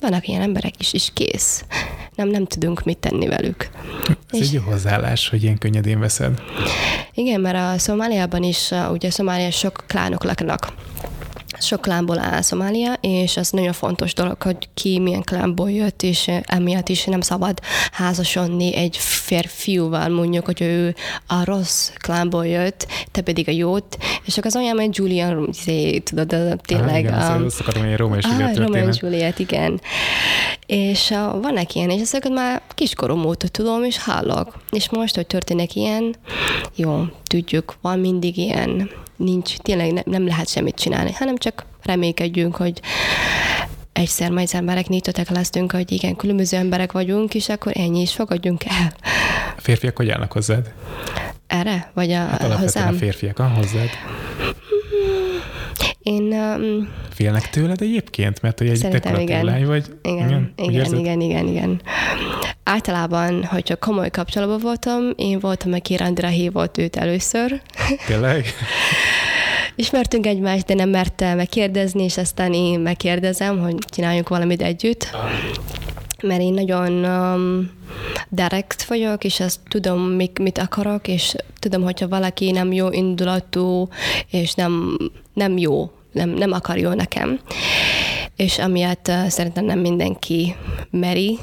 vannak 0.00 0.28
ilyen 0.28 0.42
emberek 0.42 0.74
is, 0.78 0.92
is 0.92 1.10
kész. 1.14 1.64
Nem, 2.14 2.28
nem 2.28 2.44
tudunk 2.46 2.84
mit 2.84 2.98
tenni 2.98 3.26
velük. 3.26 3.68
Ez 4.30 4.40
és... 4.40 4.46
egy 4.46 4.52
jó 4.52 4.60
hozzáállás, 4.60 5.28
hogy 5.28 5.42
ilyen 5.42 5.58
könnyedén 5.58 6.00
veszed. 6.00 6.42
Igen, 7.14 7.40
mert 7.40 7.56
a 7.56 7.78
Szomáliában 7.78 8.42
is, 8.42 8.70
ugye 8.90 9.10
Szomália 9.10 9.50
sok 9.50 9.84
klánok 9.86 10.24
laknak 10.24 10.72
sok 11.60 11.80
klánból 11.80 12.18
áll 12.18 12.40
Szomália, 12.40 12.92
és 13.00 13.36
az 13.36 13.50
nagyon 13.50 13.72
fontos 13.72 14.14
dolog, 14.14 14.42
hogy 14.42 14.68
ki 14.74 14.98
milyen 14.98 15.22
klánból 15.22 15.70
jött, 15.70 16.02
és 16.02 16.30
emiatt 16.44 16.88
is 16.88 17.04
nem 17.04 17.20
szabad 17.20 17.60
házasodni 17.92 18.76
egy 18.76 18.96
férfiúval, 18.96 20.08
mondjuk, 20.08 20.44
hogy 20.44 20.60
ő 20.60 20.94
a 21.26 21.44
rossz 21.44 21.90
klánból 21.94 22.46
jött, 22.46 22.86
te 23.10 23.20
pedig 23.20 23.48
a 23.48 23.52
jót, 23.52 23.96
és 24.24 24.38
akkor 24.38 24.46
az 24.46 24.56
olyan, 24.56 24.78
hogy 24.78 24.96
Julian, 24.96 25.50
tudod, 26.04 26.60
tényleg... 26.62 26.88
Ah, 26.94 26.98
igen, 26.98 27.14
a, 27.14 27.44
azt 27.44 27.60
akarom, 27.60 27.84
hogy 27.84 27.96
Róma 27.96 28.16
és 28.16 28.24
Juliet 28.24 28.58
ah, 28.58 28.64
Róma 28.64 28.78
és 28.78 29.00
Juliet, 29.00 29.38
igen. 29.38 29.80
És 30.66 31.10
uh, 31.10 31.42
vannak 31.42 31.74
ilyen, 31.74 31.90
és 31.90 32.00
ezeket 32.00 32.32
már 32.32 32.62
kiskorom 32.74 33.24
óta 33.24 33.48
tudom, 33.48 33.84
és 33.84 33.98
hallok. 33.98 34.54
És 34.70 34.90
most, 34.90 35.14
hogy 35.14 35.26
történik 35.26 35.74
ilyen, 35.74 36.14
jó, 36.74 37.04
tudjuk, 37.24 37.76
van 37.80 37.98
mindig 37.98 38.36
ilyen, 38.36 38.90
nincs, 39.20 39.56
tényleg 39.56 39.92
ne, 39.92 40.00
nem 40.04 40.26
lehet 40.26 40.48
semmit 40.48 40.74
csinálni, 40.74 41.12
hanem 41.12 41.36
csak 41.36 41.64
reménykedjünk, 41.82 42.56
hogy 42.56 42.80
egyszer 43.92 44.30
majd 44.30 44.46
az 44.46 44.54
emberek 44.54 44.86
nyitottak 44.88 45.28
leszünk, 45.28 45.72
hogy 45.72 45.92
igen, 45.92 46.16
különböző 46.16 46.56
emberek 46.56 46.92
vagyunk, 46.92 47.34
és 47.34 47.48
akkor 47.48 47.72
ennyi 47.76 48.00
is 48.00 48.12
fogadjunk 48.12 48.64
el. 48.64 48.92
A 49.56 49.60
férfiak 49.60 49.96
hogy 49.96 50.10
állnak 50.10 50.32
hozzád? 50.32 50.72
Erre? 51.46 51.90
Vagy 51.94 52.10
a, 52.10 52.18
hát 52.18 52.42
hozzám? 52.42 52.94
a 52.94 52.96
férfiak, 52.96 53.38
a 53.38 53.48
hozzád? 53.48 53.88
Én... 56.02 56.32
Um, 56.32 56.88
Félnek 57.10 57.50
tőled 57.50 57.80
egyébként? 57.80 58.42
Mert 58.42 58.58
hogy 58.58 58.68
egy 58.68 58.80
dekoratív 58.80 59.20
igen. 59.20 59.44
lány 59.44 59.66
vagy? 59.66 59.84
Igen, 60.02 60.52
igen, 60.56 60.74
igen, 60.74 60.98
igen, 60.98 61.20
igen, 61.20 61.46
igen. 61.46 61.82
Általában, 62.62 63.44
hogyha 63.44 63.76
komoly 63.76 64.10
kapcsolatban 64.10 64.58
voltam, 64.58 65.12
én 65.16 65.38
voltam, 65.38 65.72
aki 65.72 65.96
randra 65.96 66.28
hívott 66.28 66.78
őt 66.78 66.96
először. 66.96 67.60
Tényleg? 68.06 68.44
Ismertünk 69.74 70.26
egymást, 70.26 70.66
de 70.66 70.74
nem 70.74 70.88
merte 70.88 71.34
megkérdezni, 71.34 72.02
és 72.02 72.16
aztán 72.16 72.52
én 72.52 72.80
megkérdezem, 72.80 73.58
hogy 73.58 73.74
csináljunk 73.88 74.28
valamit 74.28 74.62
együtt. 74.62 75.10
Mert 76.22 76.40
én 76.40 76.52
nagyon 76.52 77.04
um, 77.04 77.70
direct 78.28 78.84
vagyok, 78.84 79.24
és 79.24 79.40
azt 79.40 79.60
tudom, 79.68 80.00
mit, 80.00 80.38
mit 80.38 80.58
akarok, 80.58 81.08
és 81.08 81.34
tudom, 81.58 81.82
hogyha 81.82 82.08
valaki 82.08 82.50
nem 82.50 82.72
jó 82.72 82.90
indulatú, 82.90 83.88
és 84.30 84.54
nem, 84.54 84.96
nem 85.40 85.58
jó, 85.58 85.90
nem, 86.12 86.28
nem 86.28 86.52
akar 86.52 86.78
jó 86.78 86.92
nekem. 86.92 87.40
És 88.36 88.58
amiatt 88.58 89.08
uh, 89.08 89.26
szerintem 89.26 89.64
nem 89.64 89.78
mindenki 89.78 90.54
meri, 90.90 91.38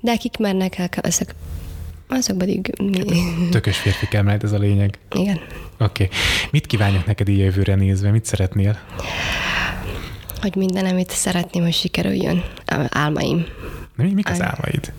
de 0.00 0.10
akik 0.10 0.36
mernek, 0.36 0.78
ezek 1.00 1.34
azok 2.08 2.38
pedig... 2.38 2.72
Tökös 3.50 3.76
férfi 3.76 4.08
kell, 4.08 4.28
ez 4.28 4.52
a 4.52 4.58
lényeg. 4.58 4.98
Igen. 5.12 5.40
Oké. 5.78 6.04
Okay. 6.04 6.08
Mit 6.50 6.66
kívánjak 6.66 7.06
neked 7.06 7.28
így 7.28 7.38
jövőre 7.38 7.74
nézve? 7.74 8.10
Mit 8.10 8.24
szeretnél? 8.24 8.78
Hogy 10.40 10.54
minden, 10.54 10.84
amit 10.84 11.10
szeretném, 11.10 11.62
hogy 11.62 11.72
sikerüljön. 11.72 12.44
Álmaim. 12.88 13.46
Mi, 13.96 14.12
mik 14.12 14.28
az 14.28 14.42
álmaid? 14.42 14.92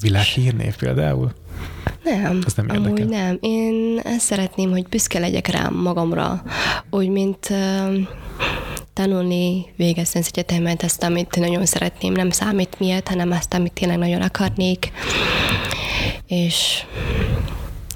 Világhírnév 0.00 0.76
például? 0.76 1.32
Nem, 2.02 2.40
Ez 2.46 2.54
nem 2.54 2.66
érdekel. 2.66 2.84
amúgy 2.84 3.08
nem. 3.08 3.38
Én 3.40 4.00
ezt 4.04 4.20
szeretném, 4.20 4.70
hogy 4.70 4.88
büszke 4.88 5.18
legyek 5.18 5.46
rám 5.46 5.74
magamra, 5.74 6.42
úgy, 6.90 7.08
mint 7.08 7.48
tanulni, 8.92 9.66
végezni 9.76 10.20
az 10.20 10.30
egyetemet, 10.32 10.82
azt, 10.82 11.02
amit 11.02 11.36
nagyon 11.36 11.66
szeretném, 11.66 12.12
nem 12.12 12.30
számít 12.30 12.78
miért, 12.78 13.08
hanem 13.08 13.30
azt, 13.30 13.54
amit 13.54 13.72
tényleg 13.72 13.98
nagyon 13.98 14.20
akarnék. 14.20 14.92
És 16.26 16.84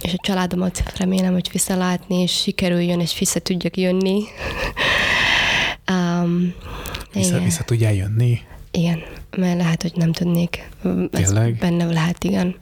és 0.02 0.12
a 0.12 0.20
családomat 0.20 0.82
remélem, 0.96 1.32
hogy 1.32 1.48
visszalátni, 1.52 2.20
és 2.22 2.32
sikerüljön, 2.32 3.00
és 3.00 3.18
vissza 3.18 3.40
tudjak 3.40 3.76
jönni. 3.76 4.22
um, 5.92 6.54
vissza, 7.12 7.38
vissza 7.38 7.64
tudjál 7.64 7.94
jönni? 7.94 8.40
Igen, 8.70 9.02
mert 9.36 9.58
lehet, 9.58 9.82
hogy 9.82 9.92
nem 9.94 10.12
tudnék. 10.12 10.68
Tényleg? 11.10 11.52
Ez 11.52 11.58
benne 11.58 11.84
lehet, 11.84 12.24
igen. 12.24 12.54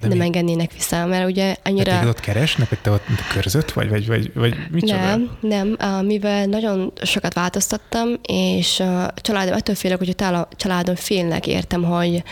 De 0.00 0.08
nem 0.08 0.18
mi? 0.18 0.24
engednének 0.24 0.72
vissza, 0.72 1.06
mert 1.06 1.30
ugye 1.30 1.56
annyira... 1.62 1.92
Hát 1.92 2.06
ott 2.06 2.20
keresnek, 2.20 2.68
hogy 2.68 2.78
te 2.78 2.90
ott 2.90 3.06
körzött 3.32 3.72
vagy, 3.72 3.88
vagy, 3.88 4.06
vagy, 4.06 4.32
vagy 4.34 4.56
micsoda? 4.70 5.16
Nem, 5.16 5.30
nem, 5.40 6.06
mivel 6.06 6.46
nagyon 6.46 6.92
sokat 7.02 7.34
változtattam, 7.34 8.08
és 8.22 8.80
a 8.80 9.12
családom, 9.16 9.54
ettől 9.54 9.74
félek, 9.74 9.98
hogy 9.98 10.14
a 10.18 10.48
családom 10.56 10.94
félnek 10.94 11.46
értem, 11.46 11.82
hogy 11.82 12.22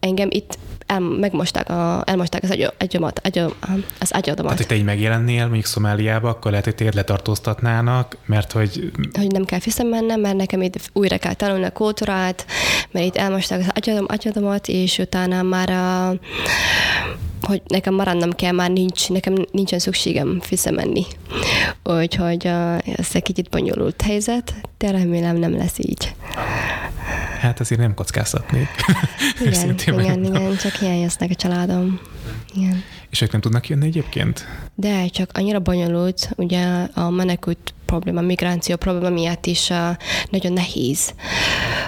engem 0.00 0.28
itt 0.30 0.58
el, 0.94 1.00
megmosták, 1.00 1.68
a, 1.68 2.02
elmosták 2.06 2.42
az, 2.42 2.50
agy, 2.50 2.72
agyamat, 2.78 3.20
agyam, 3.24 3.52
az 4.00 4.10
agyadomat. 4.12 4.52
Tehát, 4.52 4.56
hogy 4.56 4.66
te 4.66 4.74
így 4.74 4.84
megjelennél 4.84 5.42
mondjuk 5.42 5.64
Szomáliába, 5.64 6.28
akkor 6.28 6.50
lehet, 6.50 6.64
hogy 6.66 6.74
téged 6.74 6.94
letartóztatnának, 6.94 8.16
mert 8.26 8.52
hogy... 8.52 8.90
Hogy 9.12 9.30
nem 9.30 9.44
kell 9.44 9.58
visszamennem, 9.64 10.20
mert 10.20 10.36
nekem 10.36 10.62
itt 10.62 10.90
újra 10.92 11.18
kell 11.18 11.34
tanulni 11.34 11.64
a 11.64 11.70
kultúrát, 11.70 12.46
mert 12.90 13.06
itt 13.06 13.16
elmosták 13.16 13.60
az 13.60 13.70
agyadom, 13.74 14.04
agyadomat, 14.08 14.68
és 14.68 14.98
utána 14.98 15.42
már 15.42 15.70
a, 15.70 16.14
hogy 17.46 17.62
nekem 17.66 17.94
maradnom 17.94 18.32
kell, 18.32 18.52
már 18.52 18.70
nincs, 18.70 19.08
nekem 19.08 19.34
nincsen 19.50 19.78
szükségem 19.78 20.40
visszamenni. 20.48 21.04
Úgyhogy 21.82 22.46
ez 22.96 23.08
egy 23.12 23.22
kicsit 23.22 23.48
bonyolult 23.48 24.02
helyzet, 24.02 24.54
de 24.78 24.90
remélem 24.90 25.36
nem 25.36 25.56
lesz 25.56 25.78
így. 25.78 26.14
Hát 27.44 27.60
azért 27.60 27.80
nem 27.80 27.94
kockáztatnék. 27.94 28.68
Igen, 29.40 29.74
igen, 29.86 30.24
igen, 30.24 30.56
csak 30.56 30.72
hiányoznak 30.72 31.30
a 31.30 31.34
családom. 31.34 32.00
Igen. 32.54 32.82
És 33.10 33.20
ők 33.20 33.32
nem 33.32 33.40
tudnak 33.40 33.68
jönni 33.68 33.86
egyébként? 33.86 34.46
De 34.74 35.06
csak 35.06 35.30
annyira 35.34 35.60
bonyolult, 35.60 36.30
ugye 36.36 36.88
a 36.94 37.10
menekült 37.10 37.74
probléma, 37.84 38.20
migráció 38.20 38.76
probléma 38.76 39.14
miatt 39.14 39.46
is 39.46 39.70
uh, 39.70 39.76
nagyon 40.30 40.52
nehéz 40.52 41.14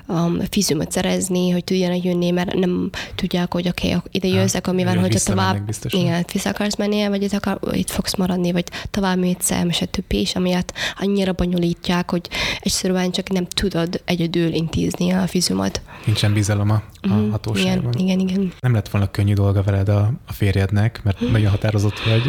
um, 0.07 0.41
fizumot 0.51 0.93
szerezni, 0.93 1.51
hogy 1.51 1.65
tudjanak 1.65 2.05
jönni, 2.05 2.31
mert 2.31 2.55
nem 2.55 2.91
tudják, 3.15 3.53
hogy 3.53 3.69
oké, 3.69 3.95
okay, 3.95 4.01
ide 4.11 4.29
jössz, 4.29 4.55
akkor 4.55 4.75
mi 4.75 4.85
van, 4.85 4.99
hogyha 4.99 5.19
tovább 5.19 5.71
igen, 5.89 6.25
vissza 6.33 6.51
akarsz 6.51 6.77
menni, 6.77 7.09
vagy 7.09 7.23
itt, 7.23 7.33
akar, 7.33 7.59
itt 7.73 7.91
fogsz 7.91 8.17
maradni, 8.17 8.53
vagy 8.53 8.65
tovább 8.91 9.19
mész 9.19 9.51
el, 9.51 9.69
és 9.69 9.81
a 9.81 9.87
többi, 9.87 10.21
és 10.21 10.35
amiatt 10.35 10.73
annyira 10.99 11.33
bonyolítják, 11.33 12.11
hogy 12.11 12.29
egyszerűen 12.61 13.11
csak 13.11 13.29
nem 13.29 13.47
tudod 13.47 14.03
egyedül 14.05 14.53
intézni 14.53 15.11
a 15.11 15.27
fizumot. 15.27 15.81
Nincsen 16.05 16.33
bizalom 16.33 16.71
a, 16.71 16.83
a 17.01 17.15
mm, 17.15 17.31
hatóságban. 17.31 17.93
Igen, 17.93 18.19
igen, 18.19 18.29
igen. 18.29 18.53
Nem 18.61 18.73
lett 18.73 18.89
volna 18.89 19.11
könnyű 19.11 19.33
dolga 19.33 19.63
veled 19.63 19.89
a, 19.89 20.13
a 20.27 20.33
férjednek, 20.33 21.01
mert 21.05 21.21
nagyon 21.21 21.51
határozott 21.51 21.99
vagy, 21.99 22.23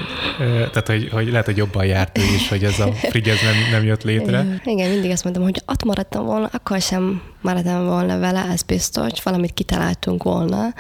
tehát 0.48 0.88
hogy, 0.88 1.10
hogy 1.12 1.30
lehet, 1.30 1.46
hogy 1.46 1.58
jobban 1.58 1.86
járt 1.86 2.18
ő 2.18 2.22
is, 2.36 2.50
hogy 2.50 2.64
ez 2.64 2.80
a 2.80 2.92
frigyez 3.12 3.42
nem 3.42 3.56
nem 3.72 3.84
jött 3.84 4.04
létre. 4.04 4.62
Igen, 4.66 4.90
mindig 4.90 5.12
azt 5.12 5.24
mondtam, 5.24 5.46
hogy 5.46 5.62
ott 5.66 5.84
maradtam 5.84 6.26
volna, 6.26 6.50
akkor 6.52 6.82
sem 6.82 7.22
maradtam 7.42 7.86
volna 7.86 8.20
vele, 8.20 8.46
ez 8.52 8.62
biztos, 8.62 9.24
valamit 9.24 9.54
kitaláltunk 9.54 10.24
volna, 10.24 10.74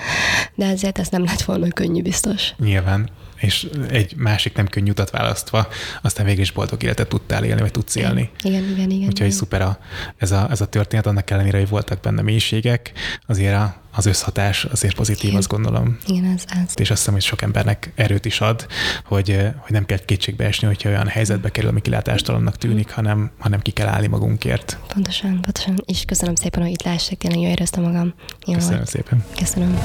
de 0.55 0.65
ezért 0.65 0.99
ez 0.99 1.07
nem 1.07 1.24
lett 1.24 1.41
volna 1.41 1.68
könnyű 1.68 2.01
biztos. 2.01 2.53
Nyilván 2.57 3.09
és 3.38 3.68
egy 3.89 4.15
másik 4.15 4.55
nem 4.55 4.68
könnyű 4.68 4.89
utat 4.89 5.09
választva, 5.09 5.68
aztán 6.01 6.26
végül 6.26 6.41
is 6.41 6.51
boldog 6.51 6.84
életet 6.84 7.07
tudtál 7.07 7.43
élni, 7.43 7.61
vagy 7.61 7.72
tudsz 7.72 7.95
élni. 7.95 8.30
Igen, 8.43 8.63
igen, 8.63 8.89
igen. 8.89 9.07
Úgyhogy 9.07 9.26
igen. 9.26 9.32
szuper 9.32 9.61
a, 9.61 9.80
ez, 10.18 10.32
a, 10.32 10.47
ez 10.49 10.61
a 10.61 10.65
történet, 10.65 11.05
annak 11.05 11.30
ellenére, 11.30 11.57
hogy 11.57 11.70
voltak 11.70 11.99
benne 11.99 12.22
mélységek, 12.22 12.91
azért 13.28 13.55
a, 13.55 13.76
az 13.98 14.06
összhatás 14.06 14.66
azért 14.66 14.95
pozitív, 14.95 15.24
Igen. 15.24 15.38
azt 15.38 15.48
gondolom. 15.48 15.98
Igen, 16.06 16.26
ez, 16.26 16.43
ez. 16.48 16.74
És 16.76 16.89
azt 16.89 17.00
hiszem, 17.00 17.14
hogy 17.14 17.24
sok 17.24 17.41
embernek 17.41 17.91
erőt 17.95 18.26
is 18.26 18.41
ad, 18.41 18.68
hogy, 19.06 19.32
eh, 19.32 19.54
hogy 19.58 19.72
nem 19.72 19.86
kell 19.86 19.98
kétségbe 19.98 20.45
esni, 20.45 20.68
hogyha 20.68 20.89
olyan 20.89 21.08
helyzetbe 21.08 21.50
kerül, 21.52 21.70
ami 21.70 21.82
kilátástalannak 21.82 22.58
tűnik, 22.58 22.91
hanem, 22.91 23.32
hanem 23.39 23.60
ki 23.60 23.72
kell 23.72 23.88
állni 23.88 24.08
magunkért. 24.08 24.78
Pontosan, 24.93 25.32
pontosan. 25.41 25.84
És 25.86 26.06
köszönöm 26.06 26.36
szépen, 26.36 26.62
hogy 26.62 26.72
itt 26.72 26.84
lássak, 26.84 27.18
tényleg 27.18 27.39
jól 27.39 27.50
éreztem 27.50 27.84
magam. 27.84 28.14
Jó 28.45 28.54
köszönöm 28.54 28.78
volt. 28.78 28.89
szépen. 28.89 29.24
Köszönöm. 29.38 29.80